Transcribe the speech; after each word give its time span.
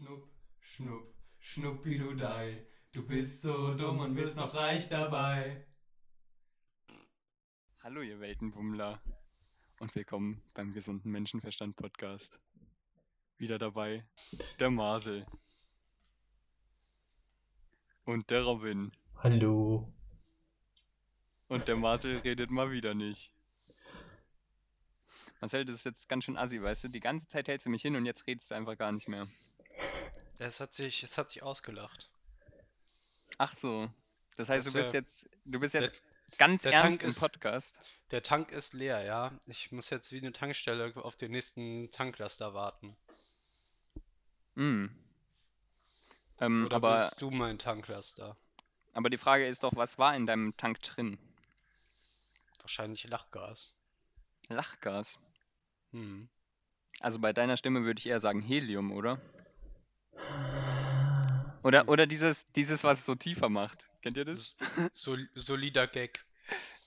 Schnupp, 0.00 0.28
schnupp, 0.60 1.14
schnuppidudei. 1.40 2.64
Du 2.92 3.04
bist 3.04 3.42
so 3.42 3.74
dumm 3.74 3.98
und 3.98 4.14
wirst 4.14 4.36
noch 4.36 4.54
reich 4.54 4.88
dabei. 4.88 5.66
Hallo, 7.80 8.02
ihr 8.02 8.20
Weltenbummler. 8.20 9.02
Und 9.80 9.92
willkommen 9.96 10.40
beim 10.54 10.72
Gesunden 10.72 11.10
Menschenverstand 11.10 11.74
Podcast. 11.74 12.38
Wieder 13.38 13.58
dabei 13.58 14.06
der 14.60 14.70
Marcel. 14.70 15.26
Und 18.04 18.30
der 18.30 18.44
Robin. 18.44 18.92
Hallo. 19.16 19.92
Und 21.48 21.66
der 21.66 21.74
Marcel 21.74 22.18
redet 22.18 22.52
mal 22.52 22.70
wieder 22.70 22.94
nicht. 22.94 23.32
Marcel, 25.40 25.64
das 25.64 25.74
ist 25.74 25.84
jetzt 25.86 26.08
ganz 26.08 26.22
schön 26.22 26.36
assi, 26.36 26.62
weißt 26.62 26.84
du? 26.84 26.88
Die 26.88 27.00
ganze 27.00 27.26
Zeit 27.26 27.48
hältst 27.48 27.66
du 27.66 27.70
mich 27.70 27.82
hin 27.82 27.96
und 27.96 28.06
jetzt 28.06 28.28
redest 28.28 28.52
du 28.52 28.54
einfach 28.54 28.78
gar 28.78 28.92
nicht 28.92 29.08
mehr. 29.08 29.26
Es 30.38 30.60
hat 30.60 30.72
sich, 30.72 31.02
es 31.02 31.18
hat 31.18 31.30
sich 31.30 31.42
ausgelacht. 31.42 32.08
Ach 33.38 33.52
so. 33.52 33.90
Das 34.36 34.48
heißt, 34.48 34.66
Das 34.66 34.72
du 34.72 34.78
bist 34.78 34.92
ja- 34.94 35.00
jetzt, 35.00 35.28
du 35.44 35.58
bist 35.60 35.74
der- 35.74 35.82
jetzt 35.82 36.02
ganz 36.38 36.62
der 36.62 36.72
ernst 36.72 36.88
Tank 36.88 37.02
im 37.02 37.08
ist- 37.10 37.20
Podcast. 37.20 37.78
Der 38.10 38.22
Tank 38.22 38.52
ist 38.52 38.72
leer, 38.72 39.02
ja. 39.02 39.32
Ich 39.46 39.72
muss 39.72 39.90
jetzt 39.90 40.12
wie 40.12 40.18
eine 40.18 40.32
Tankstelle 40.32 40.94
auf 40.96 41.16
den 41.16 41.32
nächsten 41.32 41.90
Tanklaster 41.90 42.54
warten. 42.54 42.96
Mm. 44.54 44.86
Ähm, 46.40 46.66
Oder 46.66 46.76
aber, 46.76 46.98
bist 47.04 47.20
du 47.20 47.30
mein 47.30 47.58
Tanklaster? 47.58 48.36
aber 48.94 49.10
die 49.10 49.18
Frage 49.18 49.46
ist 49.46 49.62
doch, 49.62 49.74
was 49.76 49.98
war 49.98 50.14
in 50.16 50.26
deinem 50.26 50.56
Tank 50.56 50.80
drin? 50.82 51.18
Wahrscheinlich 52.60 53.04
Lachgas. 53.04 53.72
Lachgas. 54.48 55.18
Hm. 55.92 56.28
Also 57.00 57.18
bei 57.18 57.32
deiner 57.32 57.56
Stimme 57.56 57.84
würde 57.84 57.98
ich 57.98 58.06
eher 58.06 58.20
sagen 58.20 58.40
Helium, 58.40 58.92
oder? 58.92 59.20
Oder, 61.68 61.86
oder 61.86 62.06
dieses, 62.06 62.50
dieses, 62.52 62.82
was 62.82 63.00
es 63.00 63.04
so 63.04 63.14
tiefer 63.14 63.50
macht. 63.50 63.86
Kennt 64.00 64.16
ihr 64.16 64.24
das? 64.24 64.56
Sol 64.94 65.28
solider 65.34 65.86
Gag. 65.86 66.24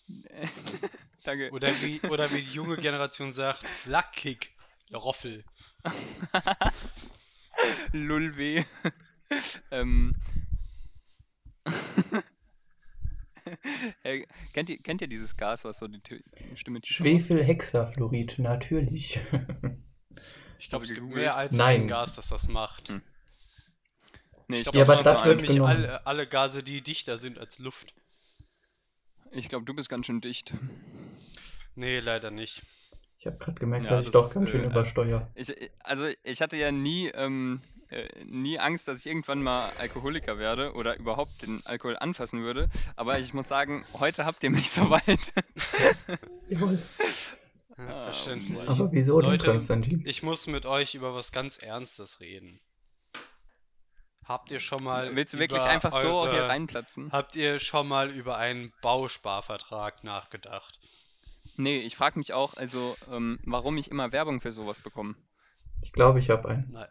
Danke. 1.24 1.52
Oder 1.52 1.80
wie, 1.84 2.02
oder 2.10 2.32
wie 2.32 2.42
die 2.42 2.52
junge 2.52 2.78
Generation 2.78 3.32
sagt, 3.32 3.64
Lackkick. 3.86 4.50
Roffel. 4.92 5.44
Lulweh. 7.94 8.64
ähm. 9.72 10.16
Äh, 14.02 14.26
kennt, 14.54 14.72
ihr, 14.72 14.80
kennt 14.80 15.02
ihr 15.04 15.08
dieses 15.08 15.38
Gas, 15.38 15.64
was 15.64 15.78
so 15.78 15.88
die 15.88 16.00
Tü- 16.00 16.24
Stimme? 16.56 16.80
Schwefelhexafluorid, 16.84 18.40
natürlich. 18.40 19.20
Ich 20.58 20.70
glaube, 20.70 20.86
es 20.86 20.94
gibt 20.96 21.06
mehr 21.06 21.38
als 21.38 21.56
Nein. 21.56 21.82
ein 21.82 21.88
Gas, 21.88 22.16
das 22.16 22.30
das 22.30 22.48
macht. 22.48 22.90
Hm. 22.90 23.04
Nee, 24.52 24.58
Ich 24.62 24.68
ich 24.68 24.72
glaube, 24.72 24.78
Ja, 24.80 24.84
glaube, 24.86 25.00
aber 25.00 25.14
das 25.16 25.26
wird 25.26 25.40
ziemlich 25.42 25.56
genommen. 25.56 25.72
alle, 25.72 26.06
alle 26.06 26.28
Gase, 26.28 26.62
die 26.64 26.82
dichter 26.82 27.18
sind 27.18 27.40
als 27.40 27.60
Luft. 27.60 27.94
ich 29.32 29.48
glaub, 29.50 29.66
du 29.66 29.74
bist 29.74 29.90
ganz 29.90 30.06
schön 30.06 30.22
dicht. 30.22 30.54
Nee, 31.76 32.00
leider 32.00 32.32
nicht. 32.32 32.64
Ich 33.18 33.26
habe 33.28 33.38
gerade 33.38 33.60
gemerkt, 33.60 33.86
Ja, 33.86 33.92
dass 33.92 34.08
ich 34.08 34.12
das, 34.12 34.28
doch 34.30 34.34
ganz 34.34 34.50
schön 34.50 34.64
äh, 34.64 34.68
übersteuere. 34.68 35.32
Ich, 35.36 35.54
also 35.80 36.08
ich 36.24 36.42
hatte 36.42 36.58
ja 36.58 36.72
nie, 36.72 37.08
ähm, 37.10 37.62
äh, 37.90 38.08
nie 38.26 38.60
Angst, 38.60 38.88
dass 38.88 39.00
ich 39.00 39.06
irgendwann 39.06 39.42
mal 39.42 39.70
Alkoholiker 39.78 40.38
werde 40.38 40.74
oder 40.74 40.98
überhaupt 40.98 41.44
den 41.44 41.66
Alkohol 41.66 41.98
anfassen 41.98 42.42
würde. 42.42 42.70
Aber 42.96 43.20
ich 43.20 43.34
muss 43.34 43.48
sagen, 43.48 43.86
heute 43.94 44.26
habt 44.26 44.44
ihr 44.44 44.50
mich 44.50 44.70
soweit. 44.72 45.32
Jawohl. 46.50 46.80
Ja, 47.78 47.88
Ah, 47.88 48.02
verständlich. 48.02 48.68
Aber 48.68 48.92
wieso 48.92 49.22
denn, 49.22 49.32
Leute, 49.32 49.48
Konstantin? 49.48 50.04
Ich 50.06 50.22
muss 50.24 50.46
mit 50.48 50.66
euch 50.66 50.94
über 50.94 51.16
was 51.16 51.32
ganz 51.32 51.58
Ernstes 51.58 52.20
reden. 52.20 52.60
Habt 54.24 54.52
ihr 54.52 54.60
schon 54.60 54.84
mal 54.84 55.16
Willst 55.16 55.34
du 55.34 55.40
wirklich 55.40 55.64
einfach 55.64 55.92
so 55.92 56.20
eure, 56.20 56.32
hier 56.32 56.48
reinplatzen? 56.50 57.12
Habt 57.12 57.36
ihr 57.36 57.60
schon 57.60 57.88
mal 57.88 58.12
über 58.12 58.38
einen 58.38 58.72
Bausparvertrag 58.82 60.04
nachgedacht? 60.04 60.80
Nee, 61.58 61.80
ich 61.80 61.96
frage 61.96 62.18
mich 62.18 62.34
auch, 62.34 62.54
also, 62.56 62.96
ähm, 63.10 63.40
warum 63.44 63.78
ich 63.78 63.90
immer 63.92 64.12
Werbung 64.12 64.42
für 64.42 64.52
sowas 64.52 64.80
bekomme. 64.80 65.16
Ich 65.84 65.92
glaube, 65.92 66.20
ich 66.20 66.30
habe 66.30 66.48
einen. 66.50 66.72
Nein. 66.72 66.88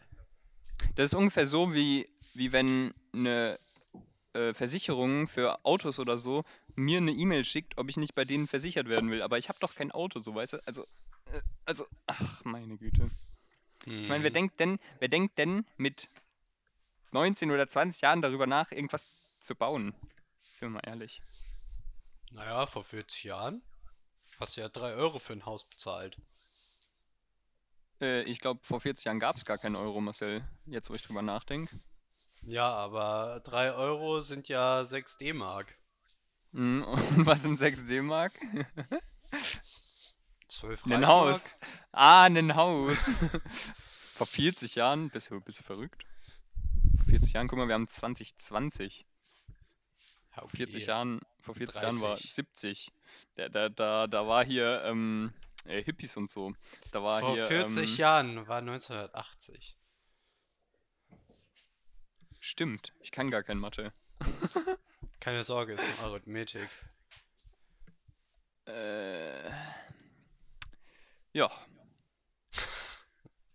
Das 0.96 1.06
ist 1.06 1.14
ungefähr 1.14 1.46
so, 1.46 1.72
wie, 1.74 2.08
wie 2.34 2.52
wenn 2.52 2.92
eine 3.12 3.58
äh, 4.34 4.52
Versicherung 4.54 5.26
für 5.28 5.64
Autos 5.64 5.98
oder 5.98 6.16
so 6.18 6.44
mir 6.76 6.98
eine 6.98 7.12
E-Mail 7.12 7.44
schickt, 7.44 7.78
ob 7.78 7.88
ich 7.88 7.96
nicht 7.96 8.14
bei 8.14 8.24
denen 8.24 8.46
versichert 8.46 8.88
werden 8.88 9.10
will. 9.10 9.22
Aber 9.22 9.38
ich 9.38 9.48
habe 9.48 9.58
doch 9.60 9.74
kein 9.74 9.90
Auto, 9.92 10.20
so 10.20 10.34
weißt 10.34 10.54
du? 10.54 10.66
Also, 10.66 10.82
äh, 11.32 11.40
also, 11.64 11.86
ach, 12.06 12.44
meine 12.44 12.76
Güte. 12.76 13.10
Ich 14.02 14.08
meine, 14.08 14.24
wer 14.24 14.30
Hm. 14.30 14.34
denkt 14.34 14.60
denn, 14.60 14.78
wer 14.98 15.08
denkt 15.08 15.38
denn 15.38 15.64
mit 15.76 16.08
19 17.12 17.50
oder 17.50 17.68
20 17.68 18.02
Jahren 18.02 18.22
darüber 18.22 18.46
nach, 18.46 18.70
irgendwas 18.72 19.22
zu 19.40 19.54
bauen? 19.54 19.94
Sind 20.58 20.60
wir 20.60 20.70
mal 20.70 20.82
ehrlich. 20.86 21.22
Naja, 22.32 22.66
vor 22.66 22.84
40 22.84 23.24
Jahren 23.24 23.62
hast 24.38 24.56
du 24.56 24.60
ja 24.60 24.68
3 24.68 24.94
Euro 24.94 25.18
für 25.18 25.32
ein 25.32 25.44
Haus 25.46 25.64
bezahlt. 25.64 26.16
Äh, 28.00 28.22
ich 28.22 28.40
glaube, 28.40 28.60
vor 28.62 28.80
40 28.80 29.04
Jahren 29.04 29.20
gab 29.20 29.36
es 29.36 29.44
gar 29.44 29.58
keinen 29.58 29.76
Euro, 29.76 30.00
Marcel. 30.00 30.44
Jetzt, 30.66 30.90
wo 30.90 30.94
ich 30.94 31.02
drüber 31.02 31.22
nachdenke. 31.22 31.78
Ja, 32.42 32.68
aber 32.68 33.40
3 33.44 33.72
Euro 33.72 34.20
sind 34.20 34.48
ja 34.48 34.84
6 34.84 35.18
D-Mark. 35.18 35.76
Mhm, 36.52 36.84
und 37.16 37.26
was 37.26 37.42
sind 37.42 37.58
6 37.58 37.86
D-Mark? 37.86 38.32
12 40.48 40.86
Ein? 40.86 41.06
Haus. 41.06 41.54
Ah, 41.92 42.24
ein 42.24 42.54
Haus. 42.56 42.98
Vor 44.14 44.26
40 44.26 44.74
Jahren, 44.74 45.10
bist 45.10 45.30
du, 45.30 45.40
bist 45.40 45.60
du 45.60 45.62
verrückt? 45.62 46.04
Vor 47.10 47.18
40 47.18 47.32
Jahren, 47.32 47.48
guck 47.48 47.58
mal, 47.58 47.66
wir 47.66 47.74
haben 47.74 47.88
2020. 47.88 49.04
Ja, 50.36 50.42
Vor 50.42 50.50
40 50.50 50.76
okay. 50.76 50.84
Jahren, 50.86 51.20
vor 51.40 51.56
40 51.56 51.82
Jahren 51.82 52.00
war 52.00 52.14
30. 52.14 52.32
70. 52.32 52.92
Da, 53.34 53.48
da, 53.48 53.68
da, 53.68 54.06
da 54.06 54.26
war 54.28 54.44
hier 54.44 54.84
ähm, 54.84 55.32
äh, 55.64 55.82
Hippies 55.82 56.16
und 56.16 56.30
so. 56.30 56.52
Da 56.92 57.02
war 57.02 57.20
Vor 57.20 57.34
hier. 57.34 57.46
40 57.46 57.76
ähm, 57.78 57.96
Jahren 57.96 58.48
war 58.48 58.58
1980. 58.58 59.76
Stimmt, 62.38 62.92
ich 63.00 63.10
kann 63.10 63.28
gar 63.28 63.42
kein 63.42 63.58
Mathe. 63.58 63.92
Keine 65.20 65.42
Sorge, 65.42 65.74
ist 65.74 65.86
nur 66.00 66.10
Arithmetik. 66.10 66.68
Äh, 68.66 69.50
ja. 71.32 71.50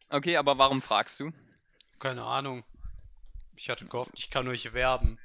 Okay, 0.07 0.37
aber 0.37 0.59
warum 0.59 0.83
fragst 0.83 1.19
du? 1.19 1.31
Keine 1.97 2.23
Ahnung. 2.23 2.63
Ich 3.55 3.69
hatte 3.69 3.85
gehofft, 3.85 4.11
ich 4.15 4.29
kann 4.29 4.47
euch 4.47 4.73
werben. 4.73 5.17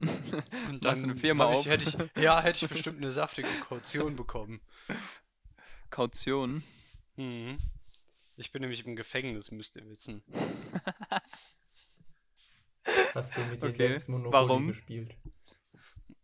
Und 0.00 0.84
du 0.84 0.88
eine 0.88 1.16
Firma 1.16 1.52
ich, 1.52 1.66
hätte 1.66 1.88
ich, 1.88 1.96
ja, 2.22 2.40
hätte 2.42 2.64
ich 2.64 2.70
bestimmt 2.70 2.98
eine 2.98 3.10
saftige 3.10 3.48
Kaution 3.68 4.16
bekommen. 4.16 4.60
Kaution. 5.90 6.62
Mhm. 7.16 7.58
Ich 8.36 8.52
bin 8.52 8.62
nämlich 8.62 8.86
im 8.86 8.94
Gefängnis, 8.96 9.50
müsst 9.50 9.76
ihr 9.76 9.86
wissen. 9.88 10.22
Hast 13.14 13.36
du 13.36 13.40
mit 13.50 13.62
dir 13.62 13.66
Okay, 13.68 13.88
selbst 13.88 14.08
Monopoly 14.08 14.32
warum? 14.32 14.68
gespielt? 14.68 15.14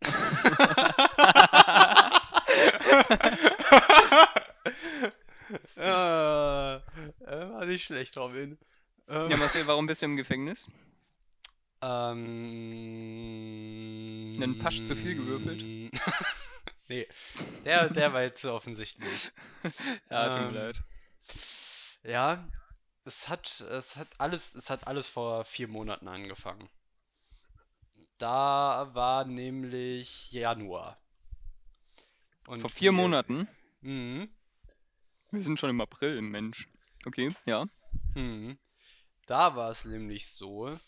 äh, 5.76 6.76
äh, 6.76 6.80
war 7.26 7.66
nicht 7.66 7.84
schlecht, 7.84 8.16
Robin. 8.16 8.58
Ähm, 9.08 9.30
Ja, 9.30 9.36
Marcel, 9.36 9.66
warum 9.66 9.86
bist 9.86 10.02
du 10.02 10.06
im 10.06 10.16
Gefängnis? 10.16 10.70
Ähm, 11.84 14.42
Einen 14.42 14.58
Pasch 14.58 14.82
zu 14.84 14.96
viel 14.96 15.14
gewürfelt? 15.16 15.62
nee, 16.88 17.06
der, 17.64 17.88
der 17.90 18.12
war 18.12 18.22
jetzt 18.22 18.42
so 18.42 18.52
offensichtlich. 18.52 19.30
Ja, 20.10 20.28
tut 20.30 20.40
mir 20.40 20.48
Ähm, 20.48 20.54
leid. 20.54 20.82
Ja, 22.04 22.48
es 23.04 23.28
hat, 23.28 23.60
es 23.60 23.96
hat 23.96 24.08
alles, 24.18 24.54
es 24.54 24.70
hat 24.70 24.86
alles 24.86 25.08
vor 25.08 25.44
vier 25.44 25.68
Monaten 25.68 26.08
angefangen. 26.08 26.68
Da 28.18 28.90
war 28.94 29.24
nämlich 29.24 30.30
Januar. 30.32 30.98
Und 32.46 32.60
Vor 32.60 32.70
vier 32.70 32.92
wir- 32.92 32.98
Monaten? 32.98 33.48
Mhm, 33.80 34.28
Wir 35.30 35.42
sind 35.42 35.58
schon 35.58 35.70
im 35.70 35.80
April, 35.80 36.20
Mensch. 36.22 36.68
Okay, 37.06 37.34
ja. 37.46 37.66
mhm. 38.14 38.58
Da 39.26 39.56
war 39.56 39.70
es 39.70 39.84
nämlich 39.86 40.28
so, 40.28 40.78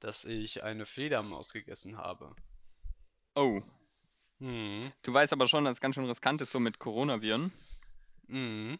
dass 0.00 0.24
ich 0.24 0.62
eine 0.62 0.86
Fledermaus 0.86 1.52
gegessen 1.52 1.96
habe. 1.98 2.34
Oh, 3.34 3.62
Mhm, 4.40 4.92
du 5.02 5.12
weißt 5.12 5.34
aber 5.34 5.46
schon, 5.46 5.64
dass 5.66 5.76
es 5.76 5.80
ganz 5.82 5.94
schön 5.94 6.06
riskant 6.06 6.40
ist, 6.40 6.50
so 6.50 6.60
mit 6.60 6.78
Coronaviren. 6.78 7.52
mhm. 8.26 8.78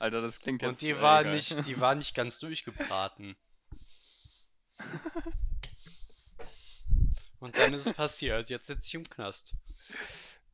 Alter, 0.00 0.20
das 0.20 0.40
klingt 0.40 0.62
jetzt. 0.62 0.70
Und 0.70 0.80
die 0.80 1.00
war 1.00 1.20
egal. 1.20 1.34
nicht, 1.34 1.66
die 1.66 1.80
war 1.80 1.94
nicht 1.94 2.14
ganz 2.14 2.38
durchgebraten. 2.40 3.36
Und 7.38 7.56
dann 7.58 7.74
ist 7.74 7.86
es 7.86 7.92
passiert. 7.92 8.50
Jetzt 8.50 8.66
sitze 8.66 8.86
ich 8.86 8.94
im 8.94 9.08
Knast. 9.08 9.54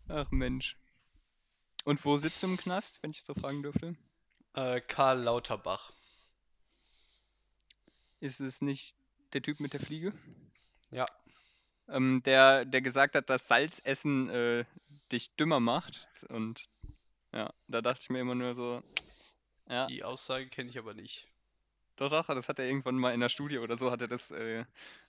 Ach 0.09 0.31
Mensch. 0.31 0.77
Und 1.85 2.05
wo 2.05 2.17
sitzt 2.19 2.43
du 2.43 2.49
im 2.49 2.57
Knast, 2.59 3.03
wenn 3.03 3.13
ich 3.13 3.23
so 3.23 3.33
fragen 3.35 3.63
dürfte? 3.63 3.97
Äh, 4.55 4.81
Karl 4.83 5.21
Lauterbach. 5.23 5.93
Ist 8.19 8.41
es 8.41 8.61
nicht 8.61 8.97
der 9.33 9.43
Typ 9.43 9.61
mit 9.61 9.73
der 9.73 9.81
Fliege? 9.81 10.13
Ja. 10.91 11.07
Ähm, 11.89 12.23
der, 12.25 12.65
der 12.65 12.83
gesagt 12.83 13.15
hat, 13.17 13.31
dass 13.31 13.49
Salzessen 13.49 14.29
äh, 14.31 14.65
dich 15.13 15.35
dümmer 15.37 15.61
macht. 15.61 16.09
Und 16.29 16.69
ja, 17.33 17.53
da 17.69 17.81
dachte 17.83 18.01
ich 18.03 18.11
mir 18.11 18.21
immer 18.21 18.35
nur 18.35 18.55
so, 18.55 18.83
ja, 19.69 19.87
Die 19.87 20.05
Aussage 20.05 20.49
kenne 20.49 20.71
ich 20.71 20.79
aber 20.79 20.95
nicht. 20.95 21.27
doch, 21.97 22.11
doch, 22.11 22.27
das 22.27 22.49
hat 22.49 22.59
er 22.59 22.67
irgendwann 22.67 22.97
mal 22.97 23.13
in 23.15 23.21
der 23.21 23.29
Studie 23.29 23.59
oder 23.59 23.77
so, 23.77 23.91
hat 23.91 24.03
er 24.03 24.09
das 24.09 24.31
äh, 24.31 24.65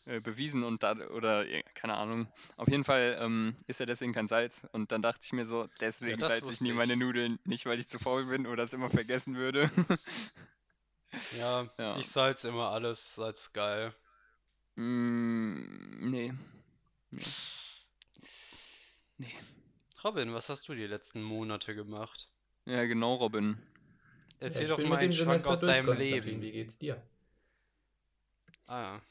äh, 0.05 0.19
bewiesen 0.19 0.63
und 0.63 0.83
da, 0.83 0.93
oder 1.09 1.45
keine 1.73 1.95
Ahnung. 1.95 2.27
Auf 2.57 2.67
jeden 2.67 2.83
Fall 2.83 3.17
ähm, 3.19 3.55
ist 3.67 3.79
er 3.79 3.85
deswegen 3.85 4.13
kein 4.13 4.27
Salz. 4.27 4.67
Und 4.71 4.91
dann 4.91 5.01
dachte 5.01 5.21
ich 5.23 5.33
mir 5.33 5.45
so, 5.45 5.67
deswegen 5.79 6.19
das 6.19 6.29
salze 6.29 6.51
ich 6.51 6.61
nie 6.61 6.69
ich. 6.69 6.75
meine 6.75 6.95
Nudeln. 6.97 7.39
Nicht, 7.45 7.65
weil 7.65 7.79
ich 7.79 7.87
zu 7.87 7.97
faul 7.99 8.25
bin 8.25 8.45
oder 8.47 8.63
es 8.63 8.73
immer 8.73 8.89
vergessen 8.89 9.35
würde. 9.35 9.71
Ja, 11.39 11.69
Ja. 11.77 11.97
ich 11.97 12.07
salz 12.07 12.43
immer 12.43 12.69
alles, 12.71 13.15
Salz 13.15 13.53
geil. 13.53 13.93
Mm, 14.75 16.09
nee. 16.09 16.33
Nee. 17.11 17.21
Nee. 19.17 19.35
Robin, 20.03 20.33
was 20.33 20.49
hast 20.49 20.67
du 20.67 20.73
die 20.73 20.87
letzten 20.87 21.21
Monate 21.21 21.75
gemacht? 21.75 22.29
Ja, 22.65 22.85
genau, 22.85 23.15
Robin. 23.15 23.57
Erzähl 24.39 24.63
ich 24.63 24.69
doch 24.69 24.79
mal 24.79 24.97
einen 24.97 25.13
Schwank 25.13 25.45
aus 25.45 25.59
durch, 25.59 25.71
deinem. 25.71 25.95
Leben. 25.97 26.41
Wie 26.41 26.51
geht's 26.51 26.77
dir? 26.77 27.01
Ah, 28.67 28.81
ja. 28.81 29.01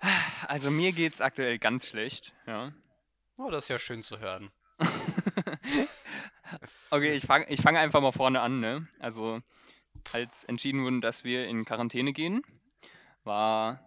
Also 0.46 0.70
mir 0.70 0.92
geht's 0.92 1.20
aktuell 1.20 1.58
ganz 1.58 1.88
schlecht, 1.88 2.32
ja. 2.46 2.72
Oh, 3.36 3.50
das 3.50 3.64
ist 3.64 3.68
ja 3.68 3.78
schön 3.78 4.02
zu 4.02 4.20
hören. 4.20 4.50
Okay, 6.90 7.14
ich 7.14 7.24
fange 7.24 7.46
ich 7.48 7.60
fang 7.60 7.76
einfach 7.76 8.00
mal 8.00 8.12
vorne 8.12 8.40
an, 8.40 8.60
ne? 8.60 8.86
Also, 9.00 9.40
als 10.12 10.44
entschieden 10.44 10.84
wurde, 10.84 11.00
dass 11.00 11.24
wir 11.24 11.46
in 11.46 11.64
Quarantäne 11.64 12.12
gehen, 12.12 12.42
war, 13.24 13.85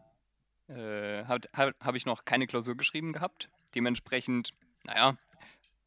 äh, 0.70 1.26
habe 1.26 1.48
hab, 1.54 1.96
ich 1.96 2.06
noch 2.06 2.26
keine 2.26 2.48
Klausur 2.48 2.76
geschrieben 2.76 3.14
gehabt. 3.14 3.50
Dementsprechend, 3.76 4.52
naja, 4.86 5.18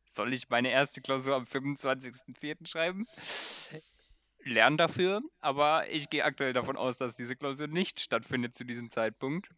soll 0.05 0.33
ich 0.33 0.51
meine 0.51 0.71
erste 0.71 1.01
Klausur 1.01 1.35
am 1.35 1.45
25.04. 1.45 2.67
schreiben? 2.67 3.07
Lern 4.45 4.77
dafür, 4.77 5.23
aber 5.41 5.89
ich 5.89 6.11
gehe 6.11 6.25
aktuell 6.25 6.53
davon 6.53 6.77
aus, 6.77 6.99
dass 6.99 7.17
diese 7.17 7.37
Klausur 7.37 7.69
nicht 7.69 8.01
stattfindet 8.01 8.57
zu 8.57 8.65
diesem 8.65 8.89
Zeitpunkt. 8.89 9.49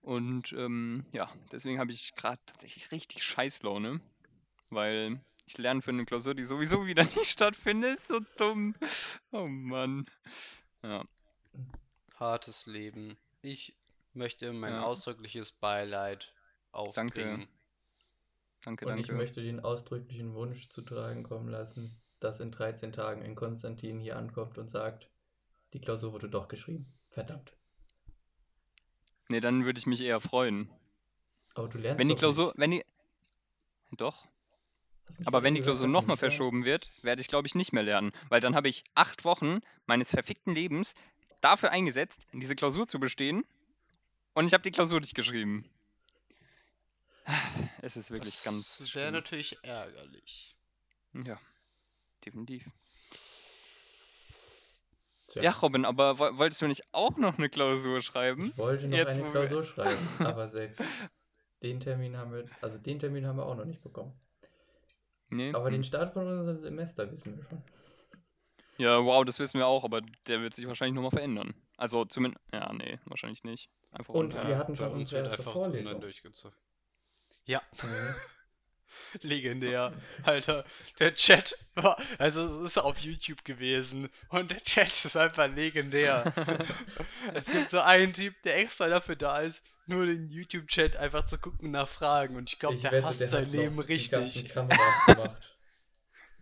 Und 0.00 0.52
ähm, 0.52 1.04
ja, 1.12 1.30
deswegen 1.52 1.78
habe 1.78 1.92
ich 1.92 2.14
gerade 2.14 2.40
tatsächlich 2.46 2.90
richtig 2.90 3.22
Scheißlaune, 3.22 4.00
weil 4.70 5.20
ich 5.46 5.58
lerne 5.58 5.82
für 5.82 5.90
eine 5.90 6.06
Klausur, 6.06 6.34
die 6.34 6.42
sowieso 6.42 6.86
wieder 6.86 7.04
nicht 7.16 7.26
stattfindet. 7.26 8.00
So 8.00 8.20
dumm. 8.38 8.74
Oh 9.30 9.46
Mann. 9.46 10.06
Ja, 10.82 11.04
Hartes 12.16 12.66
Leben. 12.66 13.16
Ich 13.42 13.74
möchte 14.14 14.52
mein 14.52 14.72
Ja. 14.72 14.84
ausdrückliches 14.84 15.52
Beileid 15.52 16.34
aufbringen. 16.72 17.48
danke, 18.62 18.86
Und 18.86 18.98
ich 18.98 19.06
danke. 19.06 19.12
möchte 19.14 19.42
den 19.42 19.60
ausdrücklichen 19.60 20.34
Wunsch 20.34 20.68
zu 20.68 20.82
tragen 20.82 21.22
kommen 21.22 21.48
lassen, 21.48 22.00
dass 22.20 22.40
in 22.40 22.50
13 22.50 22.92
Tagen 22.92 23.22
ein 23.22 23.34
Konstantin 23.34 24.00
hier 24.00 24.16
ankommt 24.16 24.58
und 24.58 24.68
sagt, 24.68 25.08
die 25.72 25.80
Klausur 25.80 26.12
wurde 26.12 26.28
doch 26.28 26.48
geschrieben. 26.48 26.86
Verdammt. 27.10 27.52
Nee, 29.28 29.40
dann 29.40 29.64
würde 29.64 29.78
ich 29.78 29.86
mich 29.86 30.00
eher 30.00 30.20
freuen. 30.20 30.68
Aber 31.54 31.68
du 31.68 31.78
lernst 31.78 31.98
Wenn 31.98 32.08
die 32.08 32.14
doch 32.14 32.20
Klausur, 32.20 32.46
nicht. 32.48 32.58
wenn 32.58 32.70
die. 32.72 32.84
Doch, 33.92 34.26
aber 35.24 35.42
wenn 35.42 35.54
die 35.54 35.60
Klausur 35.60 35.86
nochmal 35.86 36.16
verschoben 36.16 36.64
wird, 36.64 36.90
werde 37.02 37.20
ich, 37.20 37.28
glaube 37.28 37.46
ich, 37.46 37.54
nicht 37.54 37.72
mehr 37.72 37.82
lernen. 37.82 38.12
Weil 38.28 38.40
dann 38.40 38.56
habe 38.56 38.68
ich 38.68 38.82
acht 38.94 39.24
Wochen 39.24 39.60
meines 39.86 40.10
verfickten 40.10 40.54
Lebens 40.54 40.94
dafür 41.40 41.70
eingesetzt, 41.70 42.26
diese 42.32 42.56
Klausur 42.56 42.88
zu 42.88 42.98
bestehen. 42.98 43.44
Und 44.34 44.46
ich 44.46 44.52
habe 44.52 44.62
die 44.62 44.70
Klausur 44.70 45.00
nicht 45.00 45.14
geschrieben. 45.14 45.68
Es 47.82 47.96
ist 47.98 48.10
wirklich 48.10 48.42
ganz 48.44 48.78
Das 48.78 48.94
wäre 48.94 49.12
natürlich 49.12 49.58
ärgerlich. 49.62 50.56
Ja, 51.12 51.38
definitiv. 52.24 52.64
Tja, 55.28 55.42
Ja, 55.42 55.50
Robin, 55.50 55.84
aber 55.84 56.18
wo- 56.18 56.38
wolltest 56.38 56.62
du 56.62 56.66
nicht 56.66 56.82
auch 56.92 57.16
noch 57.18 57.36
eine 57.36 57.50
Klausur 57.50 58.00
schreiben? 58.00 58.50
ich 58.52 58.58
wollte 58.58 58.88
noch 58.88 58.96
Jetzt, 58.96 59.10
eine 59.10 59.20
wo 59.20 59.24
wir- 59.26 59.32
Klausur 59.32 59.64
schreiben, 59.64 59.98
aber 60.20 60.48
selbst 60.48 60.82
den 61.62 61.80
Termin 61.80 62.16
haben 62.16 62.32
wir, 62.32 62.46
also 62.62 62.78
den 62.78 62.98
Termin 62.98 63.26
haben 63.26 63.36
wir 63.36 63.44
auch 63.46 63.56
noch 63.56 63.66
nicht 63.66 63.82
bekommen. 63.82 64.18
Nee. 65.28 65.52
Aber 65.52 65.70
den 65.70 65.82
hm. 65.82 65.84
Start 65.84 66.12
von 66.14 66.26
unserem 66.26 66.60
Semester 66.62 67.10
wissen 67.12 67.36
wir 67.36 67.44
schon. 67.44 67.62
Ja, 68.78 69.04
wow, 69.04 69.24
das 69.24 69.38
wissen 69.38 69.58
wir 69.58 69.66
auch, 69.66 69.84
aber 69.84 70.00
der 70.26 70.40
wird 70.40 70.54
sich 70.54 70.66
wahrscheinlich 70.66 70.94
nochmal 70.94 71.10
verändern. 71.10 71.54
Also 71.76 72.04
zumindest. 72.04 72.42
Ja, 72.52 72.72
nee, 72.72 72.98
wahrscheinlich 73.06 73.42
nicht. 73.44 73.68
Einfach 73.90 74.14
Und 74.14 74.34
runter. 74.34 74.48
wir 74.48 74.58
hatten 74.58 74.76
schon 74.76 74.90
uns 74.92 75.12
unsere 75.12 75.28
erste 75.28 75.42
Vorlesung. 75.42 76.00
durchgezogen. 76.00 76.56
Ja, 77.44 77.60
Mhm. 77.82 78.14
legendär. 79.22 79.92
Alter, 80.22 80.64
der 81.00 81.14
Chat 81.14 81.58
war, 81.74 81.98
also 82.18 82.42
es 82.64 82.72
ist 82.72 82.78
auf 82.78 82.98
YouTube 83.00 83.44
gewesen 83.44 84.08
und 84.28 84.50
der 84.52 84.62
Chat 84.62 85.04
ist 85.04 85.16
einfach 85.16 85.48
legendär. 85.48 86.32
es 87.34 87.46
gibt 87.46 87.70
so 87.70 87.80
einen 87.80 88.12
Typ, 88.12 88.34
der 88.44 88.58
extra 88.58 88.88
dafür 88.88 89.16
da 89.16 89.40
ist, 89.40 89.62
nur 89.86 90.06
den 90.06 90.28
YouTube-Chat 90.30 90.96
einfach 90.96 91.26
zu 91.26 91.38
gucken 91.38 91.70
nach 91.72 91.88
Fragen 91.88 92.36
und 92.36 92.50
ich 92.52 92.58
glaube, 92.58 92.76
der 92.78 92.92
wette, 92.92 93.06
hasst 93.06 93.20
der 93.20 93.28
sein 93.28 93.46
hat 93.46 93.52
Leben 93.52 93.78
richtig. 93.80 94.48
Kameras 94.50 95.06
gemacht. 95.06 95.42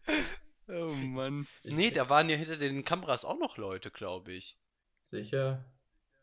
Oh 0.69 0.93
Mann. 0.95 1.47
Ich- 1.65 1.75
Nee, 1.75 1.91
da 1.91 2.09
waren 2.09 2.29
ja 2.31 2.37
hinter 2.37 2.57
den 2.57 2.85
Kameras 2.85 3.25
auch 3.25 3.39
noch 3.39 3.57
Leute, 3.57 3.91
glaube 3.91 4.33
ich. 4.33 4.57
Sicher. 5.13 5.63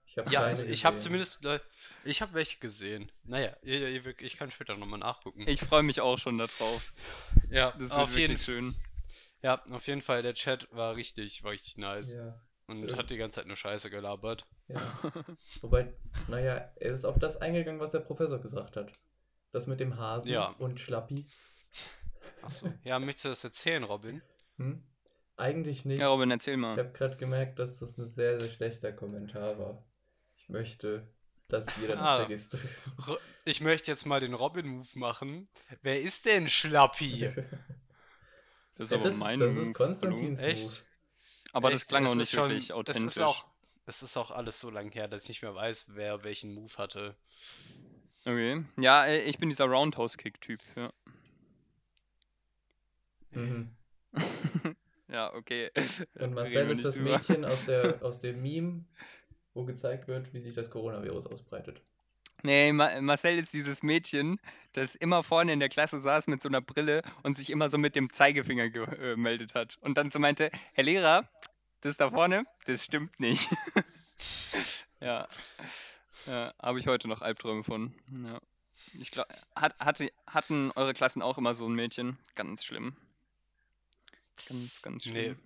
Ich 0.07 0.17
habe 0.17 0.31
Ja, 0.31 0.41
also 0.41 0.63
ich 0.63 0.83
habe 0.83 0.97
zumindest, 0.97 1.43
Leu- 1.43 1.59
ich 2.03 2.23
habe 2.23 2.33
welche 2.33 2.57
gesehen. 2.57 3.11
Naja, 3.23 3.55
ich 3.61 4.35
kann 4.35 4.49
später 4.49 4.75
nochmal 4.75 4.99
nachgucken. 4.99 5.47
Ich 5.47 5.61
freue 5.61 5.83
mich 5.83 6.01
auch 6.01 6.17
schon 6.17 6.39
darauf. 6.39 6.81
ja, 7.51 7.71
Das 7.79 7.91
auf 7.91 8.09
jeden, 8.17 8.31
wirklich 8.31 8.41
schön. 8.41 8.75
ja, 9.43 9.63
auf 9.71 9.85
jeden 9.85 10.01
Fall, 10.01 10.23
der 10.23 10.33
Chat 10.33 10.67
war 10.71 10.95
richtig, 10.95 11.43
war 11.43 11.51
richtig 11.51 11.77
nice 11.77 12.13
Ja, 12.13 12.41
und 12.65 12.89
Ja. 12.89 12.97
hat 12.97 13.11
die 13.11 13.17
ganze 13.17 13.35
Zeit 13.35 13.45
nur 13.47 13.55
Scheiße 13.57 13.91
gelabert. 13.91 14.47
ja. 14.67 14.79
Wobei, 15.61 15.93
naja, 16.27 16.71
er 16.77 16.93
ist 16.93 17.05
auf 17.05 17.19
das 17.19 17.37
eingegangen, 17.37 17.79
was 17.79 17.91
der 17.91 17.99
Professor 17.99 18.39
gesagt 18.39 18.75
hat. 18.75 18.91
Das 19.51 19.67
mit 19.67 19.79
dem 19.79 19.97
Hasen 19.97 20.31
Ja. 20.31 20.49
und 20.57 20.79
Schlappi. 20.79 21.25
Achso, 22.41 22.73
ja, 22.83 22.97
möchtest 22.97 23.25
du 23.25 23.29
das 23.29 23.43
erzählen, 23.43 23.83
Robin? 23.83 24.21
Hm? 24.57 24.81
Eigentlich 25.39 25.85
nicht. 25.85 25.99
Ja, 25.99 26.09
Robin, 26.09 26.29
erzähl 26.31 26.55
Ich 26.55 26.59
mal. 26.59 26.77
habe 26.77 26.91
gerade 26.91 27.15
gemerkt, 27.17 27.59
dass 27.59 27.75
das 27.77 27.97
ein 27.97 28.09
sehr, 28.09 28.39
sehr 28.39 28.49
schlechter 28.51 28.91
Kommentar 28.91 29.57
war. 29.57 29.83
Ich 30.37 30.49
möchte, 30.49 31.07
dass 31.47 31.65
jeder 31.79 31.95
das 31.95 32.03
Ah. 32.05 32.17
vergisst. 32.17 32.57
Ich 33.45 33.61
möchte 33.61 33.89
jetzt 33.89 34.05
mal 34.05 34.19
den 34.19 34.33
Robin-Move 34.33 34.87
machen. 34.99 35.47
Wer 35.81 36.01
ist 36.01 36.25
denn 36.25 36.49
Schlappi? 36.49 37.31
Das 38.75 38.85
ist 38.87 38.91
Ja, 38.91 38.97
aber 38.99 39.09
das, 39.09 39.17
mein 39.17 39.39
das 39.41 39.55
Move, 39.55 39.63
ist 39.65 39.73
Konstantins 39.73 40.39
Echt? 40.39 40.63
Move. 40.63 40.77
Aber 41.51 41.69
das 41.69 41.81
Echt? 41.81 41.89
klang 41.89 42.05
auch 42.05 42.11
Es 42.11 42.17
nicht 42.17 42.31
schon- 42.31 42.49
wirklich 42.49 42.71
authentisch. 42.71 43.03
Es 43.07 43.17
ist 43.17 43.21
auch, 43.21 43.45
es 43.85 44.01
ist 44.03 44.15
auch 44.15 44.31
alles 44.31 44.59
so 44.61 44.69
lang 44.69 44.89
her, 44.93 45.09
dass 45.09 45.23
ich 45.23 45.29
nicht 45.29 45.41
mehr 45.41 45.53
weiß, 45.53 45.87
wer 45.89 46.23
welchen 46.23 46.53
Move 46.53 46.71
hatte. 46.77 47.17
Okay. 48.21 48.63
Ja, 48.77 49.05
äh, 49.05 49.21
ich 49.23 49.37
bin 49.37 49.49
dieser 49.49 49.65
Roundhouse-Kick-Typ. 49.65 50.61
Ja. 50.77 50.93
Mhm. 53.31 53.75
ja, 55.11 55.33
okay. 55.33 55.71
Und 56.19 56.33
Marcel 56.33 56.69
ist 56.71 56.85
das 56.85 56.95
drüber. 56.95 57.17
Mädchen 57.17 57.45
aus, 57.45 57.65
der, 57.65 57.99
aus 58.03 58.19
dem 58.19 58.41
Meme, 58.41 58.85
wo 59.53 59.65
gezeigt 59.65 60.07
wird, 60.07 60.33
wie 60.33 60.41
sich 60.41 60.55
das 60.55 60.69
Coronavirus 60.69 61.27
ausbreitet. 61.27 61.81
Nee, 62.41 62.71
Ma 62.71 63.01
Marcel 63.01 63.37
ist 63.37 63.53
dieses 63.53 63.83
Mädchen, 63.83 64.39
das 64.71 64.95
immer 64.95 65.23
vorne 65.23 65.51
in 65.51 65.59
der 65.59 65.67
Klasse 65.67 65.99
saß 65.99 66.27
mit 66.27 66.41
so 66.41 66.47
einer 66.47 66.61
Brille 66.61 67.01
und 67.23 67.37
sich 67.37 67.49
immer 67.49 67.69
so 67.69 67.77
mit 67.77 67.97
dem 67.97 68.11
Zeigefinger 68.13 68.69
ge- 68.69 68.85
äh, 68.85 69.15
gemeldet 69.15 69.55
hat. 69.55 69.77
Und 69.81 69.97
dann 69.97 70.09
so 70.09 70.19
meinte, 70.19 70.49
Herr 70.73 70.85
Lehrer, 70.85 71.27
das 71.81 71.97
da 71.97 72.09
vorne, 72.09 72.45
das 72.65 72.85
stimmt 72.85 73.19
nicht. 73.19 73.49
ja. 75.01 75.27
Ja, 76.25 76.53
habe 76.61 76.79
ich 76.79 76.87
heute 76.87 77.07
noch 77.09 77.21
Albträume 77.21 77.63
von. 77.63 77.93
Ja. 78.23 78.39
Ich 78.99 79.11
glaube, 79.11 79.29
hat, 79.55 79.77
hatte, 79.79 80.09
hatten 80.25 80.71
eure 80.75 80.93
Klassen 80.93 81.21
auch 81.21 81.37
immer 81.37 81.53
so 81.55 81.67
ein 81.67 81.73
Mädchen? 81.73 82.17
Ganz 82.35 82.63
schlimm. 82.63 82.95
Ganz, 84.49 84.81
ganz 84.81 85.05
Nee. 85.05 85.11
schlimm. 85.11 85.37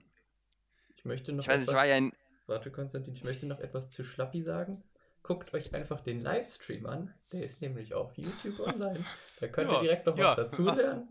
Ich 0.95 1.05
möchte 1.05 1.31
noch 1.33 1.43
Ich 1.43 1.49
weiß, 1.49 1.61
ich 1.61 1.67
etwas, 1.67 1.75
war 1.75 1.85
ja 1.85 1.97
in. 1.97 2.11
Warte, 2.47 2.71
Konstantin, 2.71 3.13
ich 3.13 3.23
möchte 3.23 3.45
noch 3.45 3.59
etwas 3.59 3.89
zu 3.89 4.03
Schlappi 4.03 4.41
sagen. 4.41 4.81
Guckt 5.21 5.53
euch 5.53 5.73
einfach 5.73 6.01
den 6.01 6.19
Livestream 6.21 6.85
an. 6.85 7.13
Der 7.31 7.43
ist 7.43 7.61
nämlich 7.61 7.93
auf 7.93 8.17
YouTube 8.17 8.59
online. 8.59 9.03
Da 9.39 9.47
könnt 9.47 9.69
ihr 9.69 9.73
Ja, 9.73 9.81
direkt 9.81 10.05
noch 10.05 10.17
ja. 10.17 10.29
was 10.37 10.51
dazulernen. 10.51 11.07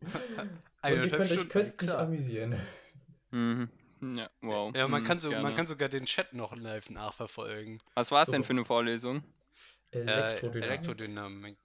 Und 0.82 1.04
ihr 1.04 1.10
könnt 1.10 1.30
euch 1.32 1.48
köstlich 1.48 1.90
klar. 1.90 2.00
amüsieren. 2.00 2.56
Mhm. 3.30 3.68
Ja, 4.16 4.30
wow. 4.42 4.74
Ja, 4.76 4.86
man 4.86 5.02
Mhm, 5.02 5.06
kann, 5.06 5.18
so, 5.20 5.32
man 5.32 5.54
kann 5.54 5.66
sogar 5.66 5.88
den 5.88 6.06
Chat 6.06 6.32
noch 6.32 6.54
live 6.56 6.88
nachverfolgen. 6.90 7.82
Was 7.94 8.10
war 8.12 8.22
es 8.22 8.28
denn 8.30 8.42
Super. 8.42 8.46
für 8.46 8.52
eine 8.52 8.64
Vorlesung? 8.64 9.22
Äh, 9.92 10.38
Elektrodynamik. 10.60 11.58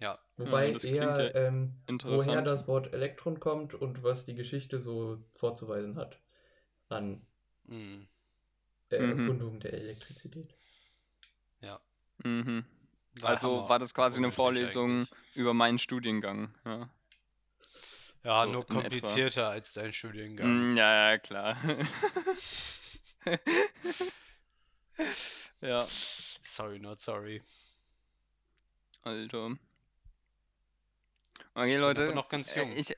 Ja. 0.00 0.18
Wobei 0.38 0.72
das 0.72 0.82
klingt 0.82 1.18
ja 1.18 1.24
eher, 1.24 1.34
ähm, 1.36 1.74
woher 1.86 1.88
interessant. 1.88 2.42
das 2.42 2.66
Wort 2.66 2.92
Elektron 2.92 3.40
kommt 3.40 3.74
und 3.74 4.02
was 4.02 4.26
die 4.26 4.34
Geschichte 4.34 4.80
so 4.80 5.18
vorzuweisen 5.34 5.96
hat. 5.96 6.18
An 6.88 7.20
Hm. 7.68 8.06
äh, 8.90 8.98
Mhm. 8.98 9.26
Konsum 9.26 9.60
der 9.60 9.72
Elektrizität. 9.72 10.54
Mhm. 12.24 12.64
War 13.20 13.30
Also 13.30 13.42
Hammer. 13.42 13.68
war 13.68 13.78
das 13.78 13.94
quasi 13.94 14.18
eine 14.18 14.32
Vorlesung 14.32 14.90
eigentlich. 14.90 15.10
über 15.34 15.54
meinen 15.54 15.78
Studiengang. 15.78 16.54
Ja, 16.64 16.88
Ja, 18.24 18.44
so 18.44 18.52
nur 18.52 18.64
in 18.68 18.80
etwa. 18.80 18.82
komplizierter 18.82 19.48
als 19.48 19.72
dein 19.74 19.92
Studiengang. 19.92 20.72
Mm, 20.72 20.76
ja, 20.76 21.10
ja 21.12 21.18
klar. 21.18 21.56
ja, 25.62 25.86
Sorry, 26.42 26.78
not 26.78 27.00
sorry. 27.00 27.42
Alter. 29.04 29.56
Okay, 31.54 31.76
Leute. 31.76 32.04
aber 32.04 32.14
noch 32.14 32.28
ganz 32.28 32.54
äh, 32.54 32.60
jung. 32.60 32.72
Ich, 32.76 32.96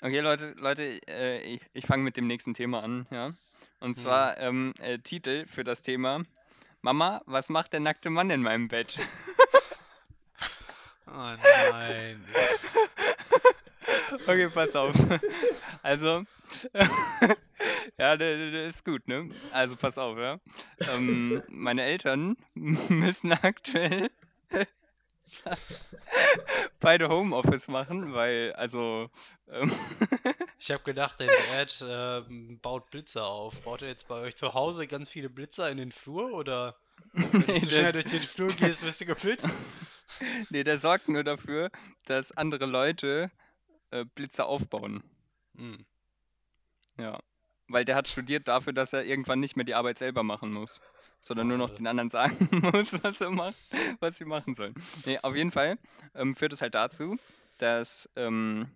okay, 0.00 0.20
Leute, 0.20 0.54
Leute, 0.56 1.00
äh, 1.08 1.42
ich, 1.42 1.60
ich 1.72 1.86
fange 1.86 2.02
mit 2.02 2.16
dem 2.16 2.26
nächsten 2.26 2.54
Thema 2.54 2.82
an, 2.82 3.06
ja. 3.10 3.32
Und 3.80 3.98
zwar 3.98 4.36
ähm, 4.38 4.74
äh, 4.78 4.98
Titel 4.98 5.46
für 5.46 5.64
das 5.64 5.82
Thema. 5.82 6.22
Mama, 6.82 7.22
was 7.26 7.48
macht 7.48 7.72
der 7.72 7.80
nackte 7.80 8.10
Mann 8.10 8.30
in 8.30 8.42
meinem 8.42 8.68
Bett? 8.68 8.98
Oh 11.12 11.34
nein. 11.72 12.24
Okay, 14.26 14.48
pass 14.48 14.76
auf. 14.76 14.94
Also, 15.82 16.24
ja, 17.98 18.16
der 18.16 18.66
ist 18.66 18.84
gut, 18.84 19.08
ne? 19.08 19.30
Also, 19.50 19.76
pass 19.76 19.96
auf, 19.98 20.18
ja. 20.18 20.38
Ähm, 20.88 21.42
meine 21.48 21.82
Eltern 21.82 22.36
müssen 22.54 23.32
aktuell 23.32 24.10
beide 26.80 27.08
Homeoffice 27.08 27.68
machen, 27.68 28.14
weil, 28.14 28.52
also, 28.54 29.10
ähm, 29.48 29.72
Ich 30.58 30.70
habe 30.70 30.82
gedacht, 30.84 31.18
dein 31.18 31.30
Dad 31.54 31.84
ähm, 31.88 32.58
baut 32.60 32.90
Blitzer 32.90 33.26
auf. 33.26 33.62
Baut 33.62 33.80
er 33.80 33.88
jetzt 33.88 34.08
bei 34.08 34.16
euch 34.16 34.36
zu 34.36 34.52
Hause 34.52 34.86
ganz 34.86 35.08
viele 35.08 35.30
Blitzer 35.30 35.70
in 35.70 35.78
den 35.78 35.90
Flur 35.90 36.32
oder 36.32 36.76
wenn 37.12 37.46
du 37.46 37.60
zu 37.60 37.70
schnell 37.70 37.92
der, 37.92 37.92
durch 37.92 38.04
den 38.06 38.22
Flur 38.22 38.48
gehst, 38.48 38.82
wirst 38.82 39.00
du 39.00 39.06
geblitzt? 39.06 39.48
nee, 40.50 40.62
der 40.62 40.76
sorgt 40.76 41.08
nur 41.08 41.24
dafür, 41.24 41.70
dass 42.04 42.36
andere 42.36 42.66
Leute 42.66 43.30
äh, 43.90 44.04
Blitzer 44.04 44.46
aufbauen. 44.46 45.02
Hm. 45.56 45.86
Ja. 46.98 47.18
Weil 47.68 47.86
der 47.86 47.96
hat 47.96 48.08
studiert 48.08 48.46
dafür, 48.46 48.74
dass 48.74 48.92
er 48.92 49.04
irgendwann 49.04 49.40
nicht 49.40 49.56
mehr 49.56 49.64
die 49.64 49.74
Arbeit 49.74 49.98
selber 49.98 50.22
machen 50.22 50.52
muss, 50.52 50.80
sondern 51.20 51.48
nur 51.48 51.58
noch 51.58 51.70
Äh, 51.70 51.76
den 51.76 51.86
anderen 51.86 52.10
sagen 52.10 52.48
muss, 52.72 52.92
was 53.02 53.20
er 53.20 53.30
macht, 53.30 53.56
was 54.00 54.16
sie 54.16 54.24
machen 54.24 54.54
sollen. 54.54 54.74
Nee, 55.04 55.18
auf 55.22 55.36
jeden 55.36 55.52
Fall 55.52 55.78
ähm, 56.14 56.34
führt 56.34 56.52
es 56.52 56.62
halt 56.62 56.74
dazu, 56.74 57.16
dass 57.58 58.08
ähm, 58.16 58.68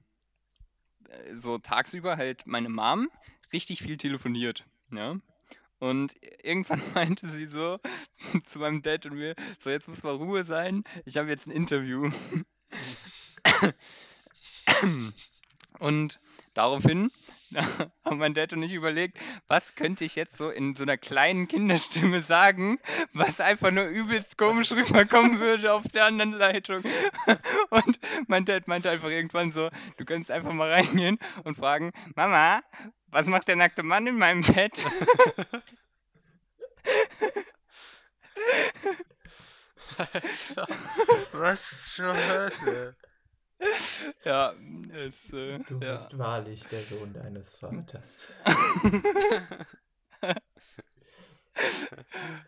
äh, 1.08 1.34
so 1.34 1.58
tagsüber 1.58 2.16
halt 2.16 2.46
meine 2.46 2.68
Mom 2.68 3.08
richtig 3.52 3.82
viel 3.82 3.96
telefoniert, 3.96 4.64
ja. 4.90 5.16
Und 5.78 6.14
irgendwann 6.42 6.82
meinte 6.94 7.28
sie 7.28 7.46
so 7.46 7.78
zu 8.44 8.58
meinem 8.58 8.82
Dad 8.82 9.06
und 9.06 9.14
mir, 9.14 9.34
so 9.58 9.70
jetzt 9.70 9.88
muss 9.88 10.02
mal 10.02 10.14
Ruhe 10.14 10.44
sein, 10.44 10.84
ich 11.04 11.16
habe 11.16 11.28
jetzt 11.28 11.46
ein 11.46 11.50
Interview. 11.50 12.10
Und 15.78 16.18
daraufhin 16.54 17.10
haben 18.04 18.18
mein 18.18 18.34
Dad 18.34 18.52
und 18.52 18.62
ich 18.62 18.72
überlegt, 18.72 19.18
was 19.48 19.74
könnte 19.74 20.04
ich 20.04 20.14
jetzt 20.14 20.36
so 20.36 20.50
in 20.50 20.74
so 20.74 20.82
einer 20.82 20.96
kleinen 20.96 21.48
Kinderstimme 21.48 22.22
sagen, 22.22 22.78
was 23.12 23.40
einfach 23.40 23.70
nur 23.70 23.84
übelst 23.84 24.38
komisch 24.38 24.72
rüberkommen 24.72 25.40
würde 25.40 25.72
auf 25.72 25.86
der 25.88 26.06
anderen 26.06 26.32
Leitung. 26.32 26.82
Und 27.70 27.98
mein 28.26 28.44
Dad 28.44 28.68
meinte 28.68 28.90
einfach 28.90 29.08
irgendwann 29.08 29.52
so, 29.52 29.70
du 29.96 30.04
könntest 30.04 30.30
einfach 30.30 30.52
mal 30.52 30.70
reingehen 30.70 31.18
und 31.44 31.56
fragen, 31.56 31.92
Mama, 32.14 32.62
was 33.08 33.26
macht 33.26 33.48
der 33.48 33.56
nackte 33.56 33.82
Mann 33.82 34.06
in 34.06 34.16
meinem 34.18 34.42
Bett? 34.42 34.86
Was 41.32 41.60
zur 41.94 42.14
Hölle? 42.14 42.96
Ja, 44.24 44.52
es, 44.92 45.32
äh, 45.32 45.58
Du 45.68 45.78
ja. 45.80 45.92
bist 45.96 46.18
wahrlich 46.18 46.62
der 46.64 46.82
Sohn 46.82 47.12
deines 47.12 47.50
Vaters. 47.54 48.32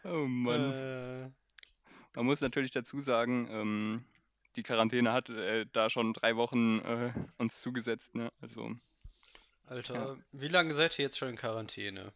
Oh 0.04 0.26
Mann. 0.26 0.72
Äh, 0.72 1.30
Man 2.14 2.26
muss 2.26 2.40
natürlich 2.40 2.70
dazu 2.72 3.00
sagen, 3.00 3.48
ähm, 3.50 4.04
die 4.56 4.62
Quarantäne 4.62 5.12
hat 5.12 5.28
äh, 5.28 5.66
da 5.72 5.90
schon 5.90 6.12
drei 6.12 6.36
Wochen 6.36 6.80
äh, 6.80 7.12
uns 7.38 7.60
zugesetzt, 7.60 8.14
ne? 8.14 8.32
Also 8.40 8.72
Alter, 9.66 10.16
wie 10.32 10.48
lange 10.48 10.74
seid 10.74 10.98
ihr 10.98 11.04
jetzt 11.04 11.18
schon 11.18 11.30
in 11.30 11.36
Quarantäne? 11.36 12.12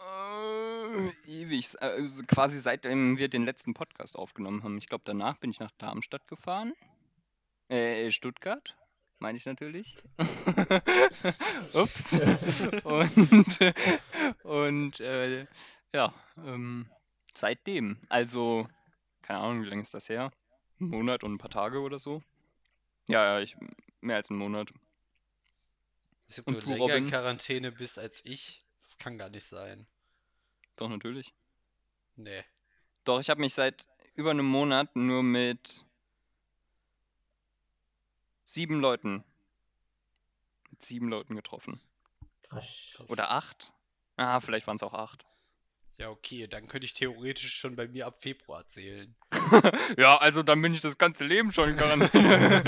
äh, 0.00 1.08
ewig. 1.26 1.80
Also 1.82 2.22
quasi 2.26 2.60
seitdem 2.60 3.18
wir 3.18 3.28
den 3.28 3.44
letzten 3.44 3.74
Podcast 3.74 4.16
aufgenommen 4.16 4.62
haben. 4.62 4.78
Ich 4.78 4.86
glaube, 4.86 5.02
danach 5.04 5.38
bin 5.38 5.50
ich 5.50 5.58
nach 5.58 5.72
Darmstadt 5.78 6.28
gefahren. 6.28 6.72
Äh, 7.68 8.10
Stuttgart, 8.10 8.76
meine 9.18 9.36
ich 9.36 9.44
natürlich. 9.46 9.96
Ups. 11.74 12.12
Und, 12.84 13.60
äh, 13.60 13.74
und 14.42 15.00
äh, 15.00 15.46
ja, 15.92 16.14
ähm, 16.38 16.90
seitdem. 17.34 17.98
Also, 18.08 18.68
keine 19.22 19.40
Ahnung, 19.40 19.62
wie 19.62 19.68
lange 19.68 19.82
ist 19.82 19.94
das 19.94 20.08
her? 20.08 20.32
Ein 20.80 20.88
Monat 20.88 21.24
und 21.24 21.34
ein 21.34 21.38
paar 21.38 21.50
Tage 21.50 21.80
oder 21.80 21.98
so? 21.98 22.22
Ja, 23.08 23.24
ja, 23.24 23.40
ich, 23.40 23.56
mehr 24.00 24.16
als 24.16 24.30
einen 24.30 24.38
Monat. 24.38 24.70
Ob 26.38 26.46
Und 26.46 26.56
du 26.56 26.60
länger 26.60 26.74
in 26.74 26.80
Robin? 26.80 27.06
Quarantäne 27.06 27.72
bist 27.72 27.98
als 27.98 28.24
ich? 28.24 28.64
Das 28.82 28.98
kann 28.98 29.18
gar 29.18 29.30
nicht 29.30 29.44
sein. 29.44 29.86
Doch, 30.76 30.88
natürlich. 30.88 31.34
Nee. 32.16 32.44
Doch, 33.04 33.20
ich 33.20 33.30
habe 33.30 33.40
mich 33.40 33.54
seit 33.54 33.86
über 34.14 34.30
einem 34.30 34.46
Monat 34.46 34.94
nur 34.94 35.22
mit 35.22 35.84
sieben 38.52 38.80
Leuten, 38.80 39.24
mit 40.70 40.84
sieben 40.84 41.08
Leuten 41.08 41.36
getroffen. 41.36 41.80
Krass. 42.42 42.66
Oder 43.08 43.30
acht? 43.30 43.72
Ah, 44.16 44.40
vielleicht 44.40 44.66
waren 44.66 44.76
es 44.76 44.82
auch 44.82 44.94
acht. 44.94 45.26
Ja, 45.98 46.10
okay, 46.10 46.46
dann 46.46 46.68
könnte 46.68 46.84
ich 46.84 46.92
theoretisch 46.92 47.54
schon 47.54 47.76
bei 47.76 47.88
mir 47.88 48.06
ab 48.06 48.22
Februar 48.22 48.66
zählen. 48.66 49.14
ja, 49.98 50.16
also 50.16 50.42
dann 50.42 50.62
bin 50.62 50.72
ich 50.72 50.80
das 50.80 50.96
ganze 50.96 51.24
Leben 51.24 51.52
schon 51.52 51.70
in 51.70 51.76
Quarantäne. 51.76 52.62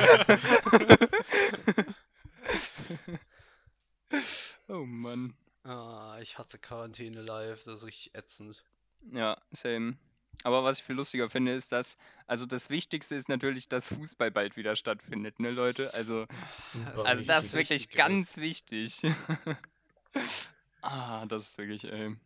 oh 4.68 4.84
Mann. 4.84 5.34
Ah, 5.62 6.18
ich 6.20 6.38
hasse 6.38 6.58
Quarantäne 6.58 7.22
live, 7.22 7.64
das 7.64 7.82
ist 7.82 7.86
richtig 7.86 8.14
ätzend. 8.14 8.64
Ja, 9.12 9.40
same. 9.52 9.96
Aber 10.42 10.64
was 10.64 10.78
ich 10.78 10.84
viel 10.84 10.96
lustiger 10.96 11.28
finde, 11.28 11.52
ist, 11.52 11.72
dass, 11.72 11.98
also 12.26 12.46
das 12.46 12.70
Wichtigste 12.70 13.14
ist 13.14 13.28
natürlich, 13.28 13.68
dass 13.68 13.88
Fußball 13.88 14.30
bald 14.30 14.56
wieder 14.56 14.74
stattfindet, 14.74 15.38
ne, 15.38 15.50
Leute? 15.50 15.92
Also, 15.94 16.26
Super 16.72 17.04
also 17.06 17.24
das 17.24 17.46
ist 17.46 17.54
wichtig. 17.54 17.70
wirklich 17.70 17.82
Wichtigeres. 17.82 18.06
ganz 18.06 18.36
wichtig. 18.36 19.02
ah, 20.82 21.26
das 21.26 21.48
ist 21.48 21.58
wirklich, 21.58 21.84
ey. 21.84 22.16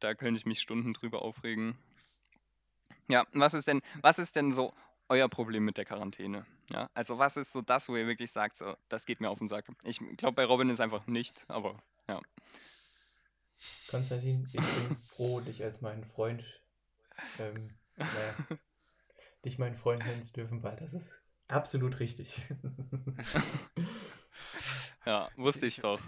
Da 0.00 0.14
könnte 0.14 0.38
ich 0.38 0.46
mich 0.46 0.60
Stunden 0.60 0.94
drüber 0.94 1.22
aufregen. 1.22 1.76
Ja, 3.08 3.26
was 3.32 3.54
ist 3.54 3.66
denn, 3.66 3.82
was 4.00 4.18
ist 4.18 4.36
denn 4.36 4.52
so 4.52 4.72
euer 5.08 5.28
Problem 5.28 5.64
mit 5.64 5.76
der 5.76 5.84
Quarantäne? 5.84 6.46
Ja, 6.70 6.90
also 6.94 7.18
was 7.18 7.36
ist 7.36 7.52
so 7.52 7.62
das, 7.62 7.88
wo 7.88 7.96
ihr 7.96 8.06
wirklich 8.06 8.30
sagt, 8.30 8.56
so, 8.56 8.76
das 8.88 9.06
geht 9.06 9.20
mir 9.20 9.30
auf 9.30 9.38
den 9.38 9.48
Sack? 9.48 9.66
Ich 9.82 9.98
glaube, 10.16 10.34
bei 10.34 10.44
Robin 10.44 10.68
ist 10.68 10.80
einfach 10.80 11.06
nichts, 11.06 11.48
aber 11.48 11.82
ja. 12.08 12.20
Konstantin, 13.88 14.46
ich 14.46 14.52
bin 14.52 14.96
froh, 15.08 15.40
dich 15.40 15.64
als 15.64 15.80
meinen 15.80 16.04
Freund, 16.04 16.44
ähm, 17.38 17.76
naja, 18.12 18.36
dich 19.44 19.58
meinen 19.58 19.76
Freund 19.76 20.04
nennen 20.04 20.22
zu 20.24 20.32
dürfen, 20.32 20.62
weil 20.62 20.76
das 20.76 20.92
ist 20.92 21.12
absolut 21.48 21.98
richtig. 22.00 22.40
Ja, 25.04 25.28
wusste 25.36 25.66
ich 25.66 25.76
doch. 25.80 26.00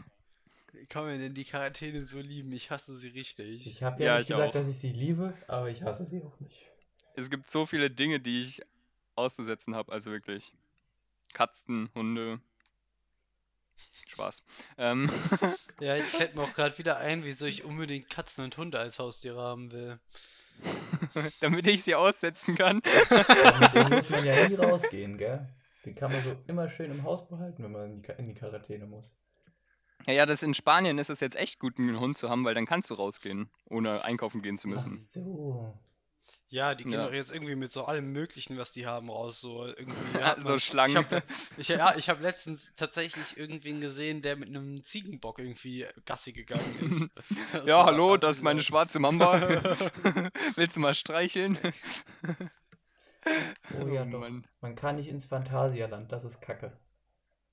Wie 0.73 0.87
kann 0.87 1.05
man 1.05 1.21
denn 1.21 1.35
die 1.35 1.45
Quarantäne 1.45 2.05
so 2.05 2.19
lieben? 2.21 2.53
Ich 2.53 2.71
hasse 2.73 2.97
sie 2.97 3.09
richtig. 3.09 3.67
Ich 3.67 3.83
habe 3.83 4.03
ja, 4.03 4.09
Ja, 4.09 4.19
nicht 4.19 4.27
ich 4.27 4.29
gesagt, 4.29 4.55
auch. 4.55 4.55
dass 4.55 4.69
ich 4.69 4.79
sie 4.79 4.93
liebe, 4.93 5.35
aber 5.49 5.71
ich 5.71 5.83
hasse 5.83 6.05
sie 6.05 6.23
auch 6.23 6.39
nicht. 6.41 6.71
Es 7.15 7.31
gibt 7.31 7.49
so 7.49 7.67
viele 7.67 7.89
Dinge, 7.89 8.19
die 8.19 8.41
ich 8.41 8.63
auszusetzen 9.17 9.75
habe, 9.77 9.93
also 9.93 10.11
wirklich. 10.11 10.53
Katzen, 11.35 11.91
Hunde. 11.95 12.41
Spaß. 14.07 14.43
Ähm, 14.79 15.11
Ja, 15.81 15.97
jetzt 15.97 16.15
fällt 16.17 16.35
mir 16.37 16.43
auch 16.43 16.53
gerade 16.53 16.77
wieder 16.79 16.99
ein, 16.99 17.25
wieso 17.25 17.47
ich 17.47 17.65
unbedingt 17.65 18.09
Katzen 18.11 18.45
und 18.45 18.57
Hunde 18.57 18.79
als 18.79 18.99
Haustiere 19.01 19.41
haben 19.41 19.73
will. 19.73 19.99
damit 21.41 21.67
ich 21.67 21.83
sie 21.83 21.95
aussetzen 21.95 22.55
kann. 22.57 22.81
Mit 23.61 23.75
dem 23.75 23.91
muss 23.91 24.09
man 24.11 24.25
ja 24.25 24.47
nie 24.49 24.55
rausgehen, 24.59 25.19
gell? 25.19 25.49
Den 25.87 25.95
kann 25.95 26.13
man 26.13 26.23
so 26.23 26.37
immer 26.47 26.69
schön 26.69 26.91
im 26.91 27.03
Haus 27.05 27.27
behalten, 27.29 27.63
wenn 27.63 27.73
man 27.73 27.85
in 27.85 27.97
die, 27.97 28.03
Ka- 28.03 28.13
in 28.15 28.27
die 28.29 28.35
Quarantäne 28.35 28.87
muss. 28.87 29.17
Ja, 30.07 30.13
ja, 30.13 30.27
das 30.27 30.43
in 30.43 30.55
Spanien 30.55 30.99
ist 30.99 31.11
es 31.11 31.21
jetzt 31.21 31.37
echt 31.37 31.59
gut, 31.59 31.79
einen 31.79 32.01
Hund 32.01 32.17
zu 32.19 32.29
haben, 32.31 32.45
weil 32.45 32.55
dann 32.55 32.67
kannst 32.67 32.91
du 32.91 32.95
rausgehen, 32.95 33.51
ohne 33.69 34.05
einkaufen 34.05 34.43
gehen 34.43 34.59
zu 34.59 34.69
Ach 34.69 34.73
müssen. 34.73 34.97
so. 34.97 35.75
Ja, 36.53 36.75
die 36.75 36.83
gehen 36.83 36.95
Ja. 36.95 37.07
doch 37.07 37.13
jetzt 37.13 37.33
irgendwie 37.33 37.55
mit 37.55 37.71
so 37.71 37.85
allem 37.85 38.11
Möglichen, 38.13 38.59
was 38.59 38.73
die 38.73 38.85
haben, 38.85 39.09
raus. 39.09 39.41
So 39.41 39.67
irgendwie. 39.67 39.95
Ja, 40.21 40.41
so 40.41 40.59
Schlangen. 40.59 41.07
Ich 41.07 41.13
hab, 41.13 41.25
ich, 41.59 41.69
ja, 41.69 41.97
ich 41.97 42.09
habe 42.09 42.23
letztens 42.23 42.75
tatsächlich 42.75 43.37
irgendwen 43.37 43.81
gesehen, 43.81 44.21
der 44.21 44.35
mit 44.37 44.49
einem 44.49 44.83
Ziegenbock 44.83 45.39
irgendwie 45.39 45.87
Gassi 46.07 46.33
gegangen 46.33 47.11
ist. 47.17 47.31
Das 47.53 47.69
Ja, 47.69 47.85
hallo, 47.85 48.17
das 48.17 48.37
ist 48.37 48.43
meine 48.43 48.63
schwarze 48.65 48.99
Mamba. 48.99 49.41
Willst 50.57 50.75
du 50.75 50.81
mal 50.81 50.95
streicheln? 50.95 51.57
Oh 53.81 53.87
ja, 53.89 54.03
Oh. 54.03 54.07
Mann. 54.07 54.45
Man 54.61 54.75
kann 54.75 54.97
nicht 54.97 55.09
ins 55.09 55.27
Phantasialand, 55.27 56.11
das 56.11 56.25
ist 56.25 56.41
kacke. 56.41 56.73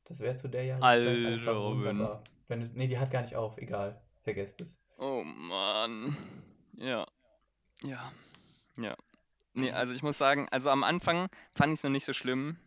Das 0.06 0.22
wäre 0.22 0.38
zu 0.38 0.48
der 0.48 0.64
Jahreszeit 0.64 1.08
Alter, 1.08 1.28
einfach 1.34 1.56
Robin. 1.56 1.86
wunderbar. 1.86 2.24
Wenn 2.48 2.62
es, 2.62 2.74
nee, 2.74 2.88
die 2.88 2.98
hat 2.98 3.12
gar 3.12 3.22
nicht 3.22 3.36
auf, 3.36 3.58
egal. 3.58 4.02
Vergesst 4.24 4.62
es. 4.62 4.80
Oh 4.98 5.24
Mann. 5.24 6.16
Ja. 6.78 7.06
Ja. 7.84 8.12
Ja. 8.78 8.96
Nee, 9.54 9.72
also 9.72 9.94
ich 9.94 10.04
muss 10.04 10.18
sagen, 10.18 10.48
also 10.52 10.70
am 10.70 10.84
Anfang 10.84 11.30
fand 11.56 11.74
ich 11.74 11.80
es 11.80 11.84
noch 11.84 11.90
nicht 11.90 12.06
so 12.06 12.14
schlimm, 12.14 12.58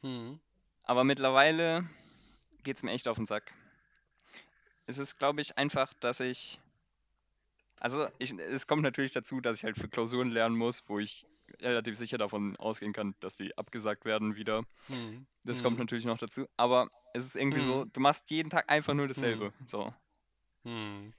Hm. 0.00 0.40
aber 0.82 1.04
mittlerweile 1.04 1.88
geht 2.64 2.78
es 2.78 2.82
mir 2.82 2.90
echt 2.90 3.06
auf 3.06 3.16
den 3.16 3.26
Sack. 3.26 3.52
Es 4.86 4.98
ist, 4.98 5.18
glaube 5.18 5.40
ich, 5.40 5.56
einfach, 5.56 5.94
dass 5.94 6.20
ich. 6.20 6.60
Also, 7.78 8.08
ich, 8.18 8.32
es 8.38 8.66
kommt 8.66 8.82
natürlich 8.82 9.12
dazu, 9.12 9.40
dass 9.40 9.58
ich 9.58 9.64
halt 9.64 9.78
für 9.78 9.88
Klausuren 9.88 10.30
lernen 10.30 10.56
muss, 10.56 10.82
wo 10.88 10.98
ich 10.98 11.26
relativ 11.60 11.98
sicher 11.98 12.18
davon 12.18 12.56
ausgehen 12.56 12.92
kann, 12.92 13.14
dass 13.20 13.36
die 13.36 13.56
abgesagt 13.56 14.04
werden 14.04 14.36
wieder. 14.36 14.64
Hm. 14.88 15.26
Das 15.44 15.58
hm. 15.58 15.64
kommt 15.64 15.78
natürlich 15.78 16.04
noch 16.04 16.18
dazu. 16.18 16.46
Aber 16.56 16.88
es 17.14 17.26
ist 17.26 17.36
irgendwie 17.36 17.60
so, 17.60 17.84
du 17.84 18.00
machst 18.00 18.30
jeden 18.30 18.50
Tag 18.50 18.68
einfach 18.70 18.94
nur 18.94 19.08
dasselbe. 19.08 19.52
So. 19.68 19.92
Hm. 20.64 21.12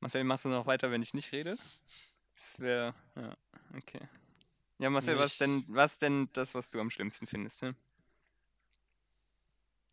Marcel, 0.00 0.24
machst 0.24 0.44
du 0.44 0.48
noch 0.48 0.66
weiter, 0.66 0.90
wenn 0.90 1.02
ich 1.02 1.14
nicht 1.14 1.32
rede? 1.32 1.56
Das 2.34 2.58
wäre. 2.58 2.94
Ja, 3.16 3.36
okay. 3.76 4.08
Ja, 4.78 4.90
Marcel, 4.90 5.18
was 5.18 5.32
Nicht. 5.32 5.40
denn, 5.40 5.64
was 5.68 5.98
denn 5.98 6.30
das, 6.32 6.54
was 6.54 6.70
du 6.70 6.80
am 6.80 6.90
schlimmsten 6.90 7.26
findest? 7.26 7.62
Ne? 7.62 7.74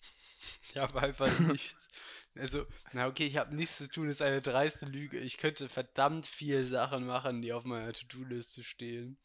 Ich 0.69 0.77
habe 0.77 1.01
einfach 1.01 1.37
nichts. 1.39 1.87
Also, 2.35 2.65
na 2.91 3.07
okay, 3.07 3.25
ich 3.25 3.37
habe 3.37 3.55
nichts 3.55 3.77
zu 3.77 3.89
tun, 3.89 4.09
ist 4.09 4.21
eine 4.21 4.41
dreiste 4.41 4.85
Lüge. 4.85 5.19
Ich 5.19 5.37
könnte 5.37 5.69
verdammt 5.69 6.25
viele 6.25 6.65
Sachen 6.65 7.05
machen, 7.05 7.41
die 7.41 7.53
auf 7.53 7.63
meiner 7.65 7.93
To-Do-Liste 7.93 8.63
stehen. 8.63 9.17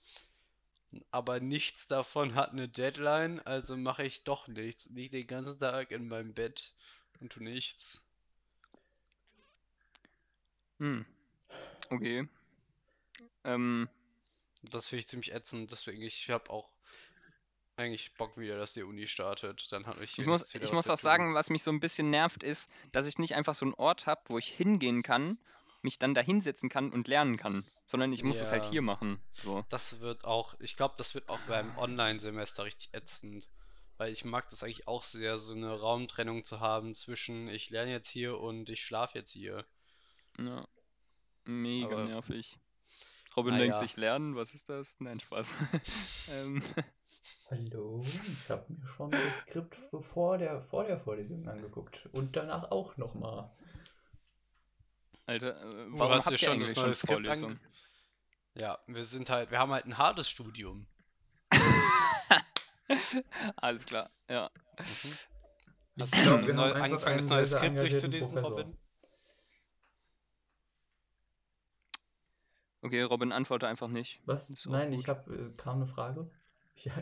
Aber 1.11 1.41
nichts 1.41 1.87
davon 1.89 2.35
hat 2.35 2.51
eine 2.53 2.69
Deadline, 2.69 3.41
also 3.41 3.77
mache 3.77 4.05
ich 4.05 4.25
doch 4.25 4.49
nichts. 4.49 4.89
Liege 4.91 5.19
den 5.19 5.27
ganzen 5.27 5.59
Tag 5.59 5.91
in 5.91 6.09
meinem 6.09 6.35
Bett 6.35 6.75
und 7.21 7.33
tu 7.33 7.41
nichts. 7.43 8.03
Hm. 10.81 11.05
Okay. 11.91 12.29
Ähm, 13.45 13.89
Das 14.63 14.89
finde 14.89 15.01
ich 15.01 15.09
ziemlich 15.09 15.33
ätzend, 15.33 15.71
deswegen 15.71 16.03
ich 16.03 16.29
habe 16.31 16.51
auch 16.51 16.71
eigentlich 17.77 18.15
Bock 18.17 18.37
wieder, 18.37 18.59
dass 18.59 18.75
die 18.75 18.83
Uni 18.83 19.07
startet. 19.07 19.73
Dann 19.73 19.87
habe 19.87 20.05
ich 20.05 20.19
ich 20.19 20.27
muss, 20.27 20.55
ich 20.55 20.73
muss 20.73 20.91
auch 20.91 20.99
sagen, 20.99 21.35
was 21.35 21.49
mich 21.49 21.63
so 21.63 21.71
ein 21.71 21.81
bisschen 21.81 22.11
nervt, 22.11 22.43
ist, 22.43 22.69
dass 22.93 23.07
ich 23.07 23.19
nicht 23.19 23.35
einfach 23.35 23.55
so 23.55 23.65
einen 23.65 23.75
Ort 23.75 24.07
habe, 24.07 24.21
wo 24.29 24.39
ich 24.39 24.49
hingehen 24.49 25.03
kann, 25.03 25.39
mich 25.83 25.99
dann 25.99 26.15
da 26.15 26.21
hinsetzen 26.21 26.69
kann 26.69 26.93
und 26.93 27.09
lernen 27.09 27.37
kann, 27.39 27.67
sondern 27.87 28.13
ich 28.13 28.23
muss 28.23 28.41
es 28.41 28.51
halt 28.51 28.65
Ja. 28.65 28.71
hier 28.71 28.83
machen. 28.83 29.19
So. 29.33 29.65
Das 29.71 30.01
wird 30.01 30.25
auch, 30.25 30.55
ich 30.61 30.77
glaube, 30.77 30.95
das 30.99 31.15
wird 31.15 31.29
auch 31.29 31.41
beim 31.47 31.75
Online-Semester 31.77 32.65
richtig 32.65 32.91
ätzend. 32.93 33.49
Weil 33.97 34.13
ich 34.13 34.25
mag 34.25 34.49
das 34.49 34.63
eigentlich 34.63 34.89
auch 34.89 35.03
sehr, 35.05 35.37
so 35.37 35.53
eine 35.55 35.79
Raumtrennung 35.79 36.43
zu 36.43 36.61
haben 36.61 36.95
zwischen 36.95 37.49
ich 37.49 37.69
lerne 37.71 37.93
jetzt 37.93 38.11
hier 38.11 38.39
und 38.39 38.69
ich 38.71 38.83
schlafe 38.83 39.19
jetzt 39.19 39.33
hier. 39.33 39.67
Ja. 40.39 40.67
Mega 41.45 41.93
Aber- 41.97 42.05
nervig. 42.05 42.59
Robin 43.37 43.55
Ah, 43.55 43.59
denkt 43.59 43.75
ja. 43.77 43.81
sich, 43.81 43.97
lernen, 43.97 44.35
was 44.37 44.55
ist 44.55 44.69
das? 44.69 44.99
Nein, 45.01 45.21
Spaß. 45.21 45.55
ähm, 46.33 46.63
Hallo, 47.51 48.03
ich 48.05 48.49
habe 48.51 48.65
mir 48.73 48.87
schon 48.97 49.11
das 49.13 49.39
Skript 49.43 49.77
vor 50.13 50.37
der, 50.39 50.63
vor 50.63 50.85
der 50.85 50.99
Vorlesung 51.01 51.47
angeguckt. 51.49 52.09
Und 52.13 52.35
danach 52.37 52.71
auch 52.71 52.97
nochmal. 52.97 53.51
Alter, 55.27 55.55
äh, 55.55 55.71
Du 55.71 55.99
warum 55.99 56.15
hast 56.15 56.31
ihr 56.31 56.39
schon 56.39 56.59
das 56.59 56.75
schon 56.75 56.85
neue 56.85 56.95
Skript 56.95 57.27
Vorlesung? 57.27 57.51
ange... 57.51 57.61
Ja, 58.55 58.79
wir 58.89 59.03
sind 59.05 59.31
halt, 59.31 59.51
wir 59.53 59.59
haben 59.61 59.71
halt 59.73 59.85
ein 59.87 59.97
hartes 59.97 60.29
Studium. 60.29 60.87
Alles 63.57 63.87
klar, 63.87 64.11
ja. 64.29 64.51
Mhm. 64.79 64.85
Ich 65.97 66.03
Hast 66.03 66.15
du 66.15 66.23
glaub, 66.23 66.39
schon 66.39 66.47
wir 66.47 66.55
neu, 66.55 66.73
angefangen, 66.73 67.19
das 67.19 67.27
neue 67.29 67.47
Skript 67.47 67.81
durchzulesen, 67.81 68.35
Professor. 68.35 68.59
Robin? 68.59 68.79
Okay, 72.83 73.03
Robin, 73.03 73.33
antworte 73.33 73.69
einfach 73.69 73.89
nicht. 73.89 74.21
Was? 74.25 74.49
Nein, 74.67 74.91
gut. 74.93 75.01
ich 75.01 75.09
habe, 75.09 75.35
äh, 75.35 75.51
kam 75.57 75.77
eine 75.77 75.87
Frage. 75.87 76.31
Ja, 76.83 76.93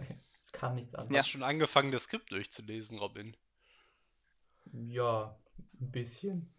es 0.45 0.51
kam 0.51 0.75
nichts 0.75 0.93
an. 0.97 1.09
Ja. 1.09 1.19
Hast 1.19 1.29
du 1.29 1.33
schon 1.33 1.45
angefangen, 1.45 1.93
das 1.93 2.03
Skript 2.03 2.33
durchzulesen, 2.33 2.99
Robin? 2.99 3.37
Ja, 4.73 5.37
ein 5.81 5.91
bisschen. 5.93 6.53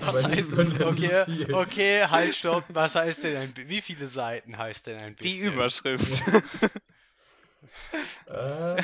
Was 0.00 0.08
Aber 0.08 0.28
nicht 0.28 0.38
heißt, 0.38 0.50
sonderlich 0.50 1.12
okay, 1.12 1.52
okay, 1.52 2.06
halt, 2.06 2.34
stopp. 2.34 2.64
Was 2.70 2.94
heißt 2.94 3.24
denn 3.24 3.36
ein, 3.36 3.52
wie 3.68 3.80
viele 3.80 4.08
Seiten 4.08 4.56
heißt 4.56 4.86
denn 4.86 5.00
ein 5.00 5.16
Die 5.16 5.24
bisschen? 5.24 5.52
Überschrift. 5.52 6.22
Äh, 8.28 8.82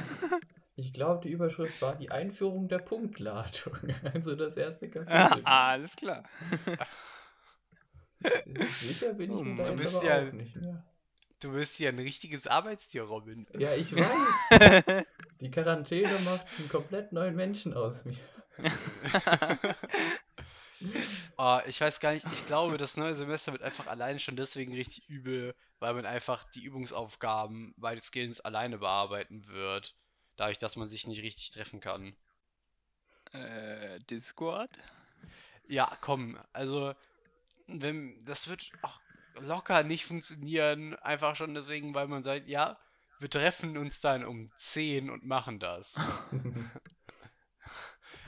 ich 0.77 0.93
glaube, 0.93 1.23
die 1.23 1.31
Überschrift 1.31 1.81
war 1.83 1.97
die 1.97 2.11
Einführung 2.11 2.69
der 2.69 2.79
Punktladung. 2.79 3.77
Also 4.15 4.35
das 4.35 4.57
erste 4.57 4.89
Kapitel. 4.89 5.45
Alles 5.45 5.97
klar. 5.97 6.25
Sicher 8.81 9.15
bin 9.15 9.33
ich 9.33 9.41
Oh 9.41 9.45
mir 9.45 9.55
Mann. 9.55 9.65
da 9.65 9.73
Du 9.73 9.75
bist 9.77 9.95
aber 9.97 10.05
ja- 10.05 10.27
auch 10.29 10.33
nicht 10.33 10.57
mehr. 10.57 10.85
Du 11.41 11.53
bist 11.53 11.79
ja 11.79 11.91
ein 11.91 11.99
richtiges 11.99 12.47
Arbeitstier, 12.47 13.03
Robin. 13.03 13.47
Ja, 13.55 13.75
ich 13.75 13.93
weiß. 13.97 14.55
Die 15.41 15.51
Quarantäne 15.51 16.19
macht 16.21 16.59
einen 16.59 16.69
komplett 16.69 17.13
neuen 17.13 17.37
Menschen 17.37 17.75
aus 17.75 18.05
mir. 18.05 18.17
Ah, 21.37 21.63
ich 21.67 21.81
weiß 21.81 22.01
gar 22.01 22.13
nicht, 22.15 22.27
ich 22.33 22.45
glaube, 22.47 22.79
das 22.79 22.97
neue 22.97 23.15
Semester 23.15 23.53
wird 23.53 23.63
einfach 23.63 23.87
alleine 23.87 24.19
schon 24.19 24.37
deswegen 24.37 24.75
richtig 24.75 25.09
übel, 25.09 25.55
weil 25.79 25.93
man 25.95 26.07
einfach 26.07 26.45
die 26.45 26.63
Übungsaufgaben 26.65 27.75
weitestgehend 27.77 28.45
alleine 28.45 28.79
bearbeiten 28.79 29.47
wird. 29.47 29.95
Dadurch, 30.37 30.59
dass 30.59 30.77
man 30.77 30.89
sich 30.89 31.07
nicht 31.07 31.23
richtig 31.23 31.51
treffen 31.51 31.81
kann. 31.81 32.17
äh, 33.33 33.99
Discord? 34.11 34.71
Ja, 35.69 35.97
komm, 36.01 36.39
also, 36.53 36.95
wenn, 37.81 38.25
das 38.25 38.49
wird 38.49 38.71
auch 38.83 39.01
locker 39.41 39.83
nicht 39.85 40.05
funktionieren, 40.05 40.95
einfach 40.97 41.37
schon 41.37 41.55
deswegen, 41.55 41.95
weil 41.95 42.09
man 42.09 42.23
sagt, 42.23 42.49
ja, 42.49 42.79
wir 43.19 43.31
treffen 43.31 43.79
uns 43.79 44.01
dann 44.01 44.25
um 44.25 44.51
10 44.57 45.09
und 45.09 45.25
machen 45.25 45.61
das. 45.61 45.99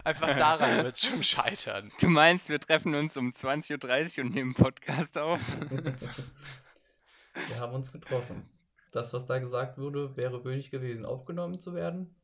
Einfach 0.05 0.37
daran 0.37 0.85
wird 0.85 0.95
es 0.97 1.07
schon 1.07 1.25
scheitern. 1.25 1.91
Du 1.99 2.09
meinst, 2.09 2.51
wir 2.51 2.61
treffen 2.61 2.95
uns 2.95 3.17
um 3.17 3.31
20.30 3.31 4.19
Uhr 4.19 4.25
und 4.27 4.35
nehmen 4.35 4.55
Podcast 4.55 5.17
auf? 5.17 5.41
Wir 7.49 7.59
haben 7.59 7.75
uns 7.75 7.91
getroffen. 7.91 8.49
Das, 8.93 9.13
was 9.13 9.27
da 9.27 9.39
gesagt 9.39 9.79
wurde, 9.79 10.15
wäre 10.17 10.45
würdig 10.45 10.71
gewesen, 10.71 11.05
aufgenommen 11.05 11.59
zu 11.59 11.75
werden. 11.75 12.15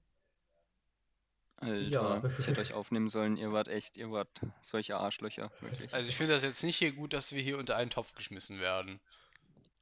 Alter, 1.60 1.76
Ja. 1.90 2.22
ich 2.38 2.46
hätte 2.46 2.60
euch 2.60 2.72
aufnehmen 2.72 3.08
sollen, 3.10 3.36
ihr 3.36 3.52
wart 3.52 3.68
echt, 3.68 3.96
ihr 3.98 4.10
wart 4.10 4.28
solche 4.62 4.96
Arschlöcher, 4.96 5.50
wirklich. 5.60 5.92
Also 5.92 6.08
ich 6.08 6.16
finde 6.16 6.32
das 6.34 6.42
jetzt 6.42 6.62
nicht 6.64 6.76
hier 6.76 6.92
gut, 6.92 7.12
dass 7.12 7.32
wir 7.34 7.42
hier 7.42 7.58
unter 7.58 7.76
einen 7.76 7.90
Topf 7.90 8.14
geschmissen 8.14 8.60
werden. 8.60 8.98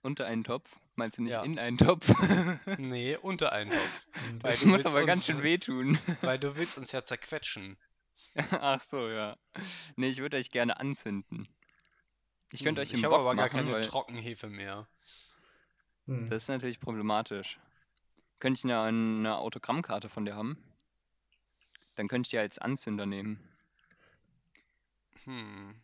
Unter 0.02 0.26
einen 0.26 0.44
Topf? 0.44 0.68
Meinst 0.96 1.18
du 1.18 1.22
nicht 1.22 1.32
Ja. 1.32 1.42
in 1.42 1.58
einen 1.58 1.78
Topf? 1.78 2.08
Nee, 2.78 3.16
unter 3.16 3.52
einen 3.52 3.70
Topf. 3.70 4.06
Weil 4.40 4.52
Das 4.52 4.60
du 4.60 4.66
muss 4.66 4.78
willst 4.78 4.86
aber 4.88 5.06
ganz 5.06 5.18
uns- 5.20 5.26
schön 5.26 5.42
wehtun. 5.44 5.98
Weil 6.22 6.38
du 6.38 6.56
willst 6.56 6.78
uns 6.78 6.90
ja 6.92 7.04
zerquetschen. 7.04 7.76
Ach 8.50 8.80
so, 8.82 9.08
ja. 9.08 9.36
Nee, 9.96 10.08
ich 10.08 10.18
würde 10.18 10.36
euch 10.36 10.50
gerne 10.50 10.78
anzünden. 10.80 11.46
Ich 12.50 12.64
könnte 12.64 12.80
Hm, 12.80 12.86
euch 12.86 12.92
im 12.92 12.98
Ich 12.98 13.04
habe 13.04 13.14
Bock 13.14 13.20
aber 13.20 13.36
gar 13.36 13.48
keine 13.48 13.70
weil 13.72 13.82
Trockenhefe 13.84 14.48
mehr. 14.48 14.88
Hm. 16.06 16.28
das 16.30 16.42
ist 16.44 16.48
natürlich 16.48 16.80
problematisch. 16.80 17.60
Könnte 18.40 18.58
ich 18.58 18.64
eine, 18.64 18.80
eine 18.80 19.36
Autogrammkarte 19.38 20.08
von 20.08 20.24
dir 20.24 20.34
haben? 20.34 20.56
Dann 21.98 22.06
könnte 22.06 22.28
ich 22.28 22.30
die 22.30 22.38
als 22.38 22.60
Anzünder 22.60 23.06
nehmen. 23.06 23.40
Hm. 25.24 25.74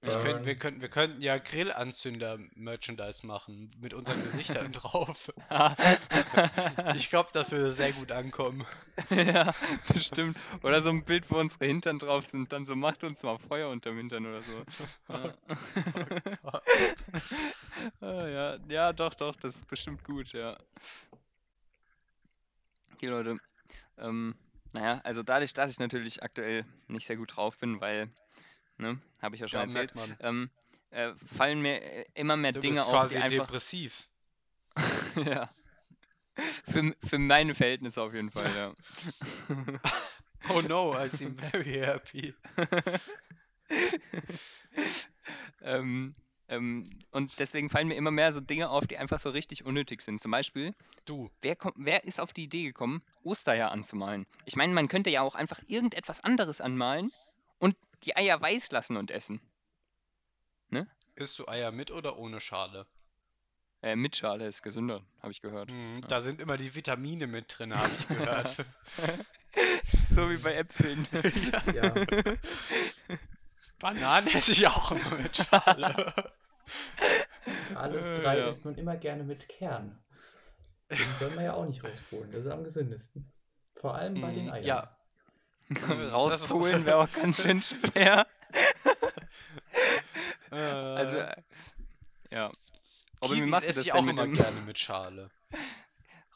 Ich 0.00 0.18
könnt, 0.18 0.40
Ähm. 0.40 0.46
wir, 0.46 0.56
könnten, 0.56 0.80
wir 0.80 0.88
könnten 0.88 1.20
ja 1.20 1.36
Grillanzünder-Merchandise 1.36 3.26
machen. 3.26 3.70
Mit 3.78 3.92
unseren 3.92 4.24
Gesichtern 4.24 4.72
drauf. 4.72 5.30
Ich 6.96 7.10
glaube, 7.10 7.28
das 7.34 7.52
würde 7.52 7.72
sehr 7.72 7.92
gut 7.92 8.12
ankommen. 8.12 8.64
ja, 9.10 9.52
bestimmt. 9.92 10.38
Oder 10.62 10.80
so 10.80 10.88
ein 10.88 11.04
Bild, 11.04 11.30
wo 11.30 11.38
unsere 11.38 11.66
Hintern 11.66 11.98
drauf 11.98 12.26
sind, 12.30 12.52
dann 12.52 12.64
so 12.64 12.74
macht 12.74 13.04
uns 13.04 13.22
mal 13.22 13.36
Feuer 13.38 13.68
unterm 13.68 13.98
Hintern 13.98 14.24
oder 14.24 14.40
so. 14.40 14.64
Ja. 15.08 15.34
ah, 18.00 18.26
ja, 18.26 18.58
ja, 18.68 18.92
doch, 18.94 19.12
doch, 19.12 19.36
das 19.36 19.56
ist 19.56 19.68
bestimmt 19.68 20.02
gut, 20.04 20.32
ja. 20.32 20.56
Okay, 22.94 23.08
Leute. 23.08 23.36
Ähm, 23.98 24.34
naja, 24.76 25.00
also 25.04 25.22
dadurch, 25.22 25.52
dass 25.52 25.70
ich 25.70 25.78
natürlich 25.78 26.22
aktuell 26.22 26.64
nicht 26.88 27.06
sehr 27.06 27.16
gut 27.16 27.36
drauf 27.36 27.56
bin, 27.58 27.80
weil, 27.80 28.08
ne, 28.78 29.00
habe 29.20 29.34
ich 29.34 29.40
ja 29.40 29.48
schon 29.48 29.60
Ja, 29.60 29.64
erzählt, 29.64 29.92
ähm, 30.20 30.50
äh, 30.90 31.12
fallen 31.36 31.60
mir 31.60 31.82
äh, 31.82 32.04
immer 32.14 32.36
mehr 32.36 32.52
Du 32.52 32.60
Dinge 32.60 32.76
bist 32.76 32.86
auf, 32.86 32.92
quasi 32.92 33.16
die 33.16 33.22
einfach. 33.22 33.46
depressiv. 33.46 34.08
ja. 35.24 35.50
Für, 36.68 36.94
für 37.04 37.18
meine 37.18 37.54
Verhältnisse 37.54 38.02
auf 38.02 38.14
jeden 38.14 38.30
Fall, 38.30 38.54
ja. 38.54 38.74
Oh 40.50 40.60
no, 40.60 40.92
I 40.92 41.08
seem 41.08 41.36
very 41.36 41.80
happy. 41.80 42.34
ähm, 45.62 46.12
ähm, 46.48 46.84
und 47.10 47.38
deswegen 47.38 47.70
fallen 47.70 47.88
mir 47.88 47.96
immer 47.96 48.10
mehr 48.10 48.32
so 48.32 48.40
Dinge 48.40 48.70
auf, 48.70 48.86
die 48.86 48.98
einfach 48.98 49.18
so 49.18 49.30
richtig 49.30 49.64
unnötig 49.64 50.02
sind. 50.02 50.22
Zum 50.22 50.30
Beispiel, 50.30 50.74
Du, 51.04 51.30
wer, 51.42 51.56
kommt, 51.56 51.76
wer 51.78 52.04
ist 52.04 52.20
auf 52.20 52.32
die 52.32 52.44
Idee 52.44 52.64
gekommen, 52.64 53.02
Ostereier 53.22 53.70
anzumalen? 53.70 54.26
Ich 54.44 54.56
meine, 54.56 54.72
man 54.74 54.88
könnte 54.88 55.10
ja 55.10 55.22
auch 55.22 55.34
einfach 55.34 55.60
irgendetwas 55.66 56.22
anderes 56.22 56.60
anmalen 56.60 57.12
und 57.58 57.76
die 58.04 58.16
Eier 58.16 58.40
weiß 58.40 58.70
lassen 58.72 58.96
und 58.96 59.10
essen. 59.10 59.40
isst 61.16 61.38
du 61.38 61.48
Eier 61.48 61.72
mit 61.72 61.90
oder 61.90 62.18
ohne 62.18 62.40
Schale? 62.40 62.86
Äh, 63.82 63.96
mit 63.96 64.16
Schale 64.16 64.46
ist 64.46 64.62
gesünder, 64.62 65.02
habe 65.22 65.32
ich 65.32 65.40
gehört. 65.40 65.70
Hm, 65.70 66.02
Da 66.08 66.20
sind 66.20 66.40
immer 66.40 66.56
die 66.56 66.74
Vitamine 66.74 67.26
mit 67.26 67.58
drin, 67.58 67.74
habe 67.74 67.90
ich 67.98 68.08
gehört. 68.08 68.56
so 70.10 70.30
wie 70.30 70.36
bei 70.38 70.54
Äpfeln. 70.54 71.06
Ja. 71.74 71.92
Bananen 73.78 74.28
esse 74.28 74.52
ich 74.52 74.66
auch 74.66 74.90
immer 74.92 75.16
mit 75.16 75.36
Schale. 75.36 76.12
Alles 77.74 78.06
Äh, 78.06 78.22
drei 78.22 78.38
ja. 78.38 78.48
isst 78.48 78.64
man 78.64 78.74
immer 78.76 78.96
gerne 78.96 79.22
mit 79.24 79.48
Kern. 79.48 79.98
Den 80.90 81.14
soll 81.14 81.30
man 81.30 81.44
ja 81.44 81.54
auch 81.54 81.66
nicht 81.66 81.84
rausholen. 81.84 82.32
Das 82.32 82.44
ist 82.44 82.50
am 82.50 82.64
gesündesten. 82.64 83.32
Vor 83.76 83.94
allem 83.94 84.20
bei 84.20 84.32
den 84.32 84.46
Hm, 84.46 84.52
Eiern. 84.52 84.64
Ja, 84.64 84.96
Rauspolen 86.12 86.84
wäre 86.86 86.96
auch 86.98 87.12
ganz 87.12 87.42
schön 87.42 87.62
schwer. 87.62 88.26
äh, 90.50 90.56
Also, 90.94 91.16
äh, 91.16 91.36
ja. 92.30 92.50
Robin, 93.22 93.44
wie 93.44 93.46
machst 93.46 93.68
du 93.68 93.72
das 93.72 93.90
denn 93.90 94.04
mit 94.04 94.18
dem... 94.18 94.34
gerne 94.34 94.60
mit 94.60 94.78
Schale. 94.78 95.30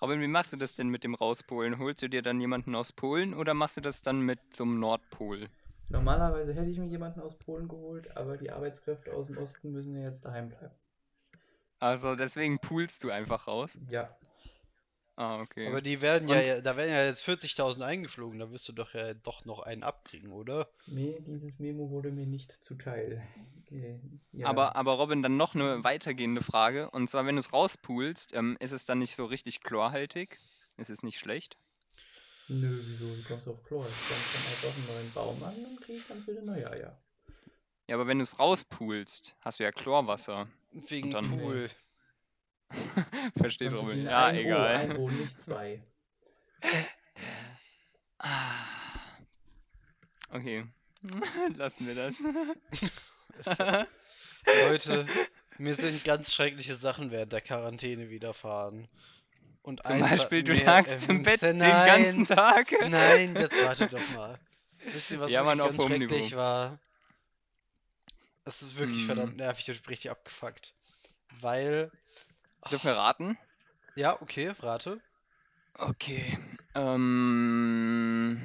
Robin, 0.01 0.21
wie 0.21 0.27
machst 0.29 0.53
du 0.53 0.57
das 0.57 0.75
denn 0.75 0.89
mit 0.89 1.05
dem 1.05 1.15
Rauspolen? 1.15 1.79
Holst 1.79 2.03
du 2.03 2.09
dir 2.09 2.23
dann 2.23 2.41
jemanden 2.41 2.75
aus 2.75 2.93
Polen 2.93 3.35
oder 3.35 3.55
machst 3.55 3.77
du 3.77 3.81
das 3.81 4.03
dann 4.03 4.21
mit 4.21 4.41
so 4.55 4.65
einem 4.65 4.81
Nordpol? 4.81 5.49
Normalerweise 5.91 6.55
hätte 6.55 6.71
ich 6.71 6.79
mir 6.79 6.87
jemanden 6.87 7.21
aus 7.21 7.37
Polen 7.37 7.69
geholt, 7.69 8.17
aber 8.17 8.37
die 8.37 8.51
Arbeitskräfte 8.51 9.13
aus 9.13 9.27
dem 9.27 9.39
Osten 9.39 9.73
müssen 9.73 9.97
ja 9.97 10.09
jetzt 10.09 10.25
daheim 10.25 10.49
bleiben. 10.49 10.75
Also 11.81 12.15
deswegen 12.15 12.61
poolst 12.61 13.03
du 13.03 13.11
einfach 13.11 13.49
raus. 13.49 13.77
Ja. 13.89 14.17
Ah, 15.17 15.41
okay. 15.41 15.67
Aber 15.67 15.83
die 15.83 16.01
werden 16.01 16.29
ja, 16.29 16.41
ja, 16.41 16.61
da 16.61 16.77
werden 16.77 16.91
ja 16.91 17.05
jetzt 17.05 17.23
40.000 17.29 17.83
eingeflogen, 17.83 18.39
da 18.39 18.51
wirst 18.51 18.69
du 18.69 18.73
doch 18.73 18.95
ja 18.95 19.13
doch 19.15 19.45
noch 19.45 19.61
einen 19.61 19.83
abkriegen, 19.83 20.33
oder? 20.33 20.69
Nee, 20.87 21.21
dieses 21.27 21.59
Memo 21.59 21.91
wurde 21.91 22.11
mir 22.11 22.27
nicht 22.27 22.53
zuteil. 22.65 23.23
Okay, 23.63 24.01
Ja. 24.33 24.47
Aber, 24.47 24.77
aber 24.77 24.93
Robin, 24.93 25.23
dann 25.23 25.37
noch 25.37 25.55
eine 25.55 25.85
weitergehende 25.85 26.43
Frage. 26.43 26.91
Und 26.91 27.11
zwar, 27.11 27.27
wenn 27.27 27.37
du 27.37 27.41
es 27.41 27.53
rauspoolst, 27.53 28.35
ähm, 28.35 28.57
ist 28.61 28.73
es 28.73 28.87
dann 28.87 28.99
nicht 28.99 29.15
so 29.15 29.25
richtig 29.27 29.61
chlorhaltig? 29.61 30.39
Ist 30.77 30.89
es 30.91 31.03
nicht 31.03 31.19
schlecht? 31.19 31.59
Nö, 32.53 32.81
wieso? 32.85 33.15
Du 33.15 33.23
kommst 33.29 33.47
auf 33.49 33.63
Chlor. 33.65 33.87
Ich 33.87 33.95
pflanze 33.95 34.33
dann 34.35 34.47
einfach 34.51 34.77
einen 34.77 34.87
neuen 34.97 35.13
Baum 35.13 35.43
an 35.45 35.65
und 35.67 35.81
krieg 35.83 36.03
dann 36.09 36.27
wieder 36.27 36.43
neue 36.43 36.69
Eier. 36.71 37.01
Ja, 37.87 37.95
aber 37.97 38.07
wenn 38.09 38.19
du 38.19 38.23
es 38.25 38.39
rauspoolst, 38.39 39.37
hast 39.41 39.61
du 39.61 39.65
ja 39.65 39.71
Chlorwasser. 39.73 40.49
Wegen 40.73 41.11
dann- 41.13 41.39
Pool. 41.39 41.71
Versteht 43.37 43.73
Robin. 43.73 44.05
Ja, 44.05 44.27
ein 44.27 44.37
egal. 44.37 44.75
O, 44.75 44.79
ein 44.79 44.97
O, 44.97 45.09
nicht 45.11 45.43
zwei. 45.43 45.83
Ah. 48.19 48.67
Okay. 50.33 50.65
Lassen 51.57 51.89
wir 51.89 51.97
das. 51.97 52.15
Leute, 54.69 55.05
mir 55.59 55.75
sind 55.75 56.05
ganz 56.05 56.33
schreckliche 56.33 56.77
Sachen 56.77 57.11
während 57.11 57.33
der 57.33 57.41
Quarantäne 57.41 58.11
widerfahren. 58.11 58.87
Und 59.63 59.87
Zum 59.87 60.01
Beispiel, 60.01 60.43
du 60.43 60.55
lagst 60.55 61.09
im 61.09 61.23
Bett 61.23 61.43
Nein, 61.43 61.59
den 61.59 61.69
ganzen 61.69 62.27
Tag. 62.27 62.73
Nein, 62.91 63.37
jetzt 63.37 63.63
warte 63.65 63.89
doch 63.89 64.15
mal. 64.15 64.39
Wisst 64.93 65.11
ihr, 65.11 65.21
was 65.21 65.31
Ja, 65.31 65.45
wirklich 65.45 65.59
ganz 65.59 65.83
schrecklich 65.85 66.31
Niveau. 66.31 66.37
war? 66.37 66.79
Das 68.45 68.63
ist 68.63 68.79
wirklich 68.79 69.01
Hm. 69.01 69.07
verdammt 69.07 69.37
nervig, 69.37 69.69
ich 69.69 69.89
richtig 69.89 70.11
abgefuckt. 70.11 70.75
Weil. 71.41 71.91
Dürfen 72.71 72.87
wir 72.87 72.97
raten? 72.97 73.39
Ja, 73.97 74.21
okay, 74.23 74.55
rate. 74.61 75.01
Okay. 75.75 76.39
Ähm, 76.75 78.41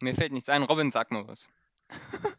mir 0.00 0.14
fällt 0.14 0.32
nichts 0.32 0.48
ein. 0.48 0.62
Robin, 0.62 0.90
sag 0.90 1.10
mal 1.10 1.26
was. 1.26 1.48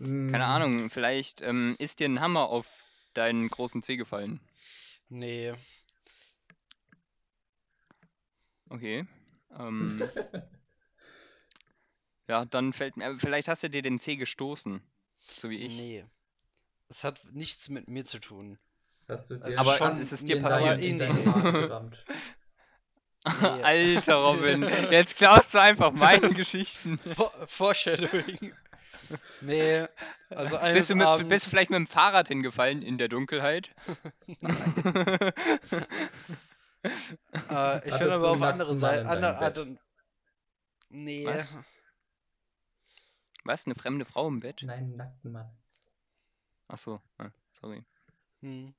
Hm, 0.00 0.30
Keine 0.30 0.44
Ahnung, 0.46 0.90
vielleicht 0.90 1.40
ähm, 1.42 1.74
ist 1.80 1.98
dir 1.98 2.08
ein 2.08 2.20
Hammer 2.20 2.48
auf 2.50 2.84
deinen 3.14 3.48
großen 3.48 3.82
Zeh 3.82 3.96
gefallen. 3.96 4.40
Nee. 5.08 5.54
Okay. 8.70 9.06
Ähm, 9.58 10.00
ja, 12.28 12.44
dann 12.44 12.72
fällt 12.72 12.96
mir. 12.96 13.18
Vielleicht 13.18 13.48
hast 13.48 13.62
du 13.62 13.70
dir 13.70 13.82
den 13.82 13.98
Zeh 13.98 14.16
gestoßen. 14.16 14.80
So 15.18 15.50
wie 15.50 15.58
ich. 15.58 15.76
Nee. 15.76 16.04
Das 16.88 17.04
hat 17.04 17.20
nichts 17.32 17.68
mit 17.68 17.88
mir 17.88 18.04
zu 18.04 18.18
tun. 18.18 18.58
Hast 19.08 19.30
du 19.30 19.36
dir 19.36 19.44
Also 19.44 19.58
Aber 19.58 19.76
schon 19.76 20.00
ist 20.00 20.12
es 20.12 20.20
in 20.20 20.26
dir 20.26 20.42
passiert? 20.42 20.80
In 20.80 20.98
dein 20.98 21.24
gerammt. 21.24 22.04
Nee. 23.40 23.62
Alter 23.62 24.14
Robin, 24.14 24.62
jetzt 24.90 25.16
klaust 25.16 25.52
du 25.52 25.60
einfach 25.60 25.90
meine 25.90 26.30
Geschichten. 26.30 26.98
For 27.14 27.30
Foreshadowing. 27.46 28.54
Nee, 29.40 29.84
also 30.30 30.56
eines 30.56 30.78
Bist 30.78 30.90
du, 30.90 30.94
mit, 30.94 31.06
Abends, 31.06 31.28
bist 31.28 31.46
du 31.46 31.50
vielleicht 31.50 31.70
mit 31.70 31.78
dem 31.78 31.86
Fahrrad 31.86 32.28
hingefallen 32.28 32.80
in 32.80 32.96
der 32.96 33.08
Dunkelheit? 33.08 33.70
äh, 37.50 37.88
ich 37.88 37.98
bin 37.98 38.10
aber 38.10 38.30
auf 38.30 38.42
andere 38.42 38.78
Seite, 38.78 39.06
andere 39.08 39.36
Art 39.38 39.58
und... 39.58 39.78
Nee, 40.90 41.24
Was? 41.26 41.56
Was? 43.44 43.66
Eine 43.66 43.74
fremde 43.74 44.04
Frau 44.04 44.28
im 44.28 44.40
Bett? 44.40 44.62
Nein, 44.62 44.78
einen 44.78 44.96
nackten 44.96 45.32
Mann. 45.32 45.50
Achso, 46.68 47.00
ah, 47.18 47.30
sorry. 47.60 47.82
hm. 48.42 48.74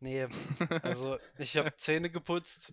nee, 0.00 0.26
also 0.82 1.18
ich 1.38 1.56
habe 1.56 1.74
Zähne 1.76 2.10
geputzt 2.10 2.72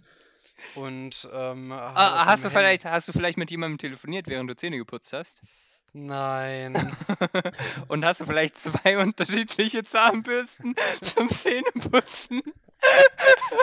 und 0.75 1.28
ähm, 1.34 1.71
Ah, 1.71 2.25
hast 2.25 2.43
du 2.43 2.49
Handy- 2.49 2.58
vielleicht, 2.58 2.86
hast 2.86 3.08
du 3.08 3.12
vielleicht 3.13 3.38
mit 3.38 3.51
jemandem 3.51 3.78
telefoniert, 3.78 4.28
während 4.28 4.49
du 4.49 4.56
Zähne 4.56 4.78
geputzt 4.78 5.12
hast? 5.13 5.41
Nein, 5.93 6.75
Und 7.88 8.04
hast 8.06 8.19
du 8.19 8.25
vielleicht 8.25 8.58
zwei 8.58 8.97
unterschiedliche 9.01 9.84
Zahnbürsten 9.84 10.75
zum 11.15 11.30
Zähneputzen? 11.30 12.43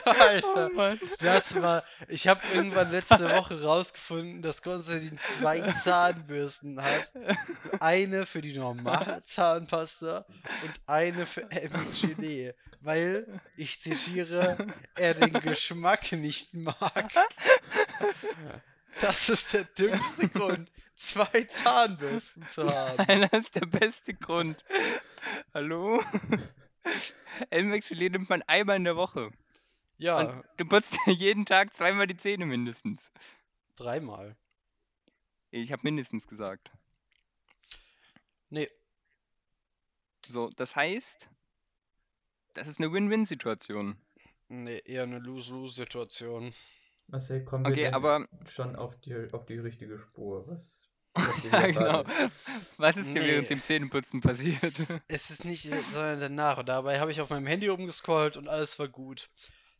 Alter, 0.04 0.70
Oh 0.74 1.06
das 1.18 1.60
war... 1.60 1.84
Ich 2.08 2.28
habe 2.28 2.40
irgendwann 2.54 2.90
letzte 2.90 3.30
Woche 3.30 3.62
rausgefunden, 3.62 4.42
dass 4.42 4.62
Konstantin 4.62 5.18
zwei 5.18 5.60
Zahnbürsten 5.60 6.82
hat. 6.82 7.10
Eine 7.80 8.26
für 8.26 8.40
die 8.40 8.56
normale 8.56 9.22
Zahnpasta 9.22 10.24
und 10.62 10.72
eine 10.86 11.26
für 11.26 11.50
Emmys 11.50 12.00
Gelee. 12.00 12.54
Weil, 12.80 13.40
ich 13.56 13.80
zitiere, 13.80 14.56
er 14.96 15.14
den 15.14 15.32
Geschmack 15.34 16.10
nicht 16.12 16.52
mag. 16.54 17.10
Das 19.00 19.28
ist 19.28 19.52
der 19.52 19.64
dümmste 19.64 20.28
Grund, 20.28 20.68
zwei 20.96 21.44
Zahnbürsten 21.44 22.46
zu 22.48 22.68
haben. 22.68 23.28
Das 23.30 23.44
ist 23.44 23.54
der 23.54 23.66
beste 23.66 24.14
Grund. 24.14 24.64
Hallo? 25.54 26.02
Elmex 27.50 27.88
Gelee 27.88 28.10
nimmt 28.10 28.28
man 28.28 28.42
einmal 28.42 28.76
in 28.76 28.84
der 28.84 28.96
Woche. 28.96 29.30
Ja, 29.98 30.18
Und 30.18 30.44
du 30.56 30.64
putzt 30.66 30.94
dir 31.06 31.12
jeden 31.14 31.46
Tag 31.46 31.72
zweimal 31.74 32.06
die 32.06 32.16
Zähne 32.16 32.46
mindestens. 32.46 33.12
dreimal. 33.76 34.36
Ich 35.50 35.70
habe 35.72 35.82
mindestens 35.84 36.26
gesagt. 36.26 36.70
Nee, 38.50 38.68
So, 40.26 40.48
das 40.56 40.74
heißt, 40.76 41.28
das 42.54 42.68
ist 42.68 42.80
eine 42.80 42.92
Win-Win-Situation. 42.92 43.96
nee, 44.48 44.80
eher 44.84 45.02
eine 45.04 45.18
Lose-Lose-Situation. 45.18 46.54
Marcel, 47.08 47.44
kommen 47.44 47.64
wir 47.66 47.72
Okay, 47.72 47.84
denn 47.84 47.94
aber 47.94 48.28
schon 48.48 48.76
auf 48.76 48.98
die, 49.00 49.14
auf 49.32 49.44
die 49.46 49.58
richtige 49.58 49.98
Spur? 49.98 50.46
Was, 50.48 50.91
ja, 51.52 51.66
genau. 51.66 52.04
Was 52.78 52.96
ist 52.96 53.14
dir 53.14 53.22
Nee. 53.22 53.28
während 53.28 53.50
dem 53.50 53.62
Zähneputzen 53.62 54.20
passiert? 54.20 54.74
Es 55.08 55.30
ist 55.30 55.44
nicht, 55.44 55.66
äh, 55.66 55.82
sondern 55.92 56.20
danach. 56.20 56.58
Und 56.58 56.68
dabei 56.68 57.00
habe 57.00 57.12
ich 57.12 57.20
auf 57.20 57.30
meinem 57.30 57.46
Handy 57.46 57.68
rumgescrollt 57.68 58.36
und 58.36 58.48
alles 58.48 58.78
war 58.78 58.88
gut. 58.88 59.28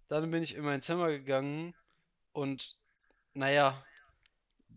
Dann 0.09 0.31
bin 0.31 0.43
ich 0.43 0.55
in 0.55 0.65
mein 0.65 0.83
Zimmer 0.83 1.09
gegangen 1.09 1.75
und, 2.33 2.77
naja, 3.35 3.83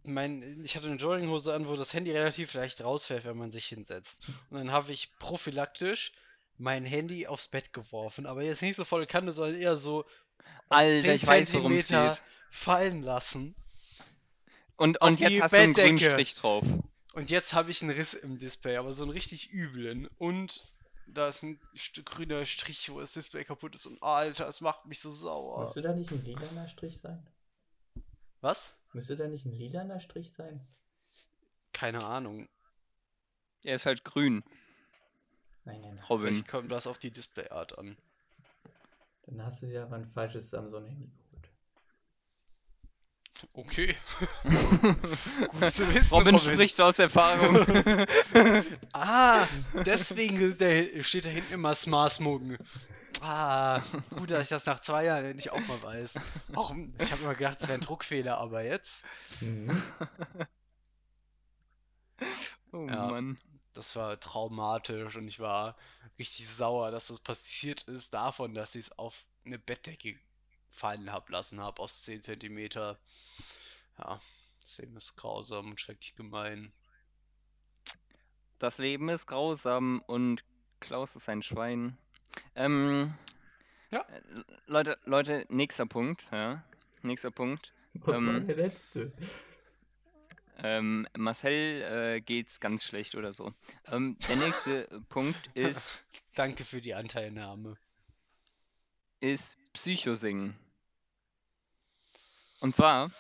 mein, 0.03 0.63
ich 0.63 0.75
hatte 0.77 0.87
eine 0.87 0.95
Jogginghose 0.97 1.53
an, 1.53 1.67
wo 1.67 1.75
das 1.75 1.93
Handy 1.93 2.11
relativ 2.11 2.53
leicht 2.53 2.81
rausfällt, 2.83 3.25
wenn 3.25 3.37
man 3.37 3.51
sich 3.51 3.65
hinsetzt. 3.65 4.21
Und 4.49 4.57
dann 4.59 4.71
habe 4.71 4.91
ich 4.93 5.11
prophylaktisch 5.19 6.13
mein 6.57 6.85
Handy 6.85 7.27
aufs 7.27 7.47
Bett 7.49 7.73
geworfen. 7.73 8.25
Aber 8.25 8.43
jetzt 8.43 8.61
nicht 8.61 8.75
so 8.77 8.85
volle 8.85 9.07
Kanne, 9.07 9.31
sondern 9.33 9.59
eher 9.59 9.75
so 9.75 10.05
Alter, 10.69 11.01
10 11.01 11.15
ich 11.15 11.27
weiß, 11.27 11.53
worum 11.55 11.73
es 11.73 11.89
geht. 11.89 12.21
fallen 12.49 13.01
lassen. 13.01 13.55
Und, 14.77 15.01
und 15.01 15.19
jetzt 15.19 15.31
die 15.31 15.41
hast 15.41 15.53
du 15.53 15.57
einen 15.57 15.73
grünen 15.73 15.95
Bettdecke. 15.95 16.11
Strich 16.11 16.33
drauf. 16.35 16.65
Und 17.13 17.29
jetzt 17.29 17.53
habe 17.53 17.71
ich 17.71 17.81
einen 17.81 17.91
Riss 17.91 18.13
im 18.13 18.39
Display, 18.39 18.75
aber 18.77 18.91
so 18.93 19.03
einen 19.03 19.11
richtig 19.11 19.53
üblen. 19.53 20.07
Und 20.17 20.63
da 21.07 21.27
ist 21.27 21.43
ein 21.43 21.59
st- 21.75 22.03
grüner 22.03 22.45
Strich, 22.45 22.89
wo 22.91 22.99
das 22.99 23.13
Display 23.13 23.43
kaputt 23.45 23.75
ist 23.75 23.85
und 23.85 24.01
Alter, 24.03 24.47
es 24.47 24.59
macht 24.61 24.85
mich 24.85 24.99
so 24.99 25.11
sauer. 25.11 25.63
Müsste 25.63 25.81
da 25.81 25.93
nicht 25.93 26.11
ein 26.11 26.23
lilaner 26.25 26.67
Strich 26.67 26.99
sein? 26.99 27.25
Was? 28.41 28.73
Müsste 28.93 29.15
da 29.15 29.27
nicht 29.27 29.45
ein 29.45 29.53
lilaner 29.53 29.99
Strich 29.99 30.33
sein? 30.33 30.59
Keine 31.73 32.03
Ahnung. 32.03 32.47
Er 33.63 33.75
ist 33.75 33.85
halt 33.85 34.03
grün, 34.05 34.43
Nein, 35.65 35.81
nein, 35.81 35.95
nein. 35.95 36.05
Robin. 36.09 36.27
Vielleicht 36.35 36.47
kommt 36.47 36.71
das 36.71 36.87
auf 36.87 36.99
die 36.99 37.11
Displayart 37.11 37.77
an. 37.77 37.97
Dann 39.25 39.43
hast 39.43 39.61
du 39.61 39.67
dir 39.67 39.83
aber 39.83 39.95
ein 39.97 40.05
falsches 40.05 40.49
Samsung-Handy. 40.51 41.09
Okay. 43.53 43.95
Gut 44.43 45.71
zu 45.71 45.93
wissen, 45.93 46.13
Robin 46.13 46.39
spricht 46.39 46.79
aus 46.81 46.99
Erfahrung. 46.99 47.65
Ah, 48.93 49.45
deswegen 49.85 50.57
der, 50.57 51.03
steht 51.03 51.25
da 51.25 51.29
hinten 51.29 51.53
immer 51.53 51.75
Smarsmuggen. 51.75 52.57
Ah, 53.21 53.81
gut, 54.15 54.31
dass 54.31 54.43
ich 54.43 54.49
das 54.49 54.65
nach 54.65 54.79
zwei 54.79 55.05
Jahren 55.05 55.25
endlich 55.25 55.51
auch 55.51 55.59
mal 55.67 55.81
weiß. 55.83 56.15
Warum? 56.49 56.93
Ich 56.99 57.11
habe 57.11 57.23
immer 57.23 57.35
gedacht, 57.35 57.61
es 57.61 57.67
wäre 57.67 57.77
ein 57.77 57.81
Druckfehler, 57.81 58.37
aber 58.37 58.63
jetzt? 58.63 59.05
Mhm. 59.41 59.81
oh 62.71 62.87
Ja. 62.87 63.07
Mann. 63.07 63.37
Das 63.73 63.95
war 63.97 64.17
traumatisch 64.19 65.17
und 65.17 65.27
ich 65.27 65.39
war 65.39 65.75
richtig 66.17 66.47
sauer, 66.47 66.91
dass 66.91 67.07
das 67.07 67.19
passiert 67.19 67.83
ist, 67.83 68.13
davon, 68.13 68.53
dass 68.53 68.75
ich 68.75 68.85
es 68.85 68.97
auf 68.97 69.25
eine 69.45 69.59
Bettdecke 69.59 70.17
fallen 70.75 71.11
hab 71.11 71.29
lassen 71.29 71.59
habe 71.61 71.81
aus 71.81 72.03
10 72.03 72.21
Zentimeter. 72.21 72.99
Ja, 73.97 74.19
das 74.61 74.77
Leben 74.77 74.97
ist 74.97 75.15
grausam 75.15 75.71
und 75.71 75.79
schrecklich 75.79 76.15
gemein. 76.15 76.71
Das 78.59 78.77
Leben 78.77 79.09
ist 79.09 79.25
grausam 79.27 80.01
und 80.07 80.43
Klaus 80.79 81.15
ist 81.15 81.29
ein 81.29 81.43
Schwein. 81.43 81.97
Ähm, 82.55 83.13
Ja. 83.91 84.01
äh, 84.01 84.21
Leute, 84.67 84.97
Leute, 85.05 85.45
nächster 85.49 85.85
Punkt, 85.85 86.27
ja. 86.31 86.63
Nächster 87.01 87.31
Punkt. 87.31 87.73
Was 87.93 88.17
war 88.21 88.35
Ähm, 88.35 88.47
der 88.47 88.55
letzte? 88.57 89.13
Ähm, 90.57 91.07
Marcel 91.17 91.81
äh, 91.81 92.21
geht's 92.21 92.59
ganz 92.59 92.85
schlecht 92.85 93.15
oder 93.15 93.33
so. 93.33 93.53
Ähm, 93.87 94.17
der 94.29 94.37
nächste 94.37 94.87
Punkt 95.09 95.49
ist, 95.53 96.03
Danke 96.33 96.63
für 96.65 96.81
die 96.81 96.93
Anteilnahme. 96.93 97.77
ist 99.19 99.57
Psychosingen. 99.73 100.55
Und 102.59 102.75
zwar, 102.75 103.11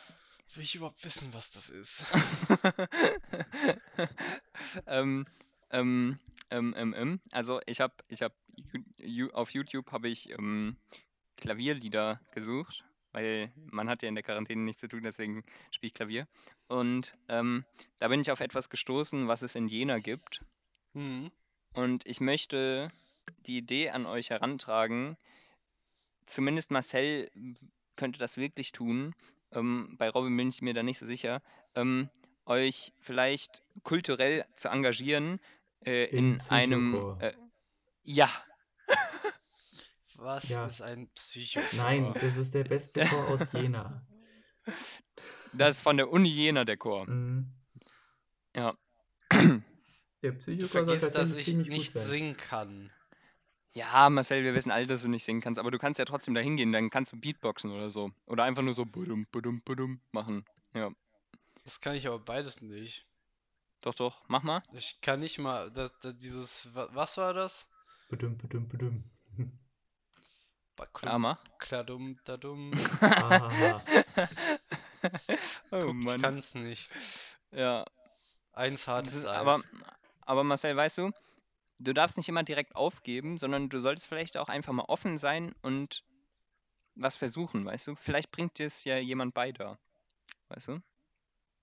Will 0.53 0.63
ich 0.63 0.75
überhaupt 0.75 1.03
wissen, 1.03 1.33
was 1.33 1.51
das 1.51 1.69
ist? 1.69 2.05
ähm, 4.87 5.25
ähm, 5.71 6.19
ähm, 6.51 6.73
ähm, 6.77 6.93
ähm, 6.95 7.21
also 7.31 7.59
ich 7.65 7.81
habe 7.81 7.93
ich 8.07 8.21
hab 8.21 8.33
Ju- 8.97 9.31
auf 9.31 9.49
YouTube 9.51 9.91
habe 9.91 10.07
ich 10.07 10.29
ähm, 10.29 10.77
Klavierlieder 11.37 12.21
gesucht, 12.31 12.85
weil 13.11 13.51
man 13.55 13.89
hat 13.89 14.03
ja 14.03 14.09
in 14.09 14.15
der 14.15 14.23
Quarantäne 14.23 14.61
nichts 14.61 14.81
zu 14.81 14.87
tun, 14.87 15.03
deswegen 15.03 15.43
spiele 15.71 15.89
ich 15.89 15.93
Klavier. 15.93 16.27
Und 16.67 17.15
da 17.27 18.07
bin 18.07 18.21
ich 18.21 18.31
auf 18.31 18.39
etwas 18.39 18.69
gestoßen, 18.69 19.27
was 19.27 19.41
es 19.41 19.55
in 19.55 19.67
Jena 19.67 19.99
gibt. 19.99 20.41
Hm. 20.93 21.31
Und 21.73 22.07
ich 22.07 22.21
möchte 22.21 22.89
die 23.45 23.57
Idee 23.57 23.89
an 23.89 24.05
euch 24.05 24.29
herantragen, 24.29 25.17
zumindest 26.25 26.71
Marcel 26.71 27.29
könnte 27.95 28.19
das 28.19 28.37
wirklich 28.37 28.71
tun, 28.71 29.13
ähm, 29.51 29.95
bei 29.97 30.09
Robin 30.09 30.35
bin 30.35 30.49
ich 30.49 30.61
mir 30.61 30.73
da 30.73 30.83
nicht 30.83 30.99
so 30.99 31.05
sicher, 31.05 31.41
ähm, 31.75 32.09
euch 32.45 32.93
vielleicht 32.99 33.61
kulturell 33.83 34.45
zu 34.55 34.69
engagieren 34.69 35.39
äh, 35.85 36.05
Im 36.05 36.35
in 36.35 36.41
einem... 36.49 36.91
Psychochor. 36.93 37.21
Äh, 37.21 37.33
ja, 38.03 38.29
Was 40.17 40.47
Ja. 40.49 40.65
ist 40.67 40.81
ein 40.81 41.09
Psycho? 41.09 41.59
Nein, 41.75 42.13
das 42.13 42.37
ist 42.37 42.53
der 42.53 42.63
beste 42.63 43.05
Chor 43.09 43.27
aus 43.29 43.51
Jena. 43.51 44.05
das 45.53 45.75
ist 45.75 45.81
von 45.81 45.97
der 45.97 46.09
Uni 46.09 46.29
Jena 46.29 46.63
der 46.65 46.77
Chor. 46.77 47.05
Mhm. 47.09 47.51
Ja. 48.55 48.77
Der 50.21 50.31
Psychochor 50.31 50.69
soll 50.69 50.85
vergisst, 50.85 51.03
dass 51.03 51.11
tatsächlich 51.13 51.39
ich 51.39 51.45
ziemlich 51.53 51.69
nicht 51.69 51.97
singen 51.97 52.37
kann. 52.37 52.91
Ja, 53.75 54.09
Marcel, 54.09 54.43
wir 54.43 54.53
wissen 54.55 54.71
alle, 54.71 54.87
dass 54.87 55.01
du 55.03 55.09
nicht 55.09 55.23
singen 55.25 55.41
kannst, 55.41 55.59
aber 55.59 55.69
du 55.69 55.77
kannst 55.77 55.99
ja 55.99 56.05
trotzdem 56.05 56.33
da 56.33 56.39
hingehen, 56.41 56.71
dann 56.71 56.89
kannst 56.89 57.11
du 57.11 57.17
Beatboxen 57.19 57.71
oder 57.71 57.89
so. 57.91 58.11
Oder 58.25 58.43
einfach 58.45 58.61
nur 58.63 58.73
so 58.73 58.85
budum, 58.85 59.27
budum, 59.31 59.61
budum 59.61 59.99
machen. 60.11 60.45
Ja, 60.73 60.91
Das 61.65 61.81
kann 61.81 61.95
ich 61.95 62.07
aber 62.07 62.19
beides 62.19 62.61
nicht. 62.61 63.05
doch, 63.81 63.93
doch, 63.93 64.23
mach 64.29 64.43
mal. 64.43 64.63
Ich 64.73 65.01
kann 65.01 65.19
nicht 65.19 65.37
mal, 65.39 65.69
das, 65.71 65.91
das, 65.99 66.15
dieses, 66.17 66.73
wa- 66.73 66.87
was 66.93 67.17
war 67.17 67.33
das? 67.33 67.69
Badum, 68.09 68.37
badum, 68.37 68.67
badum. 68.69 69.03
Ba- 70.77 70.85
Ja, 70.85 70.89
klum- 70.93 71.21
mach. 71.21 71.43
Kladum, 71.59 72.17
dadum. 72.25 72.71
Ah, 73.01 73.81
oh 75.71 75.79
Guck, 75.81 75.89
ich 75.99 76.05
Mann. 76.05 76.21
kann's 76.21 76.55
nicht. 76.55 76.89
Ja, 77.51 77.85
Eins 78.53 78.87
hartes 78.87 79.15
ist, 79.15 79.25
aber, 79.25 79.61
aber 80.21 80.43
Marcel, 80.43 80.75
weißt 80.75 80.97
du, 80.99 81.11
du 81.79 81.93
darfst 81.93 82.17
nicht 82.17 82.29
immer 82.29 82.43
direkt 82.43 82.75
aufgeben, 82.75 83.37
sondern 83.37 83.69
du 83.69 83.79
solltest 83.79 84.07
vielleicht 84.07 84.37
auch 84.37 84.49
einfach 84.49 84.73
mal 84.73 84.85
offen 84.87 85.17
sein 85.17 85.53
und 85.61 86.03
was 86.95 87.17
versuchen, 87.17 87.65
weißt 87.65 87.87
du? 87.87 87.95
Vielleicht 87.95 88.31
bringt 88.31 88.57
dir 88.57 88.67
es 88.67 88.83
ja 88.85 88.97
jemand 88.97 89.33
bei 89.33 89.51
da. 89.51 89.77
Weißt 90.47 90.69
du? 90.69 90.81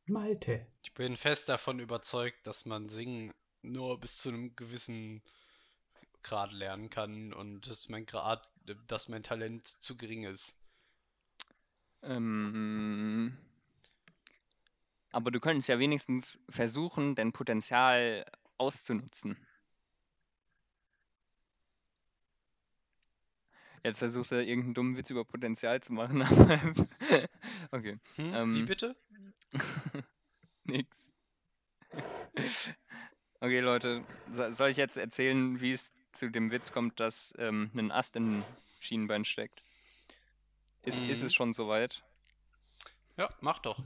Malte. 0.06 0.66
Ich 0.82 0.92
bin 0.92 1.16
fest 1.16 1.48
davon 1.48 1.78
überzeugt, 1.78 2.46
dass 2.46 2.64
man 2.64 2.88
singen 2.88 3.32
nur 3.62 3.98
bis 3.98 4.18
zu 4.18 4.28
einem 4.28 4.54
gewissen 4.56 5.22
Grad 6.22 6.52
lernen 6.52 6.90
kann 6.90 7.32
und 7.32 7.68
dass 7.68 7.88
mein 7.88 8.04
Grad, 8.04 8.46
dass 8.86 9.08
mein 9.08 9.22
Talent 9.22 9.66
zu 9.66 9.96
gering 9.96 10.24
ist. 10.24 10.56
Ähm, 12.02 13.36
aber 15.12 15.30
du 15.30 15.40
könntest 15.40 15.68
ja 15.68 15.78
wenigstens 15.78 16.40
versuchen, 16.48 17.14
dein 17.14 17.32
Potenzial 17.32 18.24
auszunutzen. 18.58 19.36
Jetzt 23.84 23.98
versucht 23.98 24.30
er 24.32 24.42
irgendeinen 24.42 24.74
dummen 24.74 24.96
Witz 24.96 25.10
über 25.10 25.24
Potenzial 25.24 25.80
zu 25.80 25.92
machen, 25.92 26.22
okay, 27.72 27.98
Hm? 28.16 28.32
Wie 28.54 28.62
Ähm, 28.62 28.66
bitte? 28.66 28.96
nix. 30.64 31.08
Okay, 33.40 33.60
Leute, 33.60 34.04
so- 34.26 34.50
soll 34.52 34.70
ich 34.70 34.76
jetzt 34.76 34.96
erzählen, 34.96 35.60
wie 35.60 35.72
es 35.72 35.92
zu 36.12 36.30
dem 36.30 36.50
Witz 36.50 36.70
kommt, 36.70 37.00
dass 37.00 37.34
ähm, 37.38 37.70
ein 37.74 37.90
Ast 37.90 38.16
im 38.16 38.44
Schienenbein 38.80 39.24
steckt? 39.24 39.62
Ist, 40.84 40.98
ist 41.08 41.22
Mhm. 41.22 41.26
es 41.26 41.34
schon 41.34 41.52
soweit? 41.52 42.02
Ja, 43.16 43.28
mach 43.40 43.58
doch. 43.60 43.82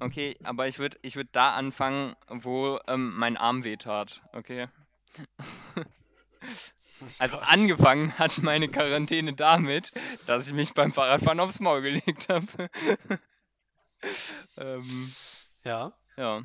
Okay, 0.00 0.36
aber 0.42 0.68
ich 0.68 0.78
würde 0.78 0.98
ich 1.02 1.16
würd 1.16 1.28
da 1.32 1.54
anfangen, 1.54 2.14
wo 2.28 2.78
ähm, 2.88 3.14
mein 3.16 3.36
Arm 3.36 3.64
wehtat, 3.64 4.22
okay? 4.32 4.68
Also 7.18 7.38
angefangen 7.38 8.18
hat 8.18 8.38
meine 8.38 8.68
Quarantäne 8.68 9.34
damit, 9.34 9.92
dass 10.26 10.46
ich 10.46 10.52
mich 10.52 10.74
beim 10.74 10.92
Fahrradfahren 10.92 11.40
aufs 11.40 11.60
Maul 11.60 11.82
gelegt 11.82 12.28
habe. 12.28 12.70
ähm, 14.56 15.12
Ja. 15.64 15.92
ja. 16.16 16.42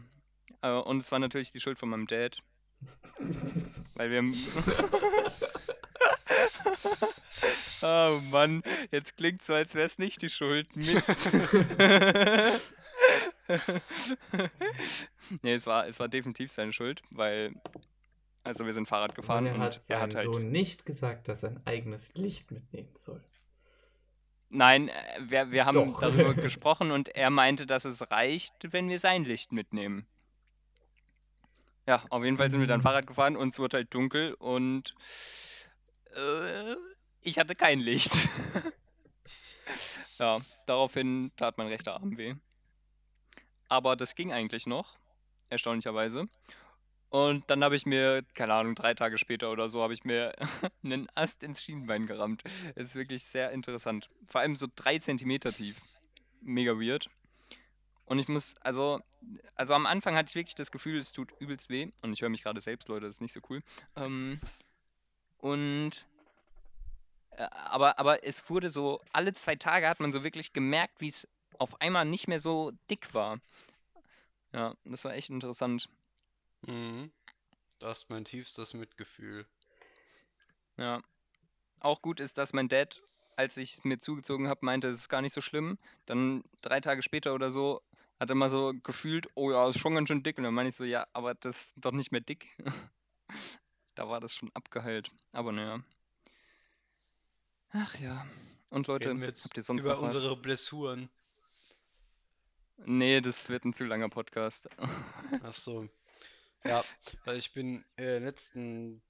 Äh, 0.62 0.72
und 0.72 0.98
es 1.00 1.12
war 1.12 1.20
natürlich 1.20 1.52
die 1.52 1.60
Schuld 1.60 1.78
von 1.80 1.90
meinem 1.90 2.08
Dad. 2.08 2.38
Weil 3.96 4.12
wir. 4.12 4.24
oh 7.82 8.20
Mann, 8.30 8.64
jetzt 8.92 9.16
klingt 9.18 9.42
so, 9.44 9.54
als 9.54 9.74
wäre 9.76 9.86
es 9.86 9.98
nicht 9.98 10.22
die 10.22 10.30
Schuld. 10.30 10.76
Mist. 10.76 11.08
nee, 15.42 15.54
es 15.54 15.66
war, 15.66 15.88
es 15.88 16.00
war 16.00 16.08
definitiv 16.10 16.52
seine 16.52 16.74
Schuld, 16.74 17.02
weil. 17.12 17.54
Also 18.46 18.66
wir 18.66 18.74
sind 18.74 18.88
Fahrrad 18.88 19.16
gefahren 19.16 19.40
Und 19.40 19.46
er 19.48 19.56
und 19.56 19.62
hat 19.62 19.82
er 19.88 20.00
hat 20.00 20.16
halt. 20.16 20.34
Sohn 20.34 20.52
nicht 20.52 20.86
gesagt, 20.86 21.28
dass 21.28 21.44
er 21.44 21.50
ein 21.50 21.62
eigenes 21.66 22.14
Licht 22.16 22.52
mitnehmen 22.52 22.94
soll. 22.96 23.22
Nein, 24.50 24.88
äh, 24.90 25.20
wir, 25.28 25.52
wir 25.52 25.66
haben 25.66 25.92
Doch. 25.92 26.00
darüber 26.00 26.34
gesprochen 26.36 26.92
und 26.92 27.10
er 27.10 27.32
meinte, 27.32 27.66
dass 27.66 27.84
es 27.86 28.10
reicht, 28.12 28.72
wenn 28.72 28.88
wir 28.88 29.00
sein 29.00 29.26
Licht 29.26 29.52
mitnehmen. 29.52 30.06
Ja, 31.88 32.04
auf 32.10 32.24
jeden 32.24 32.38
Fall 32.38 32.50
sind 32.50 32.62
wir 32.62 32.68
dann 32.68 32.80
Mhm. 32.80 32.84
Fahrrad 32.84 33.08
gefahren 33.08 33.36
und 33.36 33.54
es 33.54 33.60
wurde 33.60 33.78
halt 33.78 33.94
dunkel 33.94 34.34
und 34.36 34.96
äh, 36.16 36.76
ich 37.22 37.38
hatte 37.40 37.56
kein 37.56 37.80
Licht. 37.80 38.12
ja, 40.20 40.38
daraufhin 40.66 41.32
tat 41.36 41.58
mein 41.58 41.68
rechter 41.68 41.96
Arm 41.96 42.18
weh. 42.18 42.36
Aber 43.70 43.96
das 43.96 44.16
ging 44.16 44.32
eigentlich 44.32 44.68
noch, 44.68 44.98
erstaunlicherweise. 45.50 46.28
Und 47.10 47.50
dann 47.50 47.64
habe 47.64 47.76
ich 47.76 47.86
mir, 47.86 48.24
keine 48.34 48.54
Ahnung, 48.54 48.76
drei 48.76 48.94
Tage 48.94 49.18
später 49.18 49.52
oder 49.52 49.70
so, 49.70 49.82
habe 49.82 49.94
ich 49.94 50.04
mir 50.04 50.34
einen 50.84 51.08
Ast 51.16 51.44
ins 51.44 51.62
Schienbein 51.62 52.08
gerammt. 52.08 52.44
Ist 52.76 52.96
wirklich 52.96 53.24
sehr 53.24 53.52
interessant. 53.52 54.10
Vor 54.28 54.42
allem 54.42 54.56
so 54.56 54.68
drei 54.76 55.00
Zentimeter 55.00 55.54
tief. 55.54 55.82
Mega 56.42 56.74
weird. 56.74 57.10
Und 58.06 58.20
ich 58.20 58.28
muss, 58.28 58.56
also, 58.62 59.00
also 59.56 59.74
am 59.74 59.86
Anfang 59.86 60.16
hatte 60.16 60.30
ich 60.30 60.36
wirklich 60.36 60.56
das 60.56 60.72
Gefühl, 60.72 60.98
es 60.98 61.12
tut 61.12 61.32
übelst 61.40 61.70
weh. 61.70 61.90
Und 62.02 62.14
ich 62.14 62.22
höre 62.22 62.30
mich 62.30 62.44
gerade 62.44 62.62
selbst, 62.62 62.88
Leute, 62.90 63.06
das 63.06 63.16
ist 63.16 63.22
nicht 63.22 63.34
so 63.34 63.40
cool. 63.50 63.62
Ähm, 63.96 64.40
Und 65.38 66.06
äh, 67.32 67.48
aber, 67.52 68.00
aber 68.00 68.24
es 68.24 68.50
wurde 68.50 68.70
so, 68.70 69.02
alle 69.12 69.34
zwei 69.34 69.56
Tage 69.56 69.88
hat 69.88 70.00
man 70.00 70.12
so 70.12 70.24
wirklich 70.24 70.54
gemerkt, 70.54 71.02
wie 71.02 71.08
es 71.08 71.28
auf 71.58 71.82
einmal 71.82 72.06
nicht 72.06 72.28
mehr 72.28 72.40
so 72.40 72.72
dick 72.90 73.14
war. 73.14 73.40
Ja, 74.54 74.74
das 74.86 75.04
war 75.06 75.14
echt 75.14 75.30
interessant. 75.30 75.90
Mhm. 76.66 77.12
Das 77.80 78.04
ist 78.04 78.10
mein 78.10 78.26
tiefstes 78.26 78.74
Mitgefühl. 78.74 79.46
Ja. 80.78 81.02
Auch 81.80 82.02
gut 82.02 82.20
ist, 82.20 82.38
dass 82.38 82.54
mein 82.54 82.68
Dad, 82.68 83.04
als 83.36 83.58
ich 83.58 83.78
es 83.78 83.84
mir 83.84 84.00
zugezogen 84.00 84.48
habe, 84.48 84.66
meinte, 84.66 84.88
es 84.88 84.96
ist 84.96 85.10
gar 85.10 85.22
nicht 85.22 85.34
so 85.34 85.42
schlimm. 85.42 85.78
Dann 86.06 86.44
drei 86.62 86.80
Tage 86.80 87.04
später 87.04 87.34
oder 87.34 87.50
so 87.50 87.82
hat 88.20 88.30
er 88.30 88.36
mal 88.36 88.50
so 88.50 88.74
gefühlt, 88.84 89.28
oh 89.36 89.52
ja, 89.52 89.68
ist 89.68 89.80
schon 89.80 89.96
ganz 89.96 90.08
schön 90.08 90.24
dick. 90.24 90.38
Und 90.38 90.46
dann 90.46 90.54
meine 90.54 90.70
ich 90.70 90.76
so, 90.76 90.84
ja, 90.84 91.06
aber 91.14 91.36
das 91.36 91.58
ist 91.58 91.74
doch 91.78 91.92
nicht 91.92 92.12
mehr 92.12 92.22
dick. 92.22 92.48
Da 93.96 94.10
war 94.10 94.20
das 94.20 94.36
schon 94.36 94.52
abgeheilt. 94.54 95.10
Aber 95.32 95.54
naja. 95.54 95.82
Ach 97.70 97.96
ja. 97.96 98.28
Und 98.70 98.88
Leute, 98.88 99.10
habt 99.10 99.56
ihr 99.56 99.64
sonst 99.64 99.84
über 99.84 99.94
noch 99.94 100.02
was? 100.02 100.16
unsere 100.16 100.36
Blessuren. 100.36 101.10
Nee, 102.78 103.22
das 103.22 103.48
wird 103.48 103.64
ein 103.64 103.74
zu 103.74 103.86
langer 103.86 104.10
Podcast. 104.10 104.68
Ach 105.44 105.54
so. 105.54 105.88
Ja, 106.66 106.84
weil 107.26 107.38
ich 107.38 107.54
bin 107.54 107.86
äh, 107.98 108.18
letzten 108.18 109.02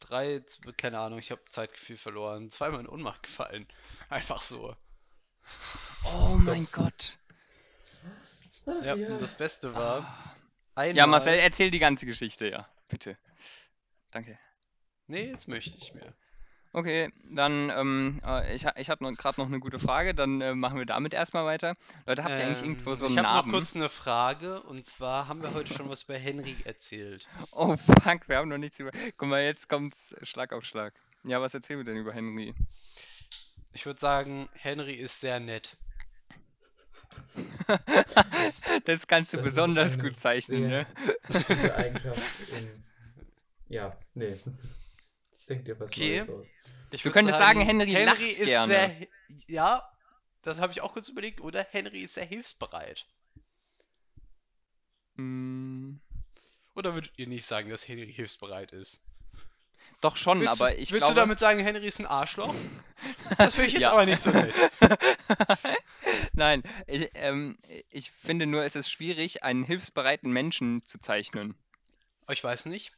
drei, 0.00 0.42
keine 0.76 1.00
Ahnung, 1.00 1.18
ich 1.18 1.30
habe 1.30 1.44
Zeitgefühl 1.48 1.96
verloren, 1.96 2.50
zweimal 2.50 2.80
in 2.80 2.88
Ohnmacht 2.88 3.24
gefallen. 3.24 3.66
Einfach 4.08 4.42
so. 4.42 4.76
Oh 6.04 6.36
mein 6.38 6.68
Gott. 6.72 7.18
Ach, 8.66 8.84
Ja, 8.84 8.94
und 8.94 9.20
das 9.20 9.36
Beste 9.36 9.74
war, 9.74 10.00
Ja, 10.76 10.82
einmal, 10.82 11.06
Marcel, 11.06 11.38
erzähl 11.38 11.70
die 11.70 11.78
ganze 11.78 12.06
Geschichte, 12.06 12.48
ja. 12.48 12.68
Bitte. 12.88 13.16
Danke. 14.10 14.38
nee, 15.08 15.30
jetzt 15.30 15.48
möchte 15.48 15.76
ich 15.76 15.94
mehr. 15.94 16.14
Okay, 16.76 17.10
dann, 17.30 17.70
ähm, 17.70 18.20
äh, 18.22 18.54
ich, 18.54 18.66
ha- 18.66 18.74
ich 18.76 18.90
habe 18.90 19.02
gerade 19.16 19.40
noch 19.40 19.46
eine 19.46 19.60
gute 19.60 19.78
Frage, 19.78 20.14
dann 20.14 20.42
äh, 20.42 20.54
machen 20.54 20.76
wir 20.78 20.84
damit 20.84 21.14
erstmal 21.14 21.46
weiter. 21.46 21.74
Leute, 22.04 22.22
habt 22.22 22.32
ihr 22.38 22.44
eigentlich 22.46 22.60
irgendwo 22.60 22.90
Ähm, 22.90 22.96
so 22.98 23.06
ich 23.06 23.16
einen 23.16 23.26
habe 23.26 23.48
noch 23.48 23.54
kurz 23.54 23.74
eine 23.74 23.88
Frage, 23.88 24.60
und 24.62 24.84
zwar 24.84 25.26
haben 25.26 25.42
wir 25.42 25.54
heute 25.54 25.72
schon 25.72 25.88
was 25.88 26.02
über 26.02 26.18
Henry 26.18 26.54
erzählt. 26.66 27.28
Oh 27.52 27.78
fuck, 27.78 28.28
wir 28.28 28.36
haben 28.36 28.50
noch 28.50 28.58
nichts 28.58 28.78
über. 28.78 28.90
Guck 29.16 29.26
mal, 29.26 29.42
jetzt 29.42 29.70
kommt's 29.70 30.14
Schlag 30.20 30.52
auf 30.52 30.64
Schlag. 30.66 30.92
Ja, 31.24 31.40
was 31.40 31.54
erzählen 31.54 31.78
wir 31.80 31.84
denn 31.84 31.96
über 31.96 32.12
Henry? 32.12 32.52
Ich 33.72 33.86
würde 33.86 33.98
sagen, 33.98 34.50
Henry 34.52 34.92
ist 34.96 35.18
sehr 35.18 35.40
nett. 35.40 35.78
das 38.84 39.06
kannst 39.06 39.32
du 39.32 39.38
Das 39.38 39.46
ist 39.46 39.50
besonders 39.54 39.94
eine 39.98 40.02
gut 40.10 40.18
zeichnen, 40.18 40.66
sehr- 40.66 40.68
ne? 40.80 40.86
Gute 41.48 41.74
Eigenschaft 41.74 42.20
in. 42.50 42.84
Ja, 43.70 43.96
nee. 44.12 44.36
Denk 45.48 45.64
dir 45.64 45.78
was 45.80 45.88
Okay. 45.88 46.20
Neues 46.20 46.28
aus. 46.28 46.46
Ich 46.90 47.04
Du 47.04 47.10
würd 47.10 47.14
könntest 47.14 47.38
sagen, 47.38 47.60
Henry 47.60 47.96
lacht 48.04 48.20
ist 48.20 48.44
gerne. 48.44 48.64
sehr, 48.64 48.90
ja, 49.48 49.82
das 50.42 50.58
habe 50.58 50.72
ich 50.72 50.80
auch 50.80 50.92
kurz 50.92 51.08
überlegt, 51.08 51.40
oder 51.40 51.64
Henry 51.70 52.00
ist 52.02 52.14
sehr 52.14 52.24
hilfsbereit. 52.26 53.06
Mm, 55.18 55.98
Oder 56.76 56.94
würdet 56.94 57.12
ihr 57.16 57.26
nicht 57.26 57.44
sagen, 57.44 57.70
dass 57.70 57.88
Henry 57.88 58.12
hilfsbereit 58.12 58.70
ist? 58.72 59.04
doch 60.00 60.16
schon, 60.16 60.38
Willst, 60.40 60.52
aber 60.52 60.76
ich 60.78 60.90
willst 60.92 61.00
glaube. 61.00 61.14
du 61.14 61.14
damit 61.14 61.38
sagen, 61.38 61.60
Henry 61.60 61.86
ist 61.86 61.98
ein 61.98 62.06
Arschloch? 62.06 62.54
Das 63.38 63.54
finde 63.54 63.68
ich 63.68 63.74
jetzt 63.74 63.82
Ja. 63.82 63.92
aber 63.92 64.06
nicht 64.06 64.22
so 64.22 64.30
nett. 64.30 64.54
Nein, 66.32 66.62
ich, 66.86 67.10
ähm, 67.14 67.58
ich 67.90 68.10
finde 68.10 68.46
nur, 68.46 68.64
es 68.64 68.76
ist 68.76 68.90
schwierig, 68.90 69.42
einen 69.42 69.64
hilfsbereiten 69.64 70.30
Menschen 70.32 70.84
zu 70.84 70.98
zeichnen. 71.00 71.54
Ich 72.28 72.42
weiß 72.44 72.66
nicht. 72.66 72.92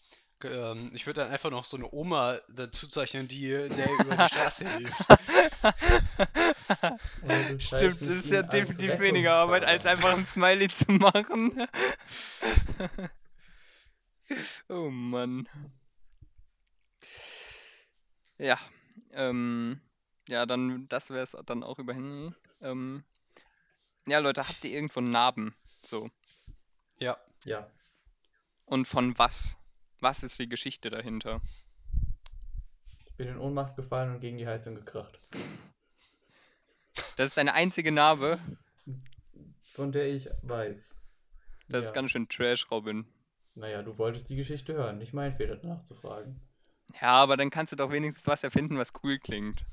Ähm, 0.44 0.90
ich 0.94 1.07
würde 1.07 1.22
dann 1.22 1.33
einfach 1.33 1.51
noch 1.51 1.64
so 1.64 1.77
eine 1.77 1.92
Oma 1.92 2.38
dazu 2.48 2.87
zeichnen, 2.87 3.27
die 3.27 3.48
der 3.48 3.90
über 3.90 4.16
die 4.16 4.29
Straße 4.29 4.68
hilft. 4.77 5.09
Du 7.22 7.61
Stimmt, 7.61 8.01
das 8.03 8.09
ist 8.09 8.31
ja 8.31 8.42
definitiv 8.42 9.01
weniger 9.01 9.35
Arbeit, 9.35 9.64
als 9.64 9.85
einfach 9.87 10.16
ein 10.16 10.27
Smiley 10.27 10.68
zu 10.68 10.92
machen. 10.92 11.66
oh 14.68 14.90
Mann. 14.90 15.48
Ja, 18.38 18.59
ähm, 19.12 19.81
ja, 20.29 20.46
dann, 20.46 20.88
das 20.88 21.11
wäre 21.11 21.22
es 21.22 21.37
dann 21.46 21.64
auch 21.64 21.79
über. 21.79 21.94
Ähm, 22.61 23.03
ja, 24.07 24.18
Leute, 24.20 24.46
habt 24.46 24.64
ihr 24.64 24.70
irgendwo 24.70 25.01
Narben? 25.01 25.55
So. 25.83 26.11
Ja. 26.98 27.16
Ja, 27.44 27.70
Und 28.64 28.87
von 28.87 29.18
was? 29.18 29.57
Was 30.00 30.22
ist 30.22 30.38
die 30.38 30.48
Geschichte 30.48 30.90
dahinter? 30.90 31.40
ich 33.04 33.14
bin 33.14 33.28
in 33.28 33.38
Ohnmacht 33.38 33.74
gefallen 33.74 34.14
und 34.14 34.20
gegen 34.20 34.38
die 34.38 34.46
Heizung 34.46 34.76
gekracht. 34.76 35.18
Das 37.16 37.30
ist 37.30 37.37
deine 37.37 37.52
einzige 37.52 37.90
Narbe. 37.90 38.38
Von 39.74 39.90
der 39.90 40.06
ich 40.06 40.28
weiß. 40.42 40.94
Das 41.68 41.84
ja. 41.84 41.88
ist 41.88 41.94
ganz 41.94 42.12
schön 42.12 42.28
Trash, 42.28 42.70
Robin. 42.70 43.06
Naja, 43.56 43.82
du 43.82 43.98
wolltest 43.98 44.28
die 44.28 44.37
Geschichte 44.37 44.74
hören, 44.74 44.98
nicht 44.98 45.12
mein 45.12 45.34
Fehler 45.34 45.58
nachzufragen. 45.64 46.40
Ja, 47.00 47.14
aber 47.14 47.37
dann 47.37 47.50
kannst 47.50 47.72
du 47.72 47.76
doch 47.76 47.90
wenigstens 47.90 48.28
was 48.28 48.44
erfinden, 48.44 48.78
was 48.78 48.92
cool 49.02 49.18
klingt. 49.18 49.64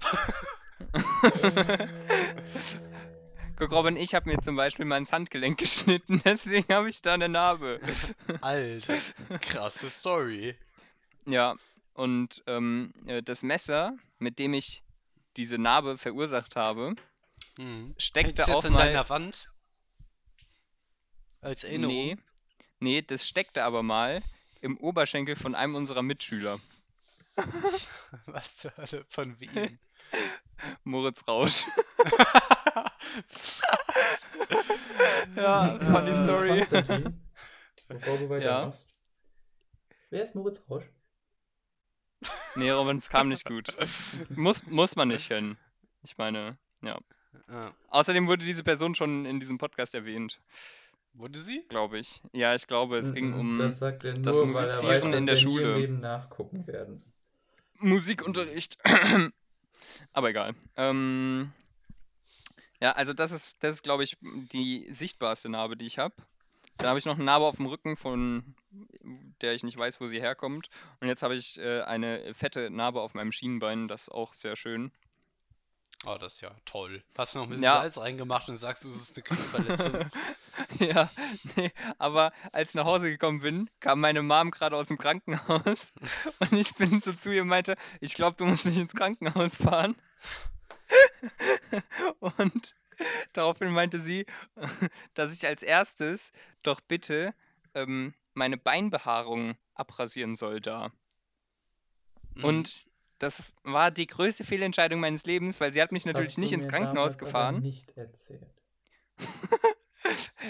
Guck, 3.56 3.72
Robin, 3.72 3.96
ich 3.96 4.14
habe 4.14 4.30
mir 4.30 4.38
zum 4.40 4.56
Beispiel 4.56 4.84
mal 4.84 4.96
ins 4.98 5.12
Handgelenk 5.12 5.58
geschnitten, 5.58 6.20
deswegen 6.24 6.72
habe 6.72 6.90
ich 6.90 7.02
da 7.02 7.14
eine 7.14 7.28
Narbe. 7.28 7.80
Alter, 8.40 8.98
krasse 9.40 9.90
Story. 9.90 10.56
Ja, 11.26 11.56
und 11.94 12.42
ähm, 12.46 12.92
äh, 13.06 13.22
das 13.22 13.42
Messer, 13.42 13.96
mit 14.18 14.38
dem 14.38 14.54
ich 14.54 14.82
diese 15.36 15.58
Narbe 15.58 15.98
verursacht 15.98 16.56
habe. 16.56 16.94
Hängt 17.56 18.00
steckte 18.02 18.34
das 18.34 18.50
auch 18.50 18.64
an 18.64 18.72
mal. 18.72 18.86
deiner 18.86 19.08
Wand? 19.08 19.50
Als 21.40 21.64
Erinnerung? 21.64 21.94
Nee, 21.94 22.16
nee, 22.80 23.02
das 23.02 23.28
steckte 23.28 23.64
aber 23.64 23.82
mal 23.82 24.22
im 24.60 24.76
Oberschenkel 24.78 25.36
von 25.36 25.54
einem 25.54 25.74
unserer 25.74 26.02
Mitschüler, 26.02 26.60
Was 28.26 28.56
zur 28.56 28.76
Hölle? 28.76 29.04
Von 29.08 29.38
wem? 29.40 29.78
Moritz 30.84 31.26
Rausch. 31.26 31.64
Ja, 35.36 35.78
funny 35.80 36.10
Äh, 36.10 36.16
story. 36.16 36.66
Bevor 37.88 38.18
du 38.18 38.28
weitermachst. 38.28 38.86
Wer 40.10 40.24
ist 40.24 40.34
Moritz 40.34 40.60
Rausch? 40.68 40.84
Nee, 42.54 42.70
Robin, 42.70 42.98
es 42.98 43.08
kam 43.08 43.28
nicht 43.28 43.44
gut. 43.46 43.74
Muss, 44.30 44.64
muss 44.66 44.94
man 44.96 45.08
nicht 45.08 45.28
kennen. 45.28 45.56
Ich 46.04 46.18
meine, 46.18 46.58
ja. 46.82 46.98
Ah, 47.48 47.70
Außerdem 47.88 48.26
wurde 48.28 48.44
diese 48.44 48.62
Person 48.62 48.94
schon 48.94 49.24
in 49.24 49.40
diesem 49.40 49.56
Podcast 49.58 49.94
erwähnt, 49.94 50.38
wurde 51.14 51.38
sie? 51.38 51.64
glaube 51.70 51.98
ich. 51.98 52.20
Ja, 52.32 52.54
ich 52.54 52.66
glaube, 52.66 52.98
es 52.98 53.14
ging 53.14 53.32
um 53.32 53.58
Das 53.58 53.78
sagt 53.78 54.04
er 54.04 54.14
das 54.18 54.36
nur, 54.36 54.52
weil 54.54 54.68
er 54.68 54.82
weiß, 54.82 54.84
Musizieren 55.02 55.12
dass 55.12 55.20
in 55.20 55.26
der 55.26 55.36
Schule. 55.36 55.78
Leben 55.78 56.00
nachgucken 56.00 56.66
werden. 56.66 57.02
Musikunterricht. 57.78 58.76
Aber 60.12 60.28
egal. 60.30 60.54
Ähm, 60.76 61.52
ja, 62.82 62.92
also 62.92 63.12
das 63.12 63.30
ist, 63.30 63.62
das 63.62 63.76
ist, 63.76 63.84
glaube 63.84 64.02
ich, 64.02 64.18
die 64.20 64.88
sichtbarste 64.90 65.48
Narbe, 65.48 65.76
die 65.76 65.86
ich 65.86 65.98
habe. 65.98 66.14
Dann 66.78 66.88
habe 66.88 66.98
ich 66.98 67.04
noch 67.04 67.14
eine 67.14 67.22
Narbe 67.22 67.44
auf 67.44 67.56
dem 67.56 67.66
Rücken, 67.66 67.96
von 67.96 68.56
der 69.40 69.52
ich 69.52 69.62
nicht 69.62 69.78
weiß, 69.78 70.00
wo 70.00 70.08
sie 70.08 70.20
herkommt. 70.20 70.68
Und 71.00 71.06
jetzt 71.06 71.22
habe 71.22 71.36
ich 71.36 71.60
äh, 71.60 71.82
eine 71.82 72.34
fette 72.34 72.70
Narbe 72.70 73.00
auf 73.00 73.14
meinem 73.14 73.30
Schienbein, 73.30 73.86
das 73.86 74.02
ist 74.02 74.08
auch 74.08 74.34
sehr 74.34 74.56
schön. 74.56 74.90
Oh, 76.04 76.16
das 76.18 76.34
ist 76.34 76.40
ja 76.40 76.50
toll. 76.64 77.04
Hast 77.16 77.34
du 77.34 77.38
noch 77.38 77.46
ein 77.46 77.50
bisschen 77.50 77.62
Ja. 77.62 77.74
Salz 77.74 77.98
reingemacht 77.98 78.48
und 78.48 78.56
sagst, 78.56 78.84
es 78.84 78.96
ist 78.96 79.16
eine 79.16 79.22
Kriegsverletzung? 79.22 80.10
Ja, 80.78 81.10
nee, 81.56 81.72
aber 81.98 82.32
als 82.52 82.70
ich 82.70 82.74
nach 82.74 82.84
Hause 82.84 83.10
gekommen 83.10 83.40
bin, 83.40 83.70
kam 83.80 84.00
meine 84.00 84.22
Mom 84.22 84.50
gerade 84.50 84.76
aus 84.76 84.88
dem 84.88 84.98
Krankenhaus 84.98 85.92
und 86.40 86.52
ich 86.52 86.74
bin 86.74 87.00
so 87.00 87.12
zu 87.12 87.30
ihr 87.30 87.42
und 87.42 87.48
meinte, 87.48 87.74
ich 88.00 88.14
glaube, 88.14 88.36
du 88.36 88.44
musst 88.44 88.64
mich 88.64 88.76
ins 88.76 88.94
Krankenhaus 88.94 89.56
fahren. 89.56 89.94
Und 92.20 92.74
daraufhin 93.32 93.70
meinte 93.70 94.00
sie, 94.00 94.26
dass 95.14 95.34
ich 95.34 95.46
als 95.46 95.62
erstes 95.62 96.32
doch 96.62 96.80
bitte 96.80 97.34
ähm, 97.74 98.14
meine 98.34 98.56
Beinbehaarung 98.56 99.56
abrasieren 99.74 100.36
soll 100.36 100.60
da. 100.60 100.92
Mhm. 102.34 102.44
Und 102.44 102.86
das 103.18 103.52
war 103.62 103.90
die 103.90 104.06
größte 104.06 104.44
Fehlentscheidung 104.44 105.00
meines 105.00 105.24
Lebens, 105.24 105.60
weil 105.60 105.72
sie 105.72 105.80
hat 105.80 105.92
mich 105.92 106.04
natürlich 106.04 106.30
Hast 106.30 106.36
du 106.38 106.40
nicht 106.40 106.52
ins 106.52 106.68
Krankenhaus 106.68 107.18
gefahren. 107.18 107.60
nicht 107.60 107.96
erzählt. 107.96 108.46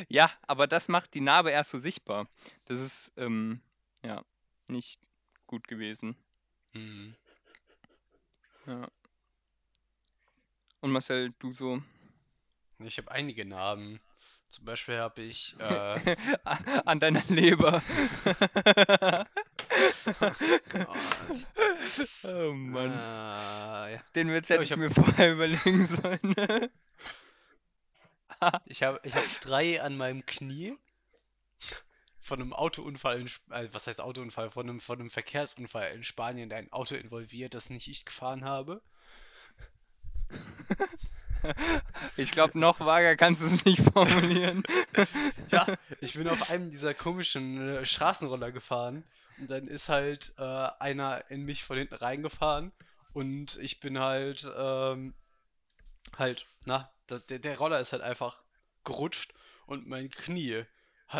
Ja, 0.08 0.30
aber 0.46 0.66
das 0.66 0.88
macht 0.88 1.12
die 1.14 1.20
Narbe 1.20 1.50
erst 1.50 1.70
so 1.70 1.78
sichtbar. 1.78 2.26
Das 2.64 2.80
ist, 2.80 3.12
ähm, 3.16 3.60
ja, 4.02 4.24
nicht 4.66 5.00
gut 5.46 5.68
gewesen. 5.68 6.16
Mhm. 6.72 7.14
Ja. 8.66 8.88
Und 10.82 10.90
Marcel, 10.92 11.32
du 11.38 11.50
so 11.52 11.80
Ich 12.80 12.98
habe 12.98 13.10
einige 13.10 13.44
Narben. 13.44 14.00
Zum 14.48 14.66
Beispiel 14.66 14.98
habe 14.98 15.22
ich, 15.22 15.56
äh, 15.60 16.16
an 16.84 17.00
deiner 17.00 17.22
Leber. 17.28 17.82
Gott. 20.68 21.48
Oh 22.24 22.52
Mann. 22.52 22.92
Ah, 22.92 23.88
ja. 23.88 24.02
Den 24.14 24.30
Witz 24.30 24.50
hätte 24.50 24.62
ich 24.64 24.68
ich 24.68 24.72
hab- 24.72 24.78
mir 24.78 24.90
vorher 24.90 25.32
überlegen 25.32 25.86
sollen. 25.86 26.70
Ich 28.66 28.82
habe 28.82 28.98
ich 29.04 29.14
hab 29.14 29.22
drei 29.42 29.80
an 29.80 29.96
meinem 29.96 30.26
Knie 30.26 30.76
von 32.18 32.40
einem 32.40 32.52
Autounfall, 32.52 33.20
in, 33.20 33.26
Sp- 33.30 33.46
äh, 33.54 33.68
was 33.72 33.86
heißt 33.86 34.00
Autounfall, 34.00 34.50
von 34.50 34.68
einem, 34.68 34.80
von 34.80 34.98
einem 34.98 35.10
Verkehrsunfall 35.10 35.92
in 35.92 36.02
Spanien, 36.02 36.48
der 36.48 36.58
ein 36.58 36.72
Auto 36.72 36.96
involviert, 36.96 37.54
das 37.54 37.70
nicht 37.70 37.86
ich 37.86 38.04
gefahren 38.04 38.44
habe. 38.44 38.82
Ich 42.16 42.30
glaube, 42.30 42.58
noch 42.58 42.80
vager 42.80 43.16
kannst 43.16 43.42
du 43.42 43.46
es 43.46 43.64
nicht 43.64 43.82
formulieren. 43.92 44.62
Ja, 45.50 45.66
ich 46.00 46.14
bin 46.14 46.28
auf 46.28 46.50
einem 46.50 46.70
dieser 46.70 46.94
komischen 46.94 47.68
äh, 47.68 47.86
Straßenroller 47.86 48.52
gefahren 48.52 49.04
und 49.38 49.50
dann 49.50 49.66
ist 49.66 49.88
halt 49.88 50.34
äh, 50.38 50.42
einer 50.42 51.30
in 51.30 51.42
mich 51.42 51.64
von 51.64 51.76
hinten 51.76 51.94
reingefahren 51.94 52.72
und 53.12 53.58
ich 53.58 53.80
bin 53.80 53.98
halt, 53.98 54.50
ähm, 54.56 55.14
halt, 56.16 56.46
na, 56.64 56.90
der, 57.08 57.38
der 57.38 57.58
Roller 57.58 57.80
ist 57.80 57.92
halt 57.92 58.02
einfach 58.02 58.42
gerutscht 58.84 59.34
und 59.66 59.86
mein 59.86 60.10
Knie 60.10 60.64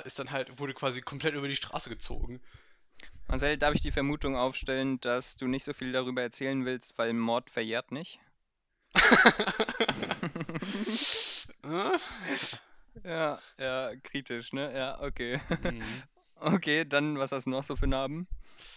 ist 0.05 0.19
dann 0.19 0.31
halt, 0.31 0.59
wurde 0.59 0.75
quasi 0.75 1.03
komplett 1.03 1.35
über 1.35 1.49
die 1.49 1.57
Straße 1.57 1.91
gezogen. 1.91 2.41
Marcel, 3.29 3.59
darf 3.59 3.75
ich 3.75 3.81
die 3.81 3.93
Vermutung 3.93 4.37
aufstellen, 4.37 5.01
dass 5.01 5.37
du 5.37 5.47
nicht 5.47 5.65
so 5.65 5.73
viel 5.73 5.93
darüber 5.93 6.23
erzählen 6.23 6.65
willst, 6.65 6.97
weil 6.99 7.13
Mord 7.13 7.51
verjährt 7.51 7.93
nicht? 7.93 8.19
Ja, 13.05 13.39
ja, 13.59 13.93
kritisch, 14.03 14.53
ne? 14.53 14.73
Ja, 14.77 15.01
okay. 15.01 15.41
Mhm. 15.63 16.03
Okay, 16.45 16.85
dann, 16.85 17.19
was 17.19 17.31
hast 17.31 17.47
du 17.47 17.51
noch 17.51 17.63
so 17.63 17.77
für 17.77 17.87
Narben? 17.87 18.27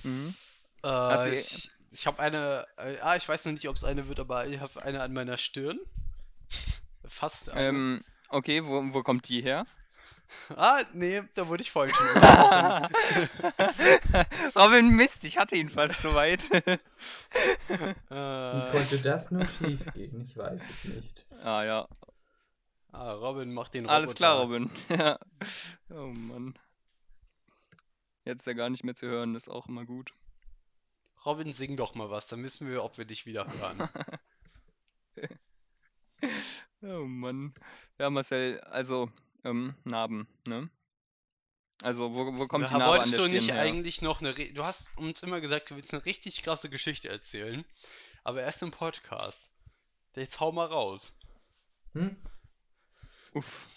Mhm. 0.03 0.35
Äh, 0.83 1.25
du- 1.25 1.33
ich 1.33 1.71
ich 1.91 2.05
habe 2.05 2.19
eine, 2.19 2.67
äh, 2.77 2.99
ah, 2.99 3.15
ich 3.15 3.27
weiß 3.27 3.45
noch 3.45 3.53
nicht, 3.53 3.67
ob 3.67 3.75
es 3.75 3.83
eine 3.83 4.07
wird, 4.07 4.19
aber 4.19 4.45
ich 4.47 4.59
habe 4.59 4.83
eine 4.83 5.01
an 5.01 5.13
meiner 5.13 5.37
Stirn. 5.37 5.79
Fast. 7.07 7.51
Ähm, 7.55 8.03
okay, 8.29 8.63
wo, 8.65 8.93
wo 8.93 9.01
kommt 9.01 9.29
die 9.29 9.41
her? 9.41 9.65
Ah, 10.55 10.81
nee, 10.93 11.21
da 11.33 11.47
wurde 11.47 11.63
ich 11.63 11.71
vorhin 11.71 11.93
schon. 11.95 12.07
Robin 14.55 14.89
Mist, 14.89 15.23
ich 15.23 15.37
hatte 15.37 15.55
ihn 15.55 15.69
fast 15.69 16.01
soweit. 16.01 16.49
Wie 17.69 18.13
äh, 18.13 18.71
konnte 18.71 19.01
das 19.01 19.31
nur 19.31 19.45
schief 19.47 19.81
gehen? 19.93 20.25
Ich 20.27 20.37
weiß 20.37 20.61
es 20.69 20.85
nicht. 20.85 21.25
ah 21.43 21.63
ja, 21.63 21.87
ah, 22.91 23.11
Robin 23.11 23.53
macht 23.53 23.73
den 23.73 23.87
alles 23.87 24.15
klar, 24.15 24.39
Roboter. 24.41 24.63
Robin. 24.63 24.71
Ja. 24.97 25.19
Oh 25.89 26.07
Mann. 26.07 26.57
Jetzt 28.23 28.41
ist 28.41 28.47
er 28.47 28.55
gar 28.55 28.69
nicht 28.69 28.83
mehr 28.83 28.95
zu 28.95 29.07
hören, 29.07 29.33
das 29.33 29.43
ist 29.43 29.53
auch 29.53 29.67
immer 29.67 29.85
gut. 29.85 30.11
Robin, 31.25 31.53
sing 31.53 31.75
doch 31.75 31.95
mal 31.95 32.09
was, 32.09 32.27
dann 32.27 32.43
wissen 32.43 32.67
wir, 32.69 32.83
ob 32.83 32.97
wir 32.97 33.05
dich 33.05 33.25
wieder 33.25 33.47
hören. 33.51 33.89
Oh 36.81 37.05
Mann. 37.05 37.53
Ja, 37.99 38.09
Marcel, 38.09 38.59
also, 38.61 39.09
ähm, 39.45 39.75
Narben, 39.85 40.27
ne? 40.45 40.69
Also, 41.81 42.13
wo, 42.13 42.37
wo 42.37 42.47
kommt 42.47 42.67
die 42.69 42.71
Ja, 42.73 42.79
Narbe 42.79 42.93
an 42.93 42.97
wolltest 42.99 43.13
der 43.17 43.21
du 43.27 43.27
nicht 43.33 43.51
her? 43.51 43.61
eigentlich 43.61 44.01
noch 44.01 44.21
eine, 44.21 44.37
Re 44.37 44.51
du 44.53 44.63
hast 44.65 44.89
uns 44.97 45.23
immer 45.23 45.41
gesagt, 45.41 45.69
du 45.69 45.75
willst 45.75 45.93
eine 45.93 46.05
richtig 46.05 46.41
krasse 46.43 46.69
Geschichte 46.69 47.09
erzählen, 47.09 47.65
aber 48.23 48.41
erst 48.41 48.61
im 48.63 48.71
Podcast. 48.71 49.51
Jetzt 50.15 50.39
hau 50.39 50.51
mal 50.53 50.65
raus. 50.67 51.17
Hm? 51.93 52.15
Uff. 53.33 53.67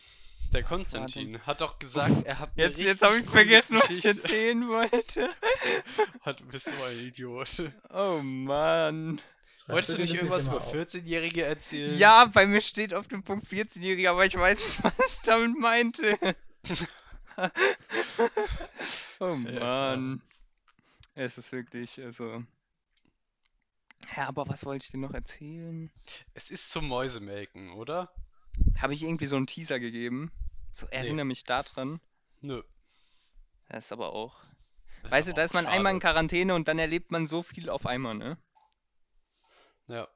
Der 0.52 0.62
Konstantin 0.62 1.44
hat 1.44 1.60
doch 1.60 1.78
gesagt, 1.80 2.24
er 2.24 2.38
hat 2.38 2.50
Jetzt, 2.56 2.78
jetzt 2.78 3.02
habe 3.02 3.18
ich 3.18 3.28
vergessen, 3.28 3.76
was 3.76 3.90
ich 3.90 4.02
Geschichte. 4.02 4.22
erzählen 4.22 4.68
wollte. 4.68 5.28
Hat, 6.22 6.48
bist 6.48 6.66
du 6.68 6.70
ein 6.70 6.98
Idiot. 7.00 7.70
Oh 7.90 8.20
Mann. 8.22 9.20
Wolltest 9.68 9.98
du 9.98 10.02
nicht 10.02 10.14
irgendwas 10.14 10.46
über 10.46 10.56
auf? 10.56 10.74
14-Jährige 10.74 11.44
erzählen? 11.44 11.96
Ja, 11.98 12.24
bei 12.24 12.46
mir 12.46 12.60
steht 12.60 12.94
auf 12.94 13.06
dem 13.06 13.22
Punkt 13.22 13.46
14-Jähriger, 13.48 14.10
aber 14.10 14.24
ich 14.24 14.34
weiß 14.34 14.58
nicht, 14.58 14.82
was 14.82 15.14
ich 15.14 15.20
damit 15.20 15.58
meinte. 15.58 16.18
oh 19.20 19.34
Mann. 19.34 20.22
Es 21.14 21.36
ist 21.36 21.52
wirklich, 21.52 22.02
also. 22.02 22.42
Ja, 24.16 24.28
aber 24.28 24.48
was 24.48 24.64
wollte 24.64 24.84
ich 24.84 24.90
dir 24.90 24.98
noch 24.98 25.12
erzählen? 25.12 25.90
Es 26.32 26.50
ist 26.50 26.70
zum 26.70 26.88
Mäusemelken, 26.88 27.72
oder? 27.72 28.10
Habe 28.80 28.94
ich 28.94 29.02
irgendwie 29.02 29.26
so 29.26 29.36
einen 29.36 29.46
Teaser 29.46 29.80
gegeben? 29.80 30.32
So, 30.72 30.86
erinnere 30.86 31.26
mich 31.26 31.44
daran. 31.44 32.00
Nö. 32.40 32.62
Das 33.68 33.86
ist 33.86 33.92
aber 33.92 34.12
auch. 34.12 34.40
Das 35.02 35.12
Weißt 35.12 35.28
du, 35.28 35.32
da 35.34 35.42
ist 35.42 35.54
man 35.54 35.66
einmal 35.66 35.92
in 35.92 36.00
schade. 36.00 36.12
Quarantäne 36.12 36.54
und 36.54 36.68
dann 36.68 36.78
erlebt 36.78 37.10
man 37.10 37.26
so 37.26 37.42
viel 37.42 37.68
auf 37.68 37.84
einmal, 37.84 38.14
ne? 38.14 38.38
Ja. 39.88 40.08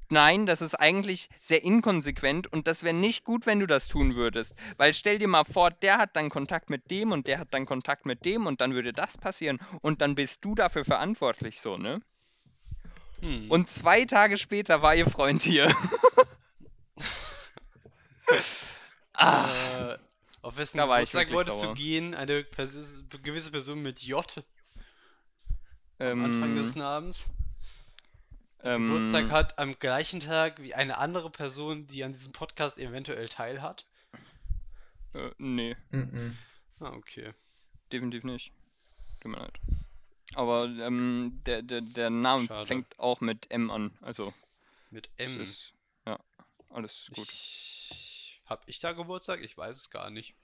nein, 0.09 0.47
das 0.47 0.63
ist 0.63 0.75
eigentlich 0.75 1.29
sehr 1.41 1.63
inkonsequent 1.63 2.47
und 2.53 2.67
das 2.67 2.83
wäre 2.83 2.95
nicht 2.95 3.25
gut, 3.25 3.47
wenn 3.47 3.61
du 3.61 3.67
das 3.67 3.89
tun 3.89 4.17
würdest. 4.17 4.55
Weil 4.77 4.93
stell 4.95 5.19
dir 5.19 5.29
mal 5.29 5.45
vor, 5.45 5.71
der 5.71 5.99
hat 5.99 6.17
dann 6.17 6.31
Kontakt 6.31 6.71
mit 6.71 6.91
dem 6.91 7.13
und 7.13 7.27
der 7.27 7.39
hat 7.39 7.53
dann 7.53 7.67
Kontakt 7.67 8.07
mit 8.07 8.25
dem 8.25 8.47
und 8.47 8.61
dann 8.61 8.75
würde 8.75 8.93
das 8.93 9.19
passieren 9.19 9.59
und 9.81 10.01
dann 10.01 10.15
bist 10.15 10.45
du 10.45 10.55
dafür 10.55 10.85
verantwortlich, 10.85 11.61
so, 11.61 11.77
ne? 11.77 12.01
Hm. 13.21 13.51
Und 13.51 13.69
zwei 13.69 14.05
Tage 14.05 14.37
später 14.39 14.83
war 14.83 14.95
ihr 14.95 15.09
Freund 15.09 15.43
hier. 15.43 15.75
ah. 19.15 19.95
Äh, 19.95 19.99
auf 20.43 20.57
wessen 20.59 20.79
Da 20.79 20.85
Geburtstag 20.85 21.31
wolltest 21.33 21.61
sauer. 21.61 21.75
du 21.75 21.81
gehen? 21.81 22.15
Eine 22.15 22.45
Pers 22.45 23.05
gewisse 23.23 23.51
Person 23.51 23.83
mit 23.83 24.01
J 24.01 24.45
am 25.99 26.25
Anfang 26.25 26.55
des 26.55 26.75
Ähm, 26.75 26.79
Namens. 26.81 27.31
ähm, 28.63 28.87
Geburtstag 28.87 29.31
hat 29.31 29.59
am 29.59 29.79
gleichen 29.79 30.21
Tag 30.21 30.61
wie 30.61 30.75
eine 30.75 30.99
andere 30.99 31.31
Person, 31.31 31.87
die 31.87 32.05
an 32.05 32.13
diesem 32.13 32.33
Podcast 32.33 32.79
eventuell 32.79 33.29
teilhat. 33.29 33.87
Äh, 35.15 35.31
nee, 35.39 35.75
Mhm. 35.91 36.37
Ah, 36.81 36.91
okay. 36.91 37.33
definitiv 37.93 38.25
nicht. 38.25 38.53
Tut 39.23 39.33
mir 39.33 39.39
leid. 39.39 39.59
Aber 40.35 40.65
ähm, 40.65 41.41
der, 41.47 41.63
der, 41.63 41.81
der 41.81 42.11
Name 42.11 42.47
Schade. 42.47 42.67
fängt 42.67 42.99
auch 42.99 43.21
mit 43.21 43.51
M 43.51 43.71
an. 43.71 43.97
Also, 44.01 44.35
Mit 44.91 45.09
M. 45.17 45.41
ist, 45.41 45.73
ja, 46.05 46.19
alles 46.71 47.11
gut. 47.15 47.29
Ich, 47.33 48.43
hab 48.47 48.69
ich 48.69 48.81
da 48.81 48.93
Geburtstag? 48.93 49.41
Ich 49.43 49.57
weiß 49.57 49.77
es 49.77 49.91
gar 49.91 50.11
nicht. 50.11 50.35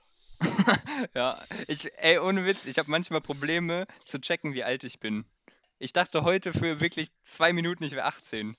Ja, 1.15 1.45
ich, 1.69 1.93
ey, 1.99 2.19
ohne 2.19 2.45
Witz, 2.45 2.67
ich 2.67 2.79
habe 2.79 2.91
manchmal 2.91 3.21
Probleme 3.21 3.87
zu 4.05 4.21
checken, 4.21 4.55
wie 4.55 4.65
alt 4.65 4.85
ich 4.85 5.01
bin. 5.01 5.25
Ich 5.79 5.93
dachte 5.93 6.23
heute 6.23 6.53
für 6.53 6.81
wirklich 6.81 7.09
zwei 7.25 7.53
Minuten, 7.53 7.85
ich 7.85 7.93
wäre 7.93 8.07
18. 8.07 8.57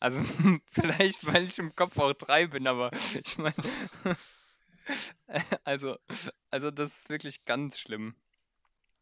Also, 0.00 0.20
vielleicht, 0.70 1.26
weil 1.26 1.44
ich 1.44 1.58
im 1.58 1.74
Kopf 1.74 1.98
auch 1.98 2.12
drei 2.12 2.46
bin, 2.46 2.66
aber 2.66 2.90
ich 3.14 3.38
meine. 3.38 3.54
Also, 5.64 5.98
also, 6.50 6.70
das 6.70 7.00
ist 7.00 7.10
wirklich 7.10 7.44
ganz 7.44 7.78
schlimm. 7.78 8.14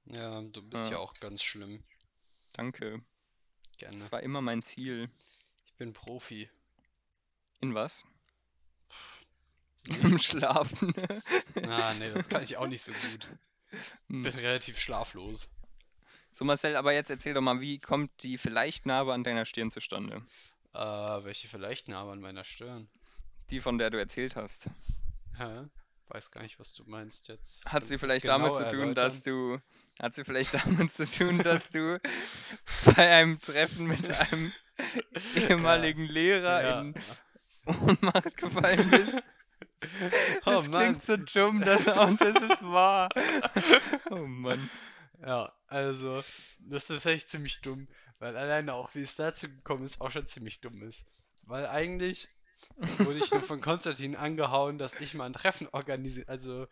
Ja, 0.06 0.40
du 0.40 0.62
bist 0.62 0.84
Ja. 0.84 0.92
ja 0.92 0.98
auch 0.98 1.14
ganz 1.14 1.42
schlimm. 1.42 1.82
Danke. 2.52 3.02
Gerne. 3.78 3.96
Das 3.98 4.12
war 4.12 4.22
immer 4.22 4.40
mein 4.40 4.62
Ziel. 4.62 5.10
Ich 5.64 5.74
bin 5.74 5.92
Profi. 5.92 6.48
In 7.60 7.74
was? 7.74 8.04
Im 9.88 10.18
Schlafen. 10.18 10.94
Ah, 11.62 11.94
nee, 11.94 12.10
das 12.10 12.28
kann 12.28 12.42
ich 12.42 12.56
auch 12.56 12.66
nicht 12.66 12.82
so 12.82 12.92
gut. 12.92 13.28
Hm. 14.08 14.22
Bin 14.22 14.32
relativ 14.34 14.78
schlaflos. 14.78 15.50
So, 16.32 16.44
Marcel, 16.44 16.76
aber 16.76 16.92
jetzt 16.92 17.10
erzähl 17.10 17.34
doch 17.34 17.40
mal, 17.40 17.60
wie 17.60 17.78
kommt 17.78 18.22
die 18.22 18.36
vielleicht 18.38 18.86
Narbe 18.86 19.12
an 19.14 19.24
deiner 19.24 19.44
Stirn 19.44 19.70
zustande? 19.70 20.22
Äh, 20.74 20.78
welche 20.78 21.48
vielleicht 21.48 21.88
Narbe 21.88 22.12
an 22.12 22.20
meiner 22.20 22.44
Stirn? 22.44 22.88
Die, 23.50 23.60
von 23.60 23.78
der 23.78 23.90
du 23.90 23.98
erzählt 23.98 24.36
hast. 24.36 24.68
Hä? 25.36 25.66
Weiß 26.08 26.30
gar 26.30 26.42
nicht, 26.42 26.58
was 26.58 26.72
du 26.74 26.84
meinst 26.84 27.28
jetzt. 27.28 27.64
Hat 27.66 27.86
sie 27.86 27.98
vielleicht 27.98 28.28
damit 28.28 28.52
genauer 28.52 28.58
zu 28.58 28.68
tun, 28.68 28.80
erläutern? 28.80 28.94
dass 28.94 29.22
du. 29.22 29.58
Hat 30.00 30.14
sie 30.14 30.24
vielleicht 30.24 30.54
damit 30.54 30.92
zu 30.92 31.06
tun, 31.06 31.38
dass 31.38 31.70
du 31.70 32.00
bei 32.84 33.10
einem 33.10 33.40
Treffen 33.40 33.86
mit 33.86 34.10
einem 34.10 34.52
ehemaligen 35.34 36.04
Lehrer 36.04 36.62
Ja. 36.62 36.80
in 36.82 36.94
Ohnmacht 37.66 38.36
gefallen 38.36 38.90
bist? 38.90 39.22
Oh 40.46 40.50
Das 40.50 40.68
Mann. 40.68 41.00
klingt 41.00 41.04
so 41.04 41.16
dumm, 41.16 41.60
das, 41.62 41.86
und 41.86 42.20
das 42.20 42.36
ist 42.42 42.62
wahr. 42.62 43.08
Oh 44.10 44.26
Mann. 44.26 44.68
Ja, 45.24 45.52
also, 45.66 46.22
das 46.58 46.90
ist 46.90 47.06
echt 47.06 47.28
ziemlich 47.28 47.60
dumm, 47.62 47.88
weil 48.18 48.36
alleine 48.36 48.74
auch, 48.74 48.94
wie 48.94 49.00
es 49.02 49.16
dazu 49.16 49.48
gekommen 49.48 49.84
ist, 49.84 50.00
auch 50.00 50.10
schon 50.10 50.26
ziemlich 50.26 50.60
dumm 50.60 50.82
ist. 50.82 51.06
Weil 51.42 51.66
eigentlich 51.66 52.28
wurde 52.98 53.18
ich 53.18 53.30
nur 53.30 53.42
von 53.42 53.60
Konstantin 53.60 54.16
angehauen, 54.16 54.78
dass 54.78 55.00
ich 55.00 55.14
mal 55.14 55.26
ein 55.26 55.32
Treffen 55.32 55.68
organisiere, 55.72 56.28
also 56.28 56.64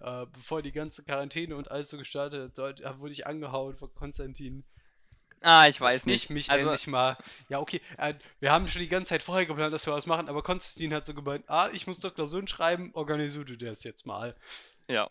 äh, 0.00 0.26
bevor 0.32 0.62
die 0.62 0.72
ganze 0.72 1.02
Quarantäne 1.02 1.56
und 1.56 1.70
alles 1.70 1.90
so 1.90 1.98
gestartet 1.98 2.58
hat, 2.58 2.98
wurde 2.98 3.12
ich 3.12 3.26
angehauen 3.26 3.76
von 3.76 3.92
Konstantin, 3.94 4.64
Ah, 5.42 5.66
ich 5.66 5.80
weiß 5.80 6.04
nicht. 6.04 6.24
ich 6.24 6.30
mich 6.30 6.50
also, 6.50 6.68
endlich 6.68 6.86
mal, 6.86 7.16
ja 7.48 7.60
okay, 7.60 7.80
äh, 7.96 8.14
wir 8.40 8.52
haben 8.52 8.68
schon 8.68 8.82
die 8.82 8.88
ganze 8.88 9.10
Zeit 9.10 9.22
vorher 9.22 9.46
geplant, 9.46 9.72
dass 9.72 9.86
wir 9.86 9.94
was 9.94 10.04
machen, 10.06 10.28
aber 10.28 10.42
Konstantin 10.42 10.92
hat 10.92 11.06
so 11.06 11.14
gemeint, 11.14 11.44
ah, 11.48 11.70
ich 11.72 11.86
muss 11.86 12.00
doch 12.00 12.14
Klausuren 12.14 12.46
schreiben, 12.46 12.90
organisier 12.92 13.44
du 13.44 13.56
das 13.56 13.82
jetzt 13.82 14.04
mal. 14.04 14.36
ja. 14.88 15.08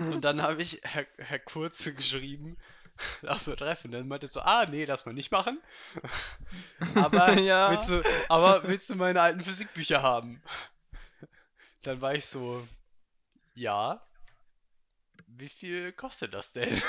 Und 0.00 0.22
dann 0.22 0.42
habe 0.42 0.60
ich 0.62 0.80
Herr, 0.82 1.06
Herr 1.18 1.38
Kurze 1.38 1.94
geschrieben, 1.94 2.56
lass 3.22 3.46
mal 3.46 3.56
treffen. 3.56 3.90
Dann 3.90 4.08
meinte 4.08 4.26
er 4.26 4.30
so, 4.30 4.40
ah, 4.40 4.66
nee, 4.66 4.84
lass 4.84 5.06
mal 5.06 5.12
nicht 5.12 5.30
machen. 5.30 5.60
aber, 6.94 7.32
Ja. 7.40 7.70
willst 7.70 7.90
du, 7.90 8.02
aber 8.28 8.66
willst 8.68 8.90
du 8.90 8.96
meine 8.96 9.20
alten 9.20 9.42
Physikbücher 9.42 10.02
haben? 10.02 10.42
Dann 11.82 12.00
war 12.00 12.14
ich 12.14 12.26
so, 12.26 12.66
ja. 13.54 14.04
Wie 15.26 15.48
viel 15.48 15.92
kostet 15.92 16.34
das 16.34 16.52
denn? 16.52 16.80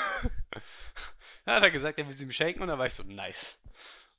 dann 1.44 1.54
hat 1.56 1.62
er 1.62 1.70
gesagt, 1.70 2.00
er 2.00 2.08
will 2.08 2.14
sie 2.14 2.26
mir 2.26 2.32
schenken 2.32 2.62
und 2.62 2.68
dann 2.68 2.78
war 2.78 2.86
ich 2.86 2.94
so, 2.94 3.02
nice. 3.04 3.58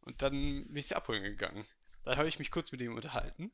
Und 0.01 0.21
dann 0.21 0.65
bin 0.67 0.77
ich 0.77 0.87
sie 0.87 0.95
abholen 0.95 1.23
gegangen. 1.23 1.65
Dann 2.03 2.17
habe 2.17 2.27
ich 2.27 2.39
mich 2.39 2.51
kurz 2.51 2.71
mit 2.71 2.81
ihm 2.81 2.95
unterhalten. 2.95 3.51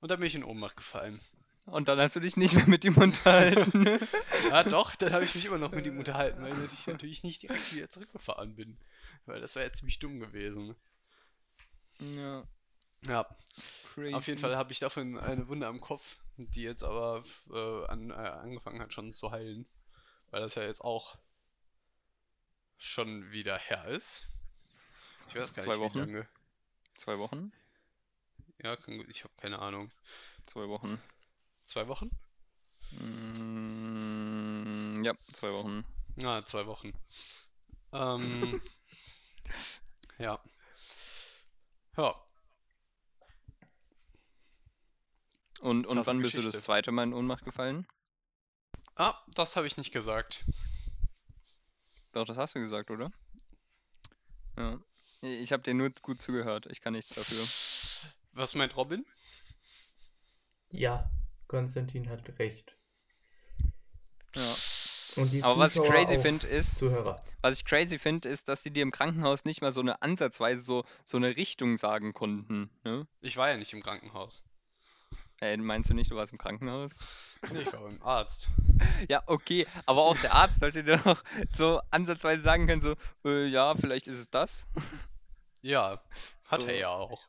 Und 0.00 0.10
dann 0.10 0.18
bin 0.18 0.26
ich 0.26 0.34
in 0.34 0.44
Ohnmacht 0.44 0.76
gefallen. 0.76 1.20
Und 1.66 1.88
dann 1.88 1.98
hast 2.00 2.16
du 2.16 2.20
dich 2.20 2.36
nicht 2.36 2.54
mehr 2.54 2.66
mit 2.66 2.84
ihm 2.84 2.96
unterhalten. 2.98 3.98
Ja, 4.50 4.64
doch, 4.64 4.94
dann 4.96 5.12
habe 5.12 5.24
ich 5.24 5.34
mich 5.34 5.44
immer 5.46 5.58
noch 5.58 5.72
mit 5.72 5.86
ihm 5.86 5.98
unterhalten, 5.98 6.42
weil 6.42 6.62
ich 6.64 6.86
natürlich 6.86 7.22
nicht 7.22 7.42
direkt 7.42 7.72
wieder 7.72 7.88
zurückgefahren 7.90 8.54
bin. 8.56 8.78
Weil 9.26 9.40
das 9.40 9.54
wäre 9.54 9.66
ja 9.66 9.72
ziemlich 9.72 9.98
dumm 9.98 10.18
gewesen. 10.20 10.76
ja, 12.00 12.46
Ja, 13.06 13.26
crazy. 13.82 14.14
auf 14.14 14.26
jeden 14.26 14.38
Fall 14.38 14.56
habe 14.56 14.72
ich 14.72 14.78
davon 14.78 15.18
eine 15.18 15.48
Wunde 15.48 15.66
am 15.66 15.80
Kopf, 15.80 16.16
die 16.36 16.62
jetzt 16.62 16.82
aber 16.84 17.24
äh, 17.52 17.86
an, 17.86 18.10
äh, 18.10 18.14
angefangen 18.14 18.80
hat 18.80 18.92
schon 18.92 19.12
zu 19.12 19.30
heilen. 19.30 19.66
Weil 20.30 20.42
das 20.42 20.56
ja 20.56 20.64
jetzt 20.64 20.82
auch 20.82 21.18
schon 22.78 23.30
wieder 23.30 23.56
her 23.58 23.84
ist. 23.86 24.28
Ich 25.28 25.34
weiß 25.34 25.54
gar 25.54 25.64
Zwei 25.64 25.66
nicht, 25.66 25.78
Wochen? 25.78 25.94
wie 25.94 25.98
lange. 25.98 26.28
Zwei 26.96 27.18
Wochen? 27.18 27.52
Ja, 28.62 28.76
kann, 28.76 28.96
gut- 28.98 29.08
ich 29.08 29.24
habe 29.24 29.34
keine 29.36 29.58
Ahnung. 29.58 29.90
Zwei 30.46 30.68
Wochen. 30.68 31.00
Zwei 31.70 31.86
Wochen? 31.86 32.10
Mm, 32.90 34.24
ja, 35.04 35.14
zwei 35.32 35.52
Wochen. 35.52 35.84
Na, 36.16 36.44
zwei 36.44 36.66
Wochen. 36.66 36.92
Ähm, 37.92 38.60
ja. 40.18 40.42
Ja, 41.96 42.16
Und, 45.60 45.86
und 45.86 46.04
wann 46.06 46.20
bist 46.22 46.34
du 46.34 46.38
Geschichte. 46.38 46.56
das 46.56 46.64
zweite 46.64 46.90
Mal 46.90 47.04
in 47.04 47.12
Ohnmacht 47.14 47.44
gefallen? 47.44 47.86
Ah, 48.96 49.14
das 49.28 49.54
habe 49.54 49.68
ich 49.68 49.76
nicht 49.76 49.92
gesagt. 49.92 50.44
Doch, 52.10 52.24
das 52.24 52.36
hast 52.36 52.56
du 52.56 52.60
gesagt, 52.60 52.90
oder? 52.90 53.12
Ja. 54.56 54.80
Ich 55.20 55.52
habe 55.52 55.62
dir 55.62 55.74
nur 55.74 55.90
gut 56.02 56.20
zugehört. 56.20 56.66
Ich 56.66 56.80
kann 56.80 56.94
nichts 56.94 57.14
dafür. 57.14 57.46
Was 58.32 58.56
meint 58.56 58.76
Robin? 58.76 59.06
Ja, 60.70 61.08
Konstantin 61.50 62.08
hat 62.08 62.38
recht. 62.38 62.76
Ja. 64.36 64.54
Und 65.16 65.32
die 65.32 65.42
Aber 65.42 65.58
was 65.58 65.74
ich 65.74 65.82
crazy 65.82 66.16
finde, 66.20 66.46
ist, 66.46 66.76
Zuhörer. 66.76 67.20
was 67.42 67.58
ich 67.58 67.64
crazy 67.64 67.98
finde, 67.98 68.28
ist, 68.28 68.48
dass 68.48 68.62
sie 68.62 68.70
dir 68.70 68.84
im 68.84 68.92
Krankenhaus 68.92 69.44
nicht 69.44 69.60
mal 69.60 69.72
so 69.72 69.80
eine 69.80 70.00
ansatzweise 70.00 70.62
so, 70.62 70.84
so 71.04 71.16
eine 71.16 71.34
Richtung 71.36 71.76
sagen 71.76 72.12
konnten. 72.12 72.70
Ne? 72.84 73.08
Ich 73.20 73.36
war 73.36 73.50
ja 73.50 73.56
nicht 73.56 73.72
im 73.72 73.82
Krankenhaus. 73.82 74.44
Hey, 75.40 75.56
meinst 75.56 75.90
du 75.90 75.94
nicht, 75.94 76.12
du 76.12 76.14
warst 76.14 76.30
im 76.30 76.38
Krankenhaus? 76.38 76.94
Nee, 77.50 77.62
ich 77.62 77.72
war 77.72 77.80
beim 77.80 78.00
Arzt. 78.00 78.48
Ja, 79.08 79.24
okay, 79.26 79.66
aber 79.86 80.02
auch 80.02 80.16
der 80.18 80.32
Arzt 80.34 80.60
sollte 80.60 80.84
dir 80.84 80.98
doch 80.98 81.20
so 81.48 81.80
ansatzweise 81.90 82.42
sagen 82.42 82.68
können, 82.68 82.80
so, 82.80 82.94
äh, 83.28 83.46
ja, 83.46 83.74
vielleicht 83.74 84.06
ist 84.06 84.18
es 84.18 84.30
das. 84.30 84.68
Ja, 85.62 86.00
hat 86.44 86.62
So. 86.62 86.68
er 86.68 86.76
ja 86.76 86.88
auch. 86.90 87.22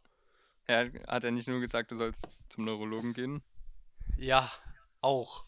Ja, 0.67 0.86
hat 1.07 1.24
er 1.24 1.32
nicht 1.32 1.47
nur 1.47 1.59
gesagt, 1.59 1.89
du 1.89 1.95
sollst 1.95 2.28
zum 2.49 2.65
Neurologen 2.65 3.13
gehen? 3.13 3.41
Ja, 4.18 4.52
auch. 5.02 5.45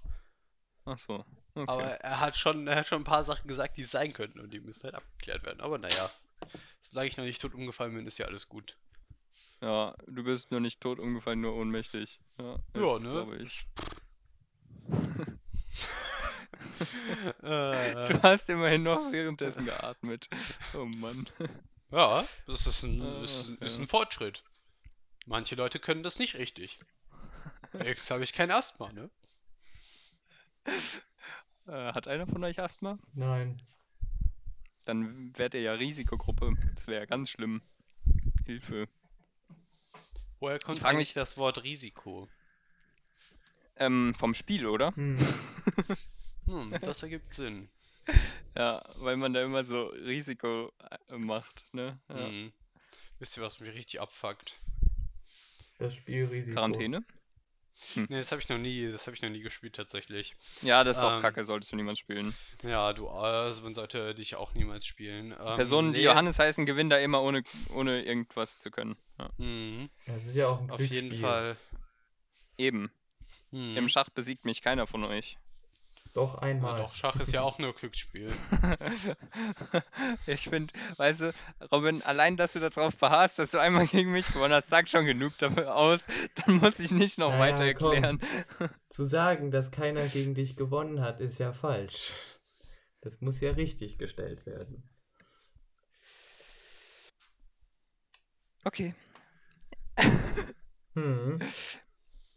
Ach 0.85 0.97
so, 0.99 1.25
okay. 1.55 1.71
Aber 1.71 1.83
er 1.83 2.19
hat 2.19 2.37
schon, 2.37 2.67
er 2.67 2.75
hat 2.77 2.87
schon 2.87 3.01
ein 3.01 3.05
paar 3.05 3.23
Sachen 3.23 3.47
gesagt, 3.47 3.77
die 3.77 3.83
es 3.83 3.91
sein 3.91 4.13
könnten 4.13 4.39
und 4.39 4.51
die 4.51 4.59
müssen 4.59 4.83
halt 4.83 4.95
abgeklärt 4.95 5.43
werden. 5.43 5.61
Aber 5.61 5.77
naja, 5.77 6.11
solange 6.81 7.07
ich 7.07 7.17
noch 7.17 7.23
nicht 7.25 7.41
tot 7.41 7.53
umgefallen 7.53 7.93
bin, 7.93 8.05
ist 8.07 8.17
ja 8.17 8.25
alles 8.25 8.49
gut. 8.49 8.77
Ja, 9.61 9.95
du 10.07 10.23
bist 10.23 10.51
nur 10.51 10.59
nicht 10.59 10.81
tot 10.81 10.99
umgefallen, 10.99 11.39
nur 11.39 11.55
ohnmächtig. 11.55 12.19
Ja, 12.37 12.59
Ja, 12.75 12.99
ne? 12.99 13.47
Du 17.41 18.21
hast 18.23 18.49
immerhin 18.49 18.83
noch 18.83 19.11
währenddessen 19.11 19.65
geatmet. 19.65 20.27
Oh 20.73 20.85
Mann. 20.85 21.29
ja, 21.91 22.25
das 22.47 22.67
ist 22.67 22.83
ein, 22.83 23.01
Ah, 23.01 23.21
ist, 23.23 23.49
ist 23.59 23.77
ein 23.79 23.87
Fortschritt. 23.87 24.43
Manche 25.25 25.55
Leute 25.55 25.79
können 25.79 26.03
das 26.03 26.19
nicht 26.19 26.35
richtig. 26.35 26.79
Jetzt 27.83 28.09
habe 28.11 28.23
ich 28.23 28.33
kein 28.33 28.51
Asthma, 28.51 28.91
ne? 28.93 29.09
Äh, 31.65 31.93
hat 31.93 32.09
einer 32.09 32.27
von 32.27 32.43
euch 32.43 32.59
Asthma? 32.59 32.99
Nein. 33.13 33.61
Dann 34.83 35.33
wärt 35.37 35.53
ihr 35.53 35.61
ja 35.61 35.71
Risikogruppe. 35.73 36.51
Das 36.75 36.87
wäre 36.87 36.99
ja 36.99 37.05
ganz 37.05 37.29
schlimm. 37.29 37.61
Hilfe. 38.45 38.89
Woher 40.41 40.59
kommt 40.59 40.79
frag 40.79 40.89
eigentlich 40.89 41.09
mich- 41.09 41.13
das 41.13 41.37
Wort 41.37 41.63
Risiko? 41.63 42.27
Ähm, 43.77 44.13
vom 44.19 44.33
Spiel, 44.33 44.65
oder? 44.67 44.93
Hm. 44.95 45.17
Hm, 46.47 46.75
das 46.81 47.01
ergibt 47.01 47.33
Sinn. 47.33 47.69
Ja, 48.57 48.83
weil 48.97 49.15
man 49.15 49.31
da 49.31 49.41
immer 49.41 49.63
so 49.63 49.85
Risiko 49.85 50.73
äh, 51.09 51.17
macht, 51.17 51.63
ne? 51.71 51.97
Ja. 52.09 52.27
Hm. 52.27 52.51
Wisst 53.19 53.37
ihr, 53.37 53.43
was 53.43 53.61
mich 53.61 53.73
richtig 53.73 54.01
abfuckt? 54.01 54.59
Das 55.77 55.95
Spielrisiko. 55.95 56.55
Quarantäne? 56.55 57.05
Ne, 57.95 58.17
das 58.19 58.31
habe 58.31 58.41
ich 58.41 58.49
noch 58.49 58.57
nie, 58.57 58.91
das 58.91 59.07
habe 59.07 59.15
ich 59.15 59.21
noch 59.21 59.29
nie 59.29 59.41
gespielt 59.41 59.75
tatsächlich. 59.75 60.35
Ja, 60.61 60.83
das 60.83 60.97
ist 60.97 61.03
auch 61.03 61.15
Ähm, 61.15 61.21
kacke, 61.21 61.43
solltest 61.43 61.71
du 61.71 61.75
niemals 61.75 61.99
spielen. 61.99 62.33
Ja, 62.63 62.93
du, 62.93 63.09
also 63.09 63.63
man 63.63 63.73
sollte 63.73 64.13
dich 64.15 64.35
auch 64.35 64.53
niemals 64.53 64.85
spielen. 64.85 65.31
Ähm, 65.31 65.55
Personen, 65.55 65.93
die 65.93 65.99
nee, 65.99 66.05
Johannes 66.05 66.39
heißen, 66.39 66.65
gewinnen 66.65 66.89
da 66.89 66.97
immer 66.97 67.21
ohne, 67.21 67.43
ohne 67.75 68.03
irgendwas 68.03 68.59
zu 68.59 68.71
können. 68.71 68.95
Ja. 69.19 69.29
Mhm, 69.37 69.89
Das 70.07 70.23
ist 70.25 70.35
ja 70.35 70.47
auch 70.47 70.61
ein 70.61 70.69
auf 70.69 70.79
jeden. 70.79 71.13
Fall. 71.19 71.57
Eben. 72.57 72.91
Mhm. 73.51 73.77
Im 73.77 73.89
Schach 73.89 74.09
besiegt 74.09 74.45
mich 74.45 74.61
keiner 74.61 74.87
von 74.87 75.03
euch. 75.03 75.37
Doch 76.13 76.35
Ja, 76.35 76.41
einmal. 76.43 76.81
doch, 76.81 76.93
Schach 76.93 77.19
ist 77.19 77.33
ja 77.33 77.41
auch 77.41 77.57
nur 77.57 77.73
Glücksspiel. 77.73 78.31
Ich 80.27 80.43
finde, 80.47 80.73
weißt 80.97 81.21
du, 81.21 81.33
Robin, 81.71 82.01
allein, 82.03 82.37
dass 82.37 82.53
du 82.53 82.59
darauf 82.59 82.95
beharrst, 82.97 83.39
dass 83.39 83.51
du 83.51 83.59
einmal 83.59 83.87
gegen 83.87 84.11
mich 84.11 84.27
gewonnen 84.31 84.53
hast, 84.53 84.69
sagt 84.69 84.89
schon 84.89 85.05
genug 85.05 85.37
dafür 85.39 85.75
aus. 85.75 86.01
Dann 86.45 86.57
muss 86.57 86.79
ich 86.79 86.91
nicht 86.91 87.17
noch 87.17 87.31
Naja, 87.31 87.39
weiter 87.39 87.73
komm. 87.73 87.93
erklären. 87.93 88.19
Zu 88.89 89.03
sagen, 89.05 89.51
dass 89.51 89.71
keiner 89.71 90.07
gegen 90.07 90.35
dich 90.35 90.55
gewonnen 90.55 91.01
hat, 91.01 91.19
ist 91.19 91.39
ja 91.39 91.51
falsch. 91.51 92.11
Das 93.01 93.19
muss 93.21 93.41
ja 93.41 93.51
richtig 93.51 93.97
gestellt 93.97 94.45
werden. 94.45 94.83
Okay. 98.65 98.93
Hm. 100.95 101.39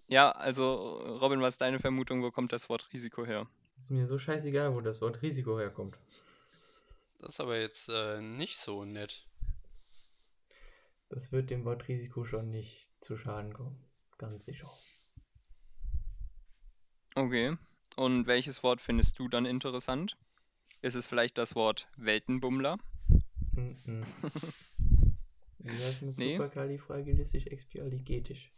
Ja, 0.09 0.31
also, 0.33 1.19
Robin, 1.21 1.41
was 1.41 1.55
ist 1.55 1.61
deine 1.61 1.79
Vermutung? 1.79 2.23
Wo 2.23 2.31
kommt 2.31 2.53
das 2.53 2.69
Wort 2.69 2.89
Risiko 2.93 3.25
her? 3.25 3.47
Ist 3.79 3.91
mir 3.91 4.07
so 4.07 4.19
scheißegal, 4.19 4.75
wo 4.75 4.81
das 4.81 5.01
Wort 5.01 5.23
Risiko 5.23 5.59
herkommt. 5.59 5.97
Das 7.19 7.35
ist 7.35 7.41
aber 7.41 7.59
jetzt 7.59 7.89
äh, 7.89 8.21
nicht 8.21 8.59
so 8.59 8.85
nett. 8.85 9.27
Das 11.09 11.33
wird 11.33 11.51
dem 11.51 11.65
Wort 11.65 11.89
Risiko 11.89 12.25
schon 12.25 12.51
nicht 12.51 12.91
zu 13.01 13.17
Schaden 13.17 13.53
kommen. 13.53 13.79
Ganz 14.19 14.45
sicher. 14.45 14.71
Okay. 17.15 17.57
Und 17.97 18.27
welches 18.27 18.63
Wort 18.63 18.81
findest 18.81 19.19
du 19.19 19.29
dann 19.29 19.47
interessant? 19.47 20.17
Ist 20.83 20.95
es 20.95 21.07
vielleicht 21.07 21.39
das 21.39 21.55
Wort 21.55 21.89
Weltenbummler? 21.97 22.79
Mhm. 23.53 24.05
Wie 25.59 25.71
heißt 25.71 26.03
mit 26.03 26.19
Nee. 26.19 26.37
superkalifragilistikexpialigetisch? 26.37 28.53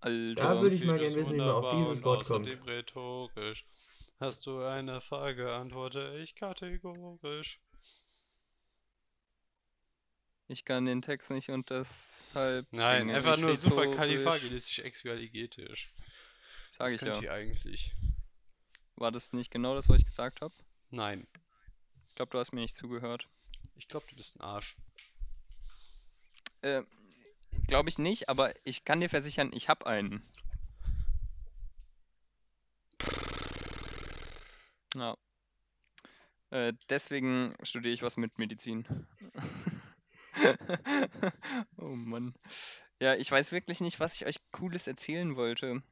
Alter. 0.00 0.42
Da 0.42 0.60
würde 0.60 0.74
ich 0.74 0.84
mal 0.84 0.98
gerne 0.98 1.14
wissen, 1.16 1.34
wie 1.34 1.38
man 1.38 1.50
auf 1.50 1.74
dieses 1.76 2.02
Wort 2.04 2.26
kommt. 2.26 2.46
rhetorisch. 2.66 3.64
Hast 4.20 4.46
du 4.46 4.62
eine 4.64 5.00
Frage, 5.00 5.52
antworte 5.54 6.18
ich 6.22 6.34
kategorisch. 6.34 7.60
Ich 10.48 10.64
kann 10.64 10.86
den 10.86 11.02
Text 11.02 11.30
nicht 11.30 11.50
und 11.50 11.68
deshalb. 11.70 12.66
Nein, 12.72 13.10
einfach 13.10 13.34
ich 13.34 13.40
nur 13.42 13.50
rhetorisch. 13.50 13.74
superkalifragilistikexpialigetisch. 13.74 15.92
Sag 16.70 16.86
Das 16.86 16.94
ich 16.94 17.00
ja. 17.02 17.20
ihr 17.20 17.32
eigentlich. 17.32 17.94
War 18.96 19.12
das 19.12 19.32
nicht 19.32 19.50
genau 19.50 19.74
das, 19.74 19.88
was 19.88 19.98
ich 19.98 20.06
gesagt 20.06 20.40
habe? 20.40 20.54
Nein, 20.90 21.26
Ich 22.08 22.14
glaube, 22.14 22.30
du 22.30 22.38
hast 22.38 22.52
mir 22.52 22.60
nicht 22.62 22.74
zugehört. 22.74 23.28
ich 23.76 23.88
glaube, 23.88 24.06
du 24.08 24.16
bist 24.16 24.36
ein 24.36 24.40
Arsch. 24.40 24.76
Äh, 26.62 26.82
glaube 27.68 27.88
ich 27.88 27.98
nicht, 27.98 28.28
aber 28.28 28.52
ich 28.64 28.84
kann 28.84 29.00
dir 29.00 29.08
versichern, 29.08 29.50
ich 29.52 29.68
habe 29.68 29.86
einen. 29.86 30.22
Ja. 34.94 35.16
Äh, 36.50 36.72
deswegen 36.88 37.54
studiere 37.62 37.92
ich 37.94 38.02
was 38.02 38.16
mit 38.16 38.38
Medizin. 38.38 38.86
Oh 41.78 41.88
Mann. 41.96 42.32
Ja, 43.00 43.14
ich 43.16 43.28
weiß 43.30 43.50
wirklich 43.50 43.80
nicht, 43.80 43.98
was 43.98 44.14
ich 44.14 44.24
euch 44.26 44.36
Cooles 44.52 44.86
erzählen 44.86 45.34
wollte. 45.34 45.82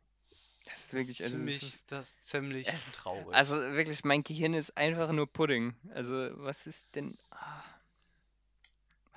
Das 0.65 0.85
ist 0.85 0.93
wirklich, 0.95 1.21
also, 1.25 1.35
es 1.35 1.39
ziemlich, 1.41 1.63
ist, 1.65 1.91
das 1.93 2.11
ist 2.11 2.29
ziemlich 2.29 2.69
es- 2.69 2.93
traurig. 2.93 3.35
also 3.35 3.57
wirklich, 3.57 4.05
mein 4.05 4.23
Gehirn 4.23 4.55
ist 4.55 4.77
einfach 4.77 5.11
nur 5.11 5.27
Pudding. 5.27 5.75
Also, 5.91 6.13
was 6.37 6.67
ist 6.69 6.95
denn. 6.95 7.17
Ah, 7.31 7.63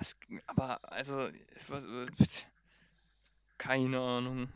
was. 0.00 0.16
Aber, 0.46 0.92
also, 0.92 1.30
was. 1.68 1.86
Keine 3.58 4.00
Ahnung. 4.00 4.48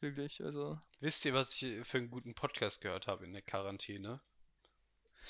Wirklich, 0.00 0.42
also. 0.44 0.78
Wisst 1.00 1.24
ihr, 1.24 1.32
was 1.32 1.62
ich 1.62 1.86
für 1.86 1.98
einen 1.98 2.10
guten 2.10 2.34
Podcast 2.34 2.80
gehört 2.80 3.06
habe 3.06 3.24
in 3.24 3.32
der 3.32 3.42
Quarantäne? 3.42 4.20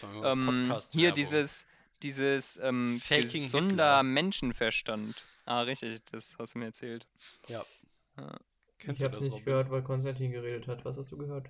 Ähm, 0.02 0.76
hier 0.90 1.12
dieses. 1.12 1.66
Dieses 2.02 2.58
ähm, 2.58 3.00
Faking 3.00 3.44
gesunder 3.44 3.68
Hitler. 3.68 4.02
Menschenverstand. 4.02 5.24
Ah, 5.46 5.62
richtig, 5.62 6.04
das 6.10 6.36
hast 6.38 6.54
du 6.54 6.58
mir 6.58 6.66
erzählt. 6.66 7.06
Ja. 7.48 7.64
Ja. 8.18 8.38
Kennst 8.78 9.00
ich 9.00 9.08
du 9.08 9.14
hab's 9.14 9.18
das, 9.18 9.24
nicht 9.24 9.32
Robin? 9.32 9.44
gehört, 9.44 9.70
weil 9.70 9.82
Konstantin 9.82 10.32
geredet 10.32 10.66
hat. 10.66 10.84
Was 10.84 10.98
hast 10.98 11.12
du 11.12 11.16
gehört? 11.16 11.48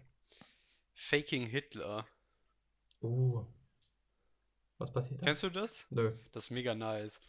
Faking 0.95 1.47
Hitler. 1.47 2.07
Oh. 3.01 3.45
Was 4.79 4.93
passiert 4.93 5.23
da? 5.23 5.27
Kennst 5.27 5.43
du 5.43 5.51
das? 5.51 5.87
Nö. 5.91 6.13
Das 6.31 6.45
ist 6.45 6.51
mega 6.51 6.75
nice. 6.75 7.21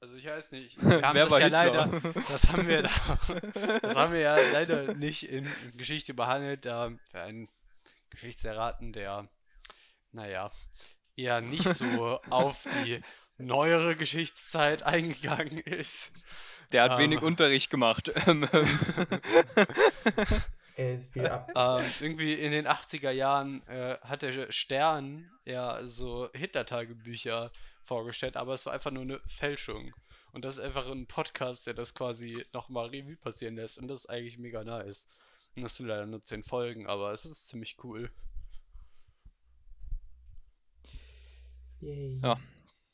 Also 0.00 0.16
ich 0.16 0.26
weiß 0.26 0.50
nicht. 0.52 0.76
Wir 0.82 1.02
haben 1.02 1.14
Wer 1.14 1.24
das 1.24 1.30
war 1.30 1.40
ja 1.40 1.44
Hitler? 1.46 1.86
leider, 1.86 2.22
das 2.28 2.48
haben 2.50 2.66
wir 2.66 2.82
da, 2.82 2.90
das 3.82 3.96
haben 3.96 4.12
wir 4.14 4.20
ja 4.20 4.36
leider 4.52 4.94
nicht 4.94 5.24
in 5.24 5.46
Geschichte 5.76 6.14
behandelt, 6.14 6.64
da 6.64 6.90
für 7.10 7.20
einen 7.20 7.48
Geschichtserraten, 8.08 8.92
der, 8.92 9.28
naja, 10.12 10.50
eher 11.16 11.40
nicht 11.42 11.64
so 11.64 12.18
auf 12.30 12.66
die 12.84 13.02
neuere 13.36 13.94
Geschichtszeit 13.94 14.82
eingegangen 14.82 15.58
ist. 15.58 16.12
Der 16.72 16.84
hat 16.84 16.92
Ähm. 16.92 16.98
wenig 16.98 17.22
Unterricht 17.22 17.68
gemacht. 17.70 18.10
Ähm, 18.26 18.48
ähm. 18.52 18.80
Er 20.76 20.94
ist 20.94 21.12
viel 21.12 21.26
ab. 21.26 21.50
Ähm, 21.54 21.84
irgendwie 22.00 22.34
in 22.34 22.52
den 22.52 22.66
80er 22.66 23.10
Jahren 23.10 23.66
äh, 23.66 23.98
hat 24.02 24.22
der 24.22 24.50
Stern 24.50 25.30
ja 25.44 25.86
so 25.86 26.30
Hitler-Tagebücher 26.32 27.50
vorgestellt, 27.84 28.36
aber 28.36 28.54
es 28.54 28.66
war 28.66 28.72
einfach 28.72 28.90
nur 28.90 29.02
eine 29.02 29.20
Fälschung. 29.26 29.94
Und 30.32 30.44
das 30.44 30.58
ist 30.58 30.64
einfach 30.64 30.86
ein 30.88 31.06
Podcast, 31.06 31.66
der 31.66 31.74
das 31.74 31.94
quasi 31.94 32.44
nochmal 32.52 32.88
Revue 32.88 33.16
passieren 33.16 33.56
lässt. 33.56 33.78
Und 33.78 33.88
das 33.88 34.00
ist 34.00 34.10
eigentlich 34.10 34.38
mega 34.38 34.62
nice. 34.62 35.08
Und 35.56 35.62
das 35.64 35.76
sind 35.76 35.86
leider 35.86 36.06
nur 36.06 36.22
10 36.22 36.44
Folgen, 36.44 36.86
aber 36.86 37.12
es 37.12 37.24
ist 37.24 37.48
ziemlich 37.48 37.76
cool. 37.82 38.10
Yay. 41.80 42.20
Ja. 42.22 42.38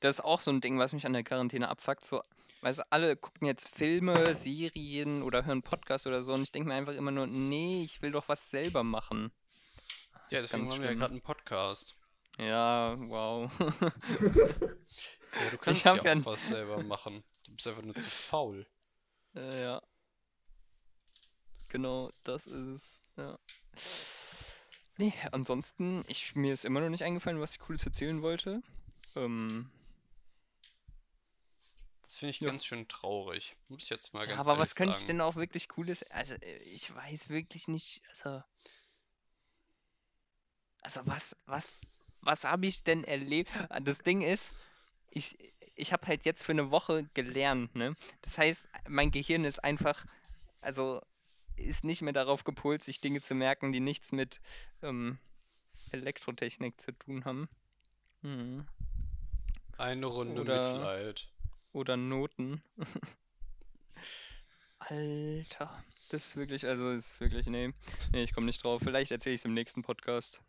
Das 0.01 0.19
ist 0.19 0.25
auch 0.25 0.41
so 0.41 0.51
ein 0.51 0.61
Ding, 0.61 0.79
was 0.79 0.93
mich 0.93 1.07
an 1.07 1.13
der 1.13 1.25
Quarantäne 1.25 1.69
abfuckt. 1.69 2.05
So, 2.05 2.23
weißt 2.63 2.81
du, 2.81 2.83
alle 2.91 3.17
gucken 3.17 3.47
jetzt 3.47 3.69
Filme, 3.69 4.35
Serien 4.35 5.23
oder 5.23 5.45
hören 5.45 5.63
Podcasts 5.63 6.07
oder 6.07 6.23
so 6.23 6.35
und 6.35 6.43
ich 6.43 6.53
denke 6.53 6.69
mir 6.69 6.75
einfach 6.75 6.95
immer 6.95 7.11
nur, 7.11 7.27
nee, 7.27 7.83
ich 7.83 8.03
will 8.03 8.13
doch 8.13 8.29
was 8.29 8.51
selber 8.51 8.85
machen. 8.85 9.33
Ja, 10.31 10.41
deswegen 10.41 10.65
Ganz 10.65 10.73
haben 10.73 10.79
wir 10.81 10.85
ja 10.85 10.91
schlimm. 10.91 10.99
gerade 11.01 11.13
einen 11.13 11.23
Podcast. 11.23 11.96
Ja, 12.39 12.97
wow. 12.99 13.51
Ja, 13.59 15.51
du 15.51 15.59
kannst 15.61 15.87
hab 15.87 16.05
ja 16.05 16.13
auch 16.13 16.27
was 16.27 16.49
selber 16.49 16.83
machen. 16.83 17.25
Du 17.45 17.55
bist 17.55 17.67
einfach 17.67 17.83
nur 17.83 17.95
zu 17.95 18.11
faul. 18.11 18.67
Äh, 19.35 19.63
ja. 19.63 19.83
Genau, 21.69 22.11
das 22.25 22.47
ist 22.47 22.55
es. 22.55 23.03
Ja. 23.17 23.39
Nee, 24.99 25.13
ansonsten, 25.33 26.05
ich, 26.09 26.35
mir 26.35 26.53
ist 26.53 26.65
immer 26.65 26.81
noch 26.81 26.89
nicht 26.89 27.05
eingefallen, 27.05 27.41
was 27.41 27.53
ich 27.53 27.61
Cooles 27.61 27.85
erzählen 27.85 28.23
wollte. 28.23 28.63
Ähm, 29.15 29.71
Das 32.03 32.19
finde 32.19 32.31
ich 32.31 32.41
Ja. 32.41 32.51
ganz 32.51 32.65
schön 32.65 32.87
traurig. 32.87 33.57
Muss 33.69 33.83
ich 33.83 33.91
jetzt 33.91 34.15
mal 34.15 34.21
ja, 34.29 34.37
ganz 34.37 34.47
aber 34.47 34.59
was 34.59 34.77
könnte 34.77 34.97
ich 34.97 35.05
denn 35.05 35.21
auch 35.21 35.35
wirklich 35.35 35.69
Cooles? 35.69 36.03
Also, 36.05 36.35
äh, 36.37 36.59
ich 36.59 36.95
weiß 36.95 37.29
wirklich 37.29 37.67
nicht, 37.69 38.01
also. 38.11 38.43
Also, 40.83 41.01
was, 41.07 41.37
was, 41.47 41.77
was 42.27 42.45
habe 42.45 42.67
ich 42.67 42.83
denn 42.83 43.05
erlebt? 43.05 43.51
Das 43.83 43.99
Ding 43.99 44.23
ist, 44.23 44.53
ich, 45.11 45.39
ich 45.75 45.93
habe 45.93 46.07
halt 46.07 46.25
jetzt 46.25 46.43
für 46.43 46.53
eine 46.53 46.71
Woche 46.71 47.09
gelernt, 47.15 47.75
ne? 47.75 47.95
Das 48.23 48.39
heißt, 48.39 48.67
mein 48.89 49.11
Gehirn 49.11 49.45
ist 49.45 49.63
einfach, 49.63 50.05
also, 50.61 51.01
ist 51.57 51.85
nicht 51.85 52.03
mehr 52.03 52.13
darauf 52.13 52.45
gepolt, 52.45 52.83
sich 52.83 53.01
Dinge 53.01 53.23
zu 53.23 53.35
merken, 53.35 53.73
die 53.73 53.81
nichts 53.81 54.13
mit 54.13 54.41
ähm, 54.83 55.19
Elektrotechnik 55.93 56.79
zu 56.81 56.93
tun 56.93 57.25
haben. 57.25 57.49
Hm. 58.23 58.67
Eine 59.79 60.07
Runde 60.07 60.43
Oder- 60.43 60.73
Mitleid. 60.75 61.29
Oder 61.73 61.97
Noten. 61.97 62.63
Alter, 64.79 65.85
das 66.11 66.27
ist 66.27 66.37
wirklich, 66.37 66.67
also 66.67 66.91
ist 66.91 67.21
wirklich, 67.21 67.47
nee, 67.47 67.73
nee, 68.13 68.23
ich 68.23 68.33
komme 68.33 68.47
nicht 68.47 68.63
drauf. 68.63 68.81
Vielleicht 68.83 69.11
erzähle 69.11 69.35
ich 69.35 69.41
es 69.41 69.45
im 69.45 69.55
nächsten 69.55 69.83
Podcast. 69.83 70.41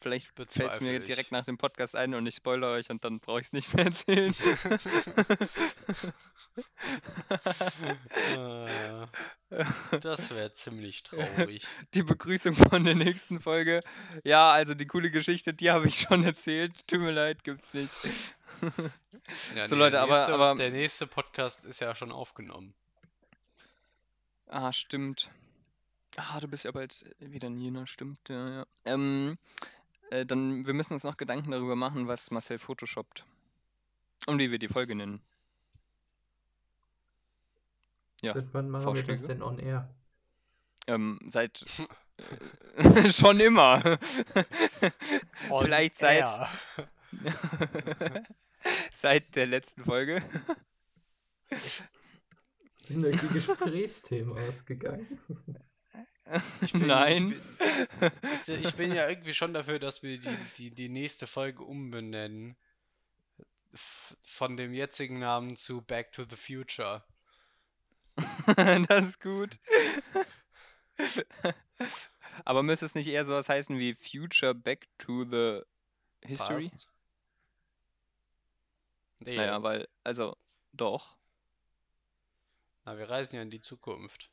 Vielleicht 0.00 0.28
fällt 0.28 0.50
es 0.56 0.80
mir 0.80 0.96
ich. 0.98 1.04
direkt 1.06 1.32
nach 1.32 1.44
dem 1.44 1.58
Podcast 1.58 1.96
ein 1.96 2.14
und 2.14 2.24
ich 2.26 2.34
spoilere 2.36 2.72
euch 2.72 2.88
und 2.90 3.04
dann 3.04 3.18
brauche 3.18 3.40
ich 3.40 3.46
es 3.48 3.52
nicht 3.52 3.74
mehr 3.74 3.86
erzählen. 3.86 4.32
Äh, 8.36 9.06
das 10.00 10.34
wäre 10.34 10.52
ziemlich 10.54 11.02
traurig. 11.02 11.66
Die 11.94 12.02
Begrüßung 12.02 12.54
von 12.54 12.84
der 12.84 12.94
nächsten 12.94 13.40
Folge. 13.40 13.80
Ja, 14.24 14.50
also 14.52 14.74
die 14.74 14.86
coole 14.86 15.10
Geschichte, 15.10 15.54
die 15.54 15.70
habe 15.70 15.88
ich 15.88 16.00
schon 16.00 16.24
erzählt. 16.24 16.72
Tut 16.86 17.00
mir 17.00 17.12
leid, 17.12 17.44
gibt's 17.44 17.72
nicht. 17.74 17.98
Ja, 19.54 19.66
So, 19.66 19.74
nee, 19.74 19.80
Leute, 19.80 19.92
der 19.92 20.02
aber- 20.02 20.16
nächste, 20.18 20.34
aber- 20.34 20.54
Der 20.56 20.70
nächste 20.70 21.06
Podcast 21.06 21.64
ist 21.64 21.80
ja 21.80 21.94
schon 21.94 22.12
aufgenommen. 22.12 22.74
Ah, 24.46 24.72
stimmt. 24.72 25.30
Ah, 26.16 26.40
du 26.40 26.48
bist 26.48 26.64
ja 26.64 26.72
bald 26.72 27.04
wieder 27.20 27.46
in 27.48 27.58
Jena, 27.60 27.86
stimmt, 27.86 28.28
ja, 28.28 28.48
ja. 28.48 28.66
Ähm, 28.84 29.38
äh, 30.10 30.26
dann, 30.26 30.66
wir 30.66 30.74
müssen 30.74 30.92
uns 30.92 31.04
noch 31.04 31.16
Gedanken 31.16 31.50
darüber 31.50 31.76
machen, 31.76 32.08
was 32.08 32.30
Marcel 32.30 32.58
photoshoppt. 32.58 33.24
Und 34.26 34.38
wie 34.38 34.50
wir 34.50 34.58
die 34.58 34.68
Folge 34.68 34.94
nennen. 34.94 35.20
Ja, 38.20 38.34
Seit 38.34 38.52
wann 38.52 38.68
machen 38.68 38.86
wir 38.86 38.94
das 38.94 39.06
Vorschläge? 39.06 39.28
denn 39.28 39.42
on 39.42 39.58
air? 39.58 39.88
Ähm, 40.86 41.18
seit 41.28 41.64
Schon 43.10 43.40
immer. 43.40 43.82
Vielleicht 45.60 45.96
seit, 45.96 46.28
seit 48.92 49.36
der 49.36 49.46
letzten 49.46 49.84
Folge. 49.84 50.22
Sind 52.86 53.04
euch 53.04 53.20
die 53.20 53.28
Gesprächsthemen 53.28 54.36
ausgegangen? 54.36 55.20
Ich 56.60 56.72
bin- 56.72 56.86
Nein. 56.86 57.32
Ich 57.32 58.44
bin, 58.46 58.62
ich 58.64 58.74
bin 58.74 58.92
ja 58.94 59.08
irgendwie 59.08 59.34
schon 59.34 59.54
dafür, 59.54 59.78
dass 59.78 60.02
wir 60.02 60.18
die, 60.18 60.36
die, 60.56 60.70
die 60.70 60.88
nächste 60.88 61.26
Folge 61.26 61.62
umbenennen. 61.62 62.56
Von 64.26 64.56
dem 64.56 64.72
jetzigen 64.72 65.18
Namen 65.18 65.56
zu 65.56 65.82
Back 65.82 66.12
to 66.12 66.24
the 66.28 66.36
Future. 66.36 67.02
das 68.88 69.04
ist 69.04 69.20
gut. 69.20 69.58
Aber 72.44 72.62
müsste 72.62 72.86
es 72.86 72.94
nicht 72.94 73.08
eher 73.08 73.24
sowas 73.24 73.48
heißen 73.48 73.78
wie 73.78 73.94
Future 73.94 74.54
Back 74.54 74.88
to 74.98 75.24
the 75.24 75.62
History? 76.26 76.70
Nee, 79.20 79.36
Naja, 79.36 79.62
weil, 79.62 79.88
also, 80.04 80.36
doch. 80.72 81.16
na, 82.84 82.96
wir 82.96 83.08
reisen 83.10 83.36
ja 83.36 83.42
in 83.42 83.50
die 83.50 83.60
Zukunft. 83.60 84.30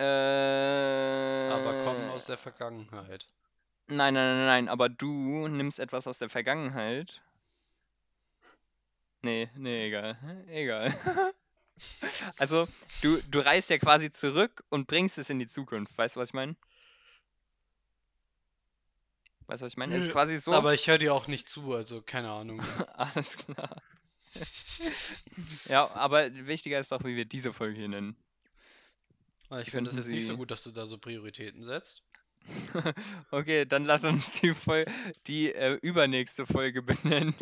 Äh, 0.00 1.50
Aber 1.52 1.84
kommen 1.84 2.08
aus 2.08 2.24
der 2.24 2.38
Vergangenheit. 2.38 3.28
Nein, 3.86 4.14
nein, 4.14 4.36
nein, 4.36 4.46
nein, 4.46 4.68
aber 4.70 4.88
du 4.88 5.46
nimmst 5.48 5.78
etwas 5.78 6.06
aus 6.06 6.16
der 6.18 6.30
Vergangenheit. 6.30 7.20
Nee, 9.20 9.50
nee, 9.56 9.88
egal. 9.88 10.16
Egal. 10.48 10.96
Also, 12.36 12.68
du, 13.00 13.22
du 13.30 13.38
reist 13.38 13.70
ja 13.70 13.78
quasi 13.78 14.12
zurück 14.12 14.62
und 14.68 14.86
bringst 14.86 15.16
es 15.16 15.30
in 15.30 15.38
die 15.38 15.48
Zukunft. 15.48 15.96
Weißt 15.96 16.14
du, 16.14 16.20
was 16.20 16.28
ich 16.28 16.34
meine? 16.34 16.54
Weißt 19.46 19.62
du, 19.62 19.64
was 19.64 19.72
ich 19.72 19.78
meine? 19.78 19.94
Ist 19.94 20.12
quasi 20.12 20.36
so. 20.36 20.52
Aber 20.52 20.74
ich 20.74 20.86
höre 20.88 20.98
dir 20.98 21.14
auch 21.14 21.26
nicht 21.26 21.48
zu, 21.48 21.74
also 21.74 22.02
keine 22.02 22.30
Ahnung. 22.32 22.60
Alles 22.96 23.38
klar. 23.38 23.80
Ja, 25.64 25.90
aber 25.92 26.32
wichtiger 26.46 26.78
ist 26.78 26.92
doch, 26.92 27.02
wie 27.02 27.16
wir 27.16 27.24
diese 27.24 27.54
Folge 27.54 27.78
hier 27.78 27.88
nennen. 27.88 28.14
Ich 29.58 29.70
finde 29.70 29.90
es 29.90 29.96
jetzt 29.96 30.08
nicht 30.08 30.26
so 30.26 30.36
gut, 30.36 30.50
dass 30.50 30.62
du 30.62 30.70
da 30.70 30.86
so 30.86 30.98
Prioritäten 30.98 31.64
setzt. 31.64 32.04
Okay, 33.30 33.66
dann 33.66 33.84
lass 33.84 34.04
uns 34.04 34.40
die, 34.40 34.54
Fol 34.54 34.84
die 35.26 35.52
äh, 35.52 35.78
übernächste 35.82 36.46
Folge 36.46 36.82
benennen. 36.82 37.34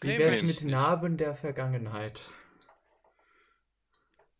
Wie 0.00 0.18
wär's 0.18 0.42
möchte 0.42 0.64
mit. 0.64 0.72
Narben 0.72 1.16
der 1.16 1.34
Vergangenheit? 1.34 2.20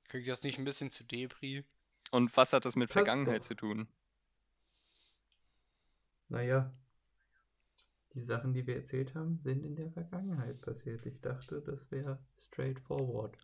Kriegt 0.08 0.28
das 0.28 0.42
nicht 0.42 0.58
ein 0.58 0.64
bisschen 0.64 0.90
zu 0.90 1.04
Depri? 1.04 1.64
Und 2.10 2.36
was 2.36 2.52
hat 2.52 2.64
das 2.64 2.76
mit 2.76 2.88
Passt 2.88 2.94
Vergangenheit 2.94 3.42
doch. 3.42 3.48
zu 3.48 3.54
tun? 3.54 3.88
Naja, 6.28 6.72
die 8.14 8.22
Sachen, 8.22 8.52
die 8.54 8.66
wir 8.66 8.76
erzählt 8.76 9.14
haben, 9.14 9.38
sind 9.42 9.64
in 9.64 9.76
der 9.76 9.90
Vergangenheit 9.90 10.60
passiert. 10.60 11.04
Ich 11.06 11.20
dachte, 11.20 11.60
das 11.60 11.90
wäre 11.90 12.18
straightforward. 12.38 13.36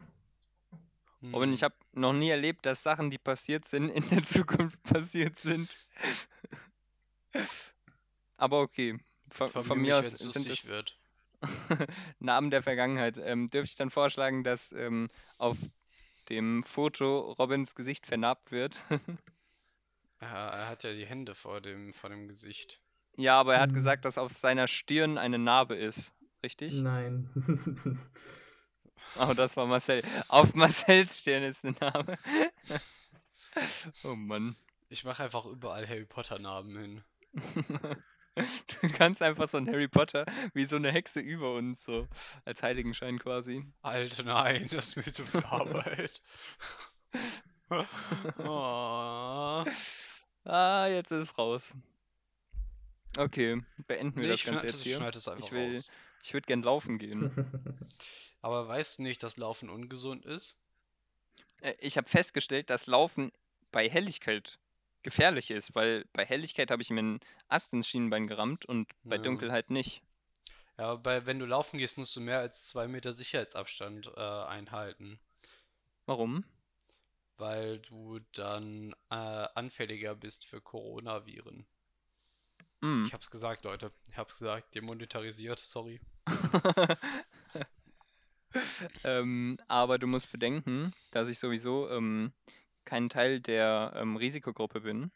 Robin, 1.33 1.53
ich 1.53 1.63
habe 1.63 1.75
noch 1.93 2.13
nie 2.13 2.29
erlebt, 2.31 2.67
dass 2.67 2.83
Sachen, 2.83 3.11
die 3.11 3.19
passiert 3.19 3.67
sind, 3.67 3.89
in 3.91 4.09
der 4.11 4.25
Zukunft 4.25 4.83
passiert 4.83 5.39
sind. 5.39 5.75
Aber 8.37 8.61
okay. 8.61 8.99
Von, 9.31 9.49
Von, 9.49 9.65
von 9.65 9.81
mir 9.81 9.99
aus 9.99 10.11
sind 10.11 10.51
es 10.51 10.69
wird. 10.69 10.97
Namen 12.21 12.51
der 12.51 12.63
Vergangenheit. 12.63 13.17
Ähm, 13.19 13.51
dürfte 13.51 13.71
ich 13.71 13.75
dann 13.77 13.91
vorschlagen, 13.91 14.45
dass 14.45 14.73
ähm, 14.73 15.09
auf 15.39 15.57
dem 16.29 16.63
Foto 16.65 17.33
Robins 17.33 17.75
Gesicht 17.75 18.07
vernarbt 18.07 18.51
wird? 18.53 18.79
Ja, 20.21 20.49
er 20.51 20.69
hat 20.69 20.83
ja 20.83 20.93
die 20.93 21.07
Hände 21.07 21.35
vor 21.37 21.61
dem, 21.61 21.93
vor 21.93 22.11
dem 22.11 22.27
Gesicht. 22.27 22.81
ja, 23.17 23.39
aber 23.41 23.55
er 23.55 23.61
hat 23.61 23.71
Hm. 23.71 23.75
gesagt, 23.75 24.05
dass 24.05 24.19
auf 24.19 24.37
seiner 24.37 24.69
Stirn 24.69 25.19
eine 25.19 25.39
Narbe 25.39 25.75
ist. 25.77 26.13
Richtig? 26.43 26.73
Nein. 26.75 27.29
Oh, 29.19 29.33
das 29.35 29.57
war 29.57 29.67
Marcel. 29.67 30.03
Auf 30.29 30.55
Marcells 30.55 31.19
Stirn 31.21 31.43
ist 31.45 31.65
eine 31.65 31.75
Narbe. 31.81 32.19
oh 34.05 34.15
Mann. 34.15 34.57
Ich 34.89 35.05
mache 35.05 35.23
einfach 35.25 35.47
überall 35.47 35.89
Harry 35.89 36.05
Potter 36.05 36.39
Namen 36.39 36.77
hin. 36.77 37.05
Du 38.83 38.89
kannst 38.91 39.23
einfach 39.23 39.49
so 39.49 39.59
ein 39.59 39.69
Harry 39.69 39.87
Potter 39.89 40.27
wie 40.55 40.65
so 40.65 40.77
eine 40.77 40.91
Hexe 40.91 41.21
über 41.21 41.55
uns, 41.55 41.85
so 41.85 42.09
als 42.45 42.63
Heiligenschein 42.63 43.19
quasi. 43.19 43.65
Alter, 43.83 44.25
nein, 44.25 44.67
das 44.73 44.89
ist 44.89 44.97
mir 44.97 45.05
zu 45.05 45.25
viel 45.25 45.45
Arbeit. 45.45 46.21
oh. 48.39 49.65
Ah, 50.45 50.87
jetzt 50.89 51.13
ist 51.13 51.31
es 51.31 51.39
raus. 51.39 51.75
Okay, 53.17 53.63
beenden 53.87 54.19
wir 54.19 54.25
Nee, 54.25 54.31
das 54.33 54.41
ich 54.41 54.47
Ganze 54.47 54.67
jetzt 54.67 54.83
hier. 54.83 54.97
schneid 54.97 55.15
es 55.15 55.29
einfach 55.29 55.45
Ich 55.47 55.53
will, 55.53 55.75
raus. 55.77 55.91
ich 56.25 56.33
würde 56.35 56.47
gern 56.47 56.63
laufen 56.63 56.99
gehen. 56.99 57.31
Aber 58.45 58.69
weißt 58.69 58.99
du 58.99 59.03
nicht, 59.03 59.23
dass 59.23 59.39
Laufen 59.39 59.71
ungesund 59.71 60.27
ist? 60.27 60.61
Äh, 61.63 61.73
Ich 61.79 61.97
habe 61.97 62.07
festgestellt, 62.07 62.69
dass 62.69 62.87
Laufen 62.87 63.33
bei 63.73 63.89
Helligkeit 63.89 64.59
gefährlich 65.03 65.51
ist, 65.51 65.75
weil 65.75 66.05
bei 66.13 66.27
Helligkeit 66.27 66.71
habe 66.71 66.83
ich 66.83 66.91
mir 66.91 66.99
einen 66.99 67.21
Ast 67.49 67.73
ins 67.73 67.89
Schienenbein 67.89 68.27
gerammt 68.27 68.67
und 68.67 68.87
bei 69.05 69.17
Ja. 69.17 69.23
Dunkelheit 69.23 69.71
nicht. 69.71 70.03
Ja, 70.77 70.91
aber 70.91 70.99
bei, 70.99 71.25
wenn 71.27 71.39
du 71.39 71.47
laufen 71.47 71.79
gehst, 71.79 71.97
musst 71.97 72.15
du 72.17 72.21
mehr 72.21 72.41
als 72.41 72.69
zwei 72.69 72.87
Meter 72.87 73.15
Sicherheitsabstand 73.15 74.13
äh, 74.15 74.21
einhalten. 74.21 75.19
Warum? 76.05 76.45
Weil 77.39 77.79
du 77.79 78.19
dann 78.33 78.95
äh, 79.09 79.15
anfälliger 79.15 80.15
bist 80.15 80.45
für 80.45 80.61
Coronaviren. 80.61 81.65
Hm. 82.83 83.05
Ich 83.07 83.15
hab's 83.15 83.31
gesagt, 83.31 83.65
Leute. 83.65 83.91
Ich 84.11 84.19
hab's 84.19 84.39
gesagt, 84.39 84.75
demonetarisiert, 84.75 85.59
sorry. 85.59 85.99
Ähm, 89.05 89.59
aber 89.69 89.99
du 89.99 90.07
musst 90.07 90.31
bedenken, 90.33 90.93
dass 91.11 91.29
ich 91.29 91.39
sowieso 91.39 91.91
ähm, 91.91 92.33
kein 92.85 93.09
Teil 93.09 93.41
der 93.41 93.93
ähm, 93.97 94.17
Risikogruppe 94.17 94.81
bin. 94.81 95.11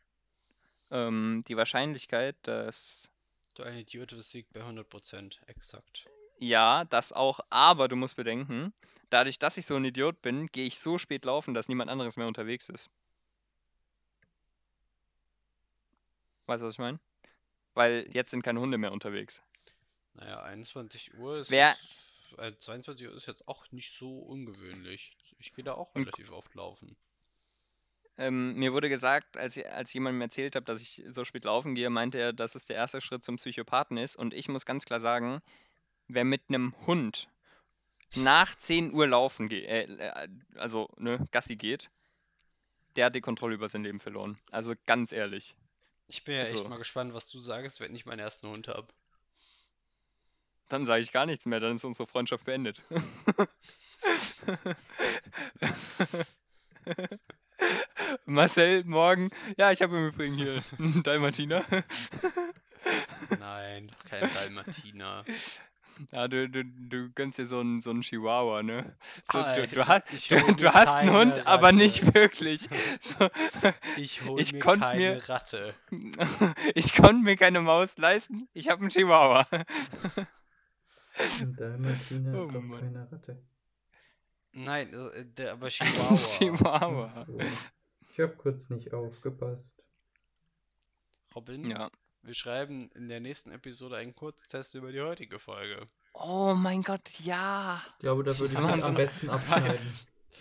Ähm, 0.91 1.45
die 1.49 1.57
Wahrscheinlichkeit, 1.57 2.37
dass 2.43 3.11
Du 3.55 3.63
ein 3.63 3.77
Idiot 3.79 4.11
bist, 4.15 4.33
liegt 4.35 4.53
bei 4.53 4.61
100%, 4.63 5.41
exakt. 5.49 6.07
ja, 6.39 6.85
das 6.85 7.13
auch, 7.13 7.41
aber 7.51 7.89
du 7.89 7.97
musst 7.97 8.17
bedenken, 8.17 8.73
dadurch, 9.11 9.39
dass 9.39 9.57
ich 9.57 9.67
so 9.67 9.75
ein 9.77 9.85
Idiot 9.85 10.23
bin, 10.23 10.47
gehe 10.47 10.67
ich 10.67 10.79
so 10.79 10.97
spät 10.99 11.25
laufen, 11.25 11.55
dass 11.55 11.69
niemand 11.69 11.91
anderes 11.91 12.17
mehr 12.17 12.29
unterwegs 12.29 12.69
ist. 12.69 12.89
Weißt 16.47 16.63
du, 16.63 16.67
was 16.67 16.75
ich 16.75 16.79
meine? 16.79 17.01
Weil 17.75 18.09
jetzt 18.13 18.31
sind 18.31 18.43
keine 18.43 18.61
Hunde 18.61 18.79
mehr 18.79 18.93
unterwegs. 18.93 19.43
Naja, 20.15 20.41
21 20.43 21.15
Uhr 21.15 21.39
ist 21.39 21.51
Wer- 21.51 21.77
äh, 22.37 22.57
22 22.57 23.09
Uhr 23.09 23.15
ist 23.15 23.27
jetzt 23.27 23.49
auch 23.49 23.71
nicht 23.73 23.93
so 23.93 24.19
ungewöhnlich. 24.19 25.17
Ich 25.39 25.53
gehe 25.55 25.65
da 25.65 25.75
auch 25.75 25.95
relativ 25.95 26.33
oft 26.33 26.55
laufen. 26.55 26.97
Ähm, 28.17 28.55
mir 28.55 28.73
wurde 28.73 28.89
gesagt, 28.89 29.37
als, 29.37 29.57
als 29.59 29.93
jemand 29.93 30.19
mir 30.19 30.25
erzählt 30.25 30.57
hat, 30.57 30.69
dass 30.69 30.83
ich 30.83 31.05
so 31.09 31.25
spät 31.25 31.45
laufen 31.45 31.75
gehe, 31.77 31.89
meinte 31.89 32.19
er, 32.19 32.33
dass 32.33 32.57
es 32.57 32.67
der 32.67 32.77
erste 32.77 33.01
Schritt 33.01 33.23
zum 33.25 33.37
Psychopathen 33.37 33.97
ist. 33.97 34.17
Und 34.17 34.35
ich 34.35 34.49
muss 34.49 34.67
ganz 34.67 34.85
klar 34.85 34.99
sagen, 34.99 35.41
wer 36.09 36.25
mit 36.25 36.43
einem 36.49 36.75
Hund 36.87 37.29
nach 38.17 38.57
10 38.57 38.93
Uhr 38.93 39.07
laufen 39.07 39.49
geht, 39.49 39.67
äh, 39.67 39.83
äh, 39.85 40.29
also 40.57 40.89
ne, 40.97 41.29
Gassi 41.31 41.55
geht, 41.57 41.91
der 42.97 43.07
hat 43.07 43.15
die 43.15 43.21
Kontrolle 43.21 43.55
über 43.55 43.69
sein 43.69 43.85
Leben 43.85 44.01
verloren. 44.01 44.39
Also 44.51 44.75
ganz 44.87 45.13
ehrlich. 45.13 45.55
Ich 46.09 46.25
bin 46.25 46.35
ja 46.35 46.43
echt 46.43 46.53
Also- 46.53 46.69
mal 46.69 46.79
gespannt, 46.79 47.15
was 47.15 47.29
du 47.31 47.39
sagst, 47.39 47.79
wenn 47.81 47.95
ich 47.95 48.07
meinen 48.07 48.19
ersten 48.19 48.49
Hund 48.49 48.67
habe. 48.67 48.89
Dann 50.69 50.85
sage 50.87 51.01
ich 51.03 51.13
gar 51.13 51.27
nichts 51.27 51.47
mehr, 51.47 51.61
dann 51.61 51.75
ist 51.77 51.85
unsere 51.85 52.07
Freundschaft 52.07 52.45
beendet. 52.45 52.83
Marcel, 58.27 58.85
morgen. 58.85 59.31
Ja, 59.57 59.73
ich 59.73 59.83
habe 59.83 59.97
im 59.97 60.09
Übrigen 60.09 60.35
hier 60.35 60.63
einen 60.79 61.03
Dalmatiner. 61.03 61.65
Nein, 63.39 63.91
kein 64.09 64.31
Dalmatiner. 64.33 65.25
Ja, 66.13 66.29
du, 66.29 66.49
du, 66.49 66.63
du 66.65 67.11
gönnst 67.11 67.39
dir 67.39 67.47
so 67.47 67.59
einen, 67.59 67.81
so 67.81 67.91
einen 67.91 68.03
Chihuahua, 68.03 68.63
ne? 68.63 68.95
So, 69.33 69.39
du, 69.39 69.45
Alter, 69.45 69.67
du, 69.75 69.89
hast, 69.89 70.31
du, 70.31 70.41
hol 70.41 70.55
du 70.55 70.63
mir 70.63 70.73
hast 70.73 70.89
einen 70.91 71.13
Hund, 71.13 71.45
aber 71.47 71.67
Ratte. 71.69 71.77
nicht 71.77 72.15
wirklich. 72.15 72.69
So, 73.01 73.29
Ich 73.97 74.23
hole 74.23 74.45
mir 74.53 74.59
keine 74.61 75.01
mir- 75.01 75.29
Ratte. 75.29 75.75
ich 76.77 76.95
konnte 76.95 77.23
mir 77.25 77.37
keine 77.37 77.61
Maus 77.61 77.97
leisten, 77.99 78.49
ich 78.55 78.69
habe 78.69 78.83
einen 78.83 78.91
Chihuahua. 78.91 79.47
Und 81.43 81.61
Dalmatiner 81.61 82.39
Oh 82.39 82.43
ist 82.47 82.55
doch 82.55 82.61
Mann. 82.63 82.81
keine 82.81 83.11
Ratte. 83.13 83.43
Nein, 84.53 84.93
äh, 84.95 85.25
der 85.27 85.53
aber 85.53 85.69
Chihuahua. 85.71 86.17
Chihuahua. 86.23 87.25
So. 87.27 87.39
Ich 88.13 88.21
habe 88.21 88.35
kurz 88.37 88.69
nicht 88.71 88.93
aufgepasst. 88.93 89.75
Robin, 91.35 91.69
Ja. 91.71 91.91
wir 92.23 92.35
schreiben 92.35 92.91
in 92.95 93.09
der 93.09 93.21
nächsten 93.21 93.53
Episode 93.53 93.97
einen 93.97 94.15
Kurztest 94.15 94.75
über 94.75 94.91
die 94.93 95.01
heutige 95.01 95.39
Folge. 95.39 95.87
Oh 96.15 96.55
mein 96.55 96.83
Gott, 96.83 97.09
ja. 97.21 97.81
Ich 97.95 97.99
glaube, 98.01 98.25
da 98.25 98.37
würde 98.39 98.55
ich 98.55 98.59
am 98.59 98.95
besten 98.95 99.31
abschneiden. 99.31 99.93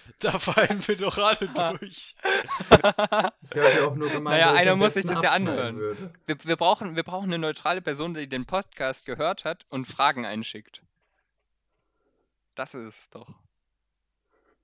Da 0.20 0.39
fallen 0.39 0.86
wir 0.88 0.98
doch 0.98 1.18
alle 1.18 1.48
durch. 1.72 2.16
Ich 2.20 2.72
habe 2.72 3.34
ja 3.52 3.88
auch 3.88 3.95
nur 3.95 4.10
gemeint, 4.10 4.41
Naja, 4.41 4.45
dass 4.45 4.54
ich 4.56 4.60
einer 4.62 4.76
muss 4.76 4.93
sich 4.95 5.06
das 5.06 5.22
ja 5.22 5.32
anhören. 5.32 6.12
Wir, 6.26 6.38
wir, 6.43 6.56
brauchen, 6.56 6.95
wir 6.95 7.04
brauchen 7.04 7.26
eine 7.26 7.38
neutrale 7.38 7.82
Person, 7.82 8.14
die 8.14 8.28
den 8.28 8.45
Podcast 8.45 9.06
gehört 9.06 9.45
hat 9.45 9.66
und 9.70 9.86
Fragen 9.86 10.26
einschickt. 10.26 10.82
Das 12.56 12.74
ist 12.74 12.84
es 12.84 13.10
doch. 13.12 13.36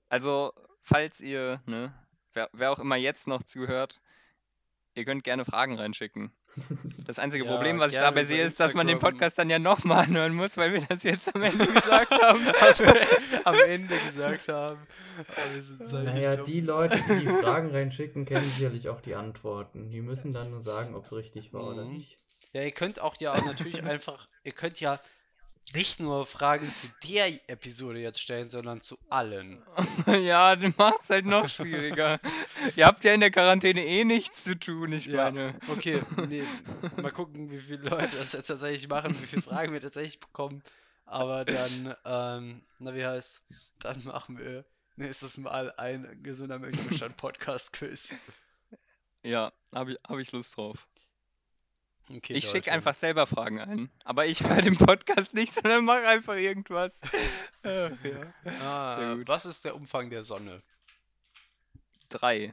Also, 0.08 0.52
falls 0.82 1.20
ihr, 1.20 1.62
ne, 1.66 1.94
wer, 2.32 2.50
wer 2.52 2.72
auch 2.72 2.78
immer 2.78 2.96
jetzt 2.96 3.28
noch 3.28 3.42
zuhört, 3.42 4.00
ihr 4.94 5.04
könnt 5.04 5.24
gerne 5.24 5.44
Fragen 5.44 5.78
reinschicken. 5.78 6.32
Das 7.06 7.18
einzige 7.18 7.44
Ja, 7.44 7.50
Problem, 7.52 7.78
was 7.80 7.92
ich 7.92 7.98
gerne 7.98 8.10
dabei 8.14 8.24
sehe, 8.24 8.42
ist, 8.42 8.60
dass 8.60 8.74
man 8.74 8.86
den. 8.86 8.98
Podcast 8.98 9.38
dann 9.38 9.50
ja 9.50 9.58
nochmal 9.58 10.04
anhören 10.04 10.34
muss, 10.34 10.56
weil 10.56 10.72
wir 10.72 10.82
das 10.82 11.02
jetzt 11.02 11.34
am 11.34 11.42
Ende 11.42 11.66
gesagt 11.66 12.10
haben. 12.22 12.40
Am 13.44 13.54
Ende 13.66 13.96
gesagt 13.98 14.48
haben. 14.48 14.78
Halt 15.36 16.04
Naja, 16.04 16.36
dumm. 16.36 16.46
die 16.46 16.60
Leute, 16.60 16.96
die 17.08 17.20
die 17.20 17.26
Fragen 17.26 17.70
reinschicken, 17.70 18.24
kennen 18.24 18.44
sicherlich 18.46 18.88
auch 18.88 19.00
die 19.00 19.14
Antworten. 19.14 19.90
Die 19.90 20.00
müssen 20.00 20.32
dann 20.32 20.50
nur 20.50 20.62
sagen, 20.62 20.94
ob 20.94 21.04
es 21.04 21.12
richtig 21.12 21.52
war 21.52 21.64
oder 21.68 21.84
Mhm. 21.84 21.94
nicht. 21.94 22.18
Ja, 22.52 22.62
ihr 22.62 22.70
könnt 22.72 23.00
auch 23.00 23.16
ja 23.20 23.40
natürlich 23.42 23.82
einfach, 23.84 24.28
ihr 24.44 24.52
könnt 24.52 24.80
ja 24.80 25.00
nicht 25.72 25.98
nur 25.98 26.26
Fragen 26.26 26.70
zu 26.70 26.86
der 27.02 27.26
Episode 27.48 27.98
jetzt 28.00 28.20
stellen, 28.20 28.48
sondern 28.48 28.80
zu 28.80 28.98
allen. 29.08 29.62
ja, 30.06 30.54
das 30.54 30.76
macht 30.76 31.02
es 31.02 31.10
halt 31.10 31.26
noch 31.26 31.48
schwieriger. 31.48 32.20
ihr 32.76 32.86
habt 32.86 33.02
ja 33.04 33.14
in 33.14 33.20
der 33.20 33.30
Quarantäne 33.30 33.84
eh 33.84 34.04
nichts 34.04 34.44
zu 34.44 34.58
tun, 34.58 34.92
ich 34.92 35.06
Ja, 35.06 35.24
meine. 35.24 35.50
okay, 35.68 36.02
nee, 36.28 36.44
mal 37.00 37.10
gucken, 37.10 37.50
wie 37.50 37.58
viele 37.58 37.88
Leute 37.88 38.16
das 38.16 38.32
jetzt 38.32 38.46
tatsächlich 38.46 38.88
machen, 38.88 39.20
wie 39.20 39.26
viele 39.26 39.42
Fragen 39.42 39.72
wir 39.72 39.80
tatsächlich 39.80 40.20
bekommen. 40.20 40.62
Aber 41.06 41.44
dann, 41.44 41.94
ähm, 42.04 42.62
na 42.78 42.94
wie 42.94 43.04
heißt, 43.04 43.42
dann 43.80 44.04
machen 44.04 44.38
wir 44.38 44.64
nächstes 44.96 45.36
Mal 45.38 45.72
ein 45.76 46.22
gesunder 46.22 46.58
Menschenverstand 46.58 47.16
Podcast 47.16 47.72
Quiz. 47.72 48.14
Ja, 49.22 49.52
habe 49.72 49.92
ich, 49.92 49.98
hab 50.08 50.18
ich 50.18 50.30
Lust 50.32 50.56
drauf. 50.56 50.86
Okay, 52.10 52.34
Ich 52.34 52.48
schicke 52.48 52.70
einfach 52.70 52.94
selber 52.94 53.26
Fragen 53.26 53.60
ein. 53.60 53.90
Aber 54.04 54.26
ich 54.26 54.42
höre 54.42 54.60
den 54.60 54.76
Podcast 54.76 55.32
nicht, 55.32 55.54
sondern 55.54 55.84
mache 55.84 56.06
einfach 56.06 56.34
irgendwas. 56.36 57.00
Ja. 57.64 57.90
Ah, 58.62 59.16
was 59.24 59.46
ist 59.46 59.64
der 59.64 59.74
Umfang 59.74 60.10
der 60.10 60.22
Sonne? 60.22 60.62
Drei. 62.10 62.52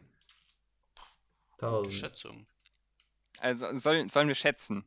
Tausend. 1.58 1.94
Schätzung. 1.94 2.48
Also 3.40 3.76
soll, 3.76 4.10
sollen 4.10 4.30
wir 4.30 4.36
schätzen? 4.36 4.86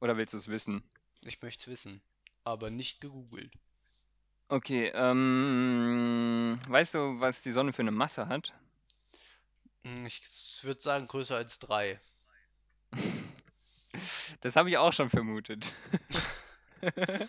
Oder 0.00 0.18
willst 0.18 0.34
du 0.34 0.38
es 0.38 0.48
wissen? 0.48 0.82
Ich 1.22 1.40
möchte 1.40 1.62
es 1.62 1.68
wissen, 1.68 2.02
aber 2.44 2.68
nicht 2.70 3.00
gegoogelt. 3.00 3.52
Okay, 4.48 4.92
ähm, 4.94 6.60
weißt 6.68 6.94
du, 6.94 7.18
was 7.20 7.40
die 7.40 7.50
Sonne 7.50 7.72
für 7.72 7.80
eine 7.80 7.92
Masse 7.92 8.28
hat? 8.28 8.52
Hm, 9.84 10.04
Ich 10.04 10.22
würde 10.64 10.80
sagen 10.82 11.08
größer 11.08 11.36
als 11.36 11.58
drei. 11.58 11.98
Das 14.40 14.56
habe 14.56 14.70
ich 14.70 14.78
auch 14.78 14.92
schon 14.92 15.10
vermutet. 15.10 15.72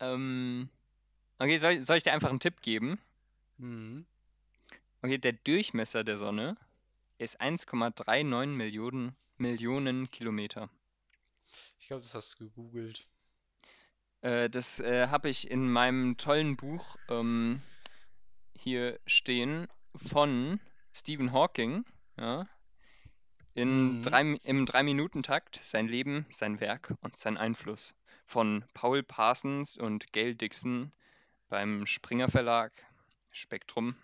ähm, 0.00 0.68
okay, 1.38 1.56
soll, 1.58 1.82
soll 1.82 1.96
ich 1.96 2.02
dir 2.02 2.12
einfach 2.12 2.30
einen 2.30 2.40
Tipp 2.40 2.60
geben? 2.62 2.98
Mhm. 3.58 4.06
Okay, 5.02 5.18
der 5.18 5.32
Durchmesser 5.32 6.04
der 6.04 6.16
Sonne 6.16 6.56
ist 7.18 7.40
1,39 7.40 8.46
Millionen, 8.46 9.16
Millionen 9.36 10.10
Kilometer. 10.10 10.68
Ich 11.78 11.86
glaube, 11.86 12.02
das 12.02 12.14
hast 12.14 12.34
du 12.34 12.44
gegoogelt. 12.44 13.06
Äh, 14.22 14.50
das 14.50 14.80
äh, 14.80 15.08
habe 15.08 15.28
ich 15.28 15.50
in 15.50 15.70
meinem 15.70 16.16
tollen 16.16 16.56
Buch 16.56 16.96
ähm, 17.08 17.62
hier 18.58 18.98
stehen 19.06 19.68
von 19.94 20.60
Stephen 20.92 21.32
Hawking, 21.32 21.84
ja, 22.16 22.48
in 23.56 23.98
Mhm. 23.98 24.02
drei, 24.02 24.20
im 24.42 24.66
Drei-Minuten-Takt, 24.66 25.60
sein 25.62 25.88
Leben, 25.88 26.26
sein 26.30 26.60
Werk 26.60 26.94
und 27.00 27.16
sein 27.16 27.38
Einfluss 27.38 27.94
von 28.26 28.64
Paul 28.74 29.02
Parsons 29.02 29.76
und 29.76 30.12
Gail 30.12 30.34
Dixon 30.34 30.92
beim 31.48 31.86
Springer 31.86 32.28
Verlag, 32.28 32.72
Spektrum. 33.30 33.96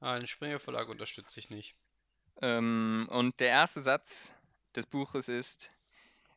Ah, 0.00 0.18
den 0.18 0.26
Springer 0.26 0.58
Verlag 0.58 0.88
unterstütze 0.88 1.38
ich 1.38 1.50
nicht. 1.50 1.76
Ähm, 2.42 3.06
und 3.10 3.38
der 3.38 3.48
erste 3.48 3.80
Satz 3.80 4.34
des 4.74 4.86
Buches 4.86 5.28
ist, 5.28 5.70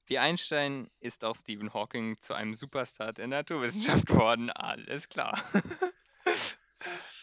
wie 0.06 0.20
Einstein 0.20 0.92
ist 1.00 1.24
auch 1.26 1.36
Stephen 1.36 1.74
Hawking 1.74 2.20
zu 2.22 2.34
einem 2.34 2.54
Superstar 2.54 3.14
der 3.14 3.28
Naturwissenschaft 3.28 4.06
geworden. 4.06 4.52
Alles 4.52 5.10
klar. 5.10 5.42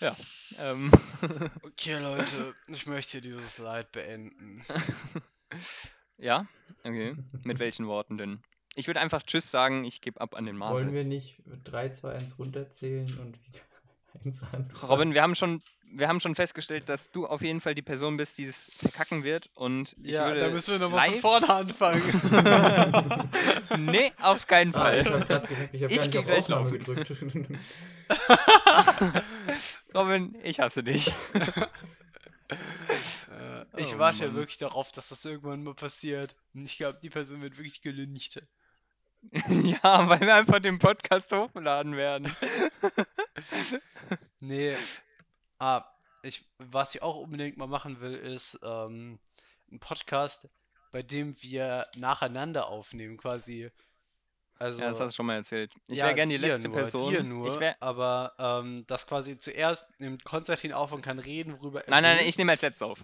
ja. 0.00 0.16
Ähm, 0.58 0.90
Okay, 1.62 1.98
Leute, 1.98 2.54
ich 2.68 2.86
möchte 2.86 3.12
hier 3.12 3.20
dieses 3.20 3.58
Leid 3.58 3.92
beenden. 3.92 4.64
ja, 6.18 6.46
okay. 6.84 7.14
Mit 7.44 7.58
welchen 7.58 7.86
Worten 7.86 8.18
denn? 8.18 8.42
Ich 8.74 8.86
würde 8.86 9.00
einfach 9.00 9.22
Tschüss 9.22 9.50
sagen, 9.50 9.84
ich 9.84 10.00
gebe 10.00 10.20
ab 10.20 10.34
an 10.34 10.46
den 10.46 10.58
Wollen 10.58 10.70
Marcel. 10.70 10.92
wir 10.92 11.04
nicht 11.04 11.42
3, 11.64 11.90
2, 11.90 12.12
1 12.12 12.38
runterzählen 12.38 13.06
und 13.18 13.38
wieder 13.46 13.60
1 14.24 14.42
an? 14.52 14.70
Robin, 14.88 15.12
wir 15.14 15.22
haben 15.22 15.34
schon, 15.34 15.62
wir 15.92 16.08
haben 16.08 16.20
schon 16.20 16.34
festgestellt, 16.34 16.88
dass 16.88 17.10
du 17.10 17.26
auf 17.26 17.42
jeden 17.42 17.60
Fall 17.60 17.74
die 17.74 17.82
Person 17.82 18.16
bist, 18.16 18.38
die 18.38 18.44
es 18.44 18.70
verkacken 18.76 19.24
wird. 19.24 19.50
Und 19.54 19.94
ich 20.02 20.14
ja, 20.14 20.26
würde 20.26 20.40
da 20.40 20.48
müssen 20.50 20.72
wir 20.72 20.78
nochmal 20.78 21.04
von 21.06 21.12
live- 21.12 21.20
vorne 21.20 21.50
anfangen. 21.50 23.30
Nee, 23.90 24.12
auf 24.20 24.46
keinen 24.46 24.74
Ah, 24.74 24.94
ich 24.96 25.06
Fall. 25.08 25.20
habe 25.20 25.26
gerade 25.26 25.46
gesagt, 25.48 25.74
ich 25.74 25.82
habe 25.82 25.92
Ich 25.92 25.98
gar 25.98 26.04
nicht 26.06 26.12
geh 26.12 26.18
auf 26.18 26.26
gleich 26.26 26.42
Aufnahme 26.42 26.62
laufen. 26.62 26.78
gedrückt. 26.78 27.10
Robin, 29.94 30.36
ich 30.42 30.60
hasse 30.60 30.82
dich. 30.82 31.12
Ich 33.76 33.94
Oh, 33.94 33.98
warte 33.98 34.20
ja 34.24 34.26
Mann. 34.26 34.34
wirklich 34.36 34.58
darauf, 34.58 34.90
dass 34.90 35.08
das 35.08 35.24
irgendwann 35.24 35.62
mal 35.62 35.74
passiert. 35.74 36.34
Und 36.52 36.64
ich 36.66 36.76
glaube, 36.76 36.98
die 37.00 37.10
Person 37.10 37.42
wird 37.42 37.56
wirklich 37.58 37.80
gelüncht. 37.82 38.42
Ja, 39.48 40.08
weil 40.08 40.20
wir 40.22 40.34
einfach 40.34 40.60
den 40.60 40.78
Podcast 40.78 41.30
hochladen 41.30 41.94
werden. 41.96 42.34
Nee. 44.40 44.76
Ah, 45.58 45.84
ich, 46.22 46.44
was 46.58 46.94
ich 46.94 47.02
auch 47.02 47.16
unbedingt 47.16 47.56
mal 47.58 47.66
machen 47.66 48.00
will, 48.00 48.14
ist 48.14 48.58
ähm, 48.62 49.18
ein 49.70 49.78
Podcast, 49.78 50.48
bei 50.90 51.02
dem 51.02 51.40
wir 51.42 51.86
nacheinander 51.96 52.66
aufnehmen, 52.68 53.18
quasi. 53.18 53.70
Also, 54.60 54.82
Ja, 54.82 54.88
das 54.88 55.00
hast 55.00 55.12
du 55.12 55.16
schon 55.16 55.26
mal 55.26 55.36
erzählt. 55.36 55.72
Ich 55.88 55.98
ja, 55.98 56.04
wäre 56.04 56.14
gern 56.16 56.28
die 56.28 56.36
letzte 56.36 56.68
nur, 56.68 56.76
Person. 56.76 57.28
Nur, 57.28 57.46
Ich 57.46 57.58
wär, 57.58 57.82
aber 57.82 58.34
ähm, 58.38 58.84
das 58.86 59.06
quasi 59.06 59.38
zuerst 59.38 59.90
nimmt 59.98 60.22
Konstantin 60.24 60.74
auf 60.74 60.92
und 60.92 61.00
kann 61.00 61.18
reden, 61.18 61.54
worüber 61.58 61.82
er 61.84 61.90
nein, 61.90 62.02
nein, 62.02 62.18
will. 62.18 62.28
ich 62.28 62.36
nehme 62.36 62.52
als 62.52 62.60
letztes 62.60 62.82
auf. 62.82 62.98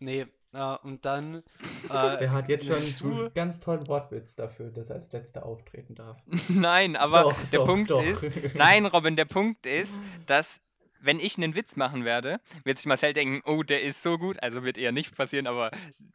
Nee, 0.00 0.26
äh, 0.54 0.76
und 0.82 1.04
dann. 1.04 1.42
Äh, 1.90 2.18
Der 2.18 2.32
hat 2.32 2.48
jetzt 2.50 2.66
schon 2.66 3.12
einen 3.12 3.34
ganz 3.34 3.60
tollen 3.60 3.86
Wortwitz 3.88 4.34
dafür, 4.34 4.70
dass 4.70 4.90
er 4.90 4.96
als 4.96 5.10
letzter 5.12 5.46
auftreten 5.46 5.94
darf. 5.94 6.18
Nein, 6.48 6.96
aber 6.96 7.22
Doch, 7.22 7.34
der 7.50 7.60
doch, 7.60 7.66
Punkt 7.66 7.90
doch. 7.90 8.02
ist, 8.02 8.28
nein, 8.54 8.84
Robin, 8.84 9.16
der 9.16 9.24
Punkt 9.24 9.64
ist, 9.64 9.98
dass 10.26 10.60
wenn 11.00 11.20
ich 11.20 11.36
einen 11.36 11.54
Witz 11.54 11.76
machen 11.76 12.04
werde, 12.04 12.40
wird 12.64 12.78
sich 12.78 12.86
Marcel 12.86 13.12
denken, 13.12 13.42
oh, 13.48 13.62
der 13.62 13.82
ist 13.82 14.02
so 14.02 14.18
gut, 14.18 14.42
also 14.42 14.64
wird 14.64 14.78
eher 14.78 14.92
nicht 14.92 15.16
passieren, 15.16 15.46
aber 15.46 15.70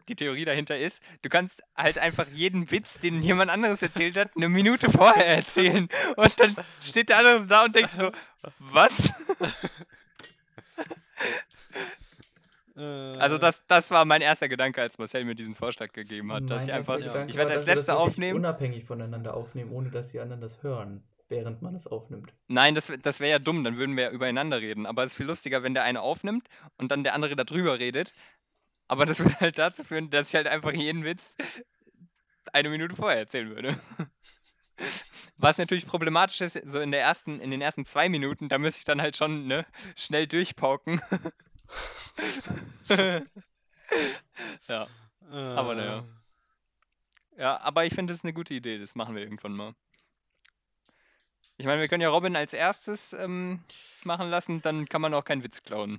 die 0.08 0.16
Theorie 0.16 0.46
dahinter 0.46 0.78
ist, 0.78 1.02
du 1.22 1.30
kannst 1.30 1.64
halt 1.76 1.98
einfach 1.98 2.28
jeden 2.34 2.70
Witz, 2.72 3.00
den 3.00 3.22
jemand 3.22 3.52
anderes 3.52 3.82
erzählt 3.82 4.18
hat, 4.18 4.32
eine 4.36 4.50
Minute 4.50 4.90
vorher 4.90 5.28
erzählen. 5.28 5.88
Und 6.16 6.40
dann 6.40 6.56
steht 6.82 7.10
der 7.10 7.20
andere 7.20 7.48
da 7.48 7.66
und 7.66 7.76
denkt 7.76 7.92
so, 7.92 8.12
was? 8.60 9.14
Also 12.76 13.36
äh, 13.36 13.40
das, 13.40 13.68
das 13.68 13.92
war 13.92 14.04
mein 14.04 14.22
erster 14.22 14.50
Gedanke, 14.50 14.82
als 14.82 14.98
Marcel 14.98 15.26
mir 15.26 15.36
diesen 15.36 15.54
Vorschlag 15.54 15.94
gegeben 15.94 16.32
hat, 16.34 16.50
dass 16.50 16.64
Mein 16.64 16.70
ich 16.70 16.74
einfach, 16.74 16.98
Gedanke. 16.98 17.30
Ich 17.30 17.36
werde 17.36 17.52
als 17.52 17.60
dass 17.60 17.68
letzter 17.68 17.94
wirklich 17.94 18.08
aufnehmen. 18.08 18.40
unabhängig 18.40 18.84
voneinander 18.86 19.36
aufnehmen, 19.36 19.72
ohne 19.72 19.92
dass 19.92 20.12
die 20.12 20.20
anderen 20.20 20.42
das 20.42 20.64
hören, 20.64 21.04
während 21.34 21.64
man 21.64 21.76
es 21.76 21.88
aufnimmt. 21.88 22.32
Nein, 22.48 22.76
das, 22.76 22.92
das 23.02 23.20
wäre 23.20 23.32
ja 23.32 23.40
dumm, 23.40 23.64
dann 23.64 23.78
würden 23.78 23.98
wir 23.98 24.04
ja 24.04 24.12
übereinander 24.12 24.62
reden. 24.62 24.86
Aber 24.86 25.04
es 25.04 25.12
ist 25.12 25.18
viel 25.18 25.26
lustiger, 25.26 25.64
wenn 25.64 25.74
der 25.74 25.84
eine 25.84 26.02
aufnimmt 26.02 26.48
und 26.78 26.92
dann 26.92 27.04
der 27.04 27.16
andere 27.16 27.36
darüber 27.36 27.80
redet. 27.80 28.14
Aber 28.88 29.06
das 29.06 29.20
würde 29.24 29.40
halt 29.40 29.58
dazu 29.58 29.84
führen, 29.84 30.12
dass 30.12 30.30
ich 30.30 30.36
halt 30.36 30.48
einfach 30.48 30.72
jeden 30.72 31.04
Witz 31.04 31.34
eine 32.54 32.70
Minute 32.70 32.96
vorher 32.96 33.18
erzählen 33.18 33.50
würde. 33.50 33.80
Was 35.38 35.58
natürlich 35.58 35.88
problematisch 35.88 36.40
ist, 36.42 36.62
so 36.66 36.80
in 36.80 36.92
der 36.92 37.02
ersten, 37.02 37.40
in 37.40 37.50
den 37.50 37.62
ersten 37.62 37.86
zwei 37.86 38.10
Minuten, 38.10 38.50
da 38.50 38.60
müsste 38.60 38.80
ich 38.80 38.86
dann 38.86 39.02
halt 39.02 39.18
schon 39.18 39.48
ne, 39.48 39.66
schnell 39.96 40.28
durchpauken. 40.28 41.02
ja. 44.68 44.88
aber 45.32 45.76
naja. 45.76 46.04
Ja, 47.38 47.60
aber 47.62 47.86
ich 47.86 47.96
finde, 47.96 48.12
das 48.12 48.20
ist 48.20 48.24
eine 48.24 48.34
gute 48.34 48.54
Idee. 48.54 48.78
Das 48.78 48.94
machen 48.94 49.16
wir 49.16 49.24
irgendwann 49.24 49.54
mal. 49.54 49.74
Ich 51.64 51.68
meine, 51.68 51.80
wir 51.80 51.88
können 51.88 52.02
ja 52.02 52.10
Robin 52.10 52.36
als 52.36 52.54
erstes 52.54 53.14
ähm, 53.14 53.62
machen 54.04 54.30
lassen, 54.30 54.62
dann 54.64 54.90
kann 54.90 55.00
man 55.00 55.14
auch 55.14 55.24
keinen 55.24 55.46
Witz 55.46 55.64
klauen. 55.64 55.98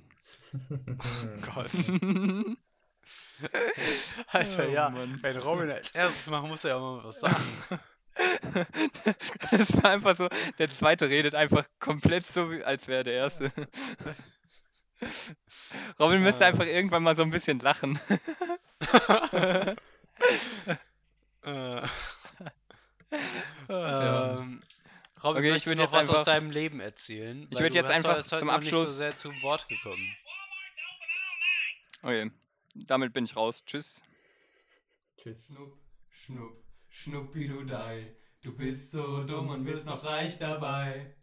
Gott. 1.41 1.71
Alter, 4.27 4.67
Oh, 4.67 4.71
ja. 4.71 4.91
Mann. 4.91 5.17
Wenn 5.23 5.37
Robin 5.37 5.71
als 5.71 5.89
erstes 5.89 6.27
machen, 6.27 6.49
muss 6.49 6.63
er 6.65 6.69
ja 6.75 6.79
mal 6.79 7.03
was 7.03 7.19
sagen. 7.19 7.43
Das 9.49 9.75
war 9.81 9.89
einfach 9.89 10.15
so, 10.15 10.29
der 10.59 10.69
zweite 10.69 11.09
redet 11.09 11.33
einfach 11.33 11.65
komplett 11.79 12.27
so, 12.27 12.51
als 12.63 12.87
wäre 12.87 13.03
der 13.03 13.13
erste. 13.15 13.51
Robin 15.99 16.21
müsste 16.21 16.45
Ah. 16.45 16.49
einfach 16.49 16.65
irgendwann 16.67 17.01
mal 17.01 17.15
so 17.15 17.23
ein 17.23 17.31
bisschen 17.31 17.57
lachen. 17.59 17.99
Äh, 21.43 21.81
ähm, 23.69 24.61
Robin, 25.25 25.39
Okay, 25.39 25.47
ich 25.47 25.51
möchtest 25.53 25.65
du 25.65 25.69
würd 25.71 25.77
noch 25.79 25.83
jetzt 25.85 25.93
was 25.93 26.09
aus 26.09 26.09
einfach- 26.19 26.25
deinem 26.25 26.51
Leben 26.51 26.79
erzählen? 26.79 27.47
Ich 27.49 27.55
Weil 27.57 27.63
würd 27.63 27.73
du 27.73 27.77
jetzt 27.79 27.89
einfach 27.89 28.23
zum 28.23 28.47
noch 28.47 28.59
nicht 28.59 28.69
so 28.69 28.77
Abschluss- 28.81 28.97
sehr 28.97 29.15
zu 29.15 29.29
Wort 29.41 29.67
gekommen. 29.67 30.15
Okay, 32.03 32.31
damit 32.75 33.13
bin 33.13 33.25
ich 33.25 33.35
raus. 33.35 33.63
Tschüss. 33.65 34.01
Tschüss. 35.17 35.47
Schnupp, 35.47 35.79
schnupp, 36.11 36.63
schnuppi 36.89 37.47
du 37.47 37.63
Dei. 37.63 38.15
Du 38.41 38.55
bist 38.55 38.91
so 38.91 39.23
dumm 39.23 39.49
und 39.49 39.65
wirst 39.65 39.87
noch 39.87 40.03
reich 40.05 40.37
dabei. 40.37 41.15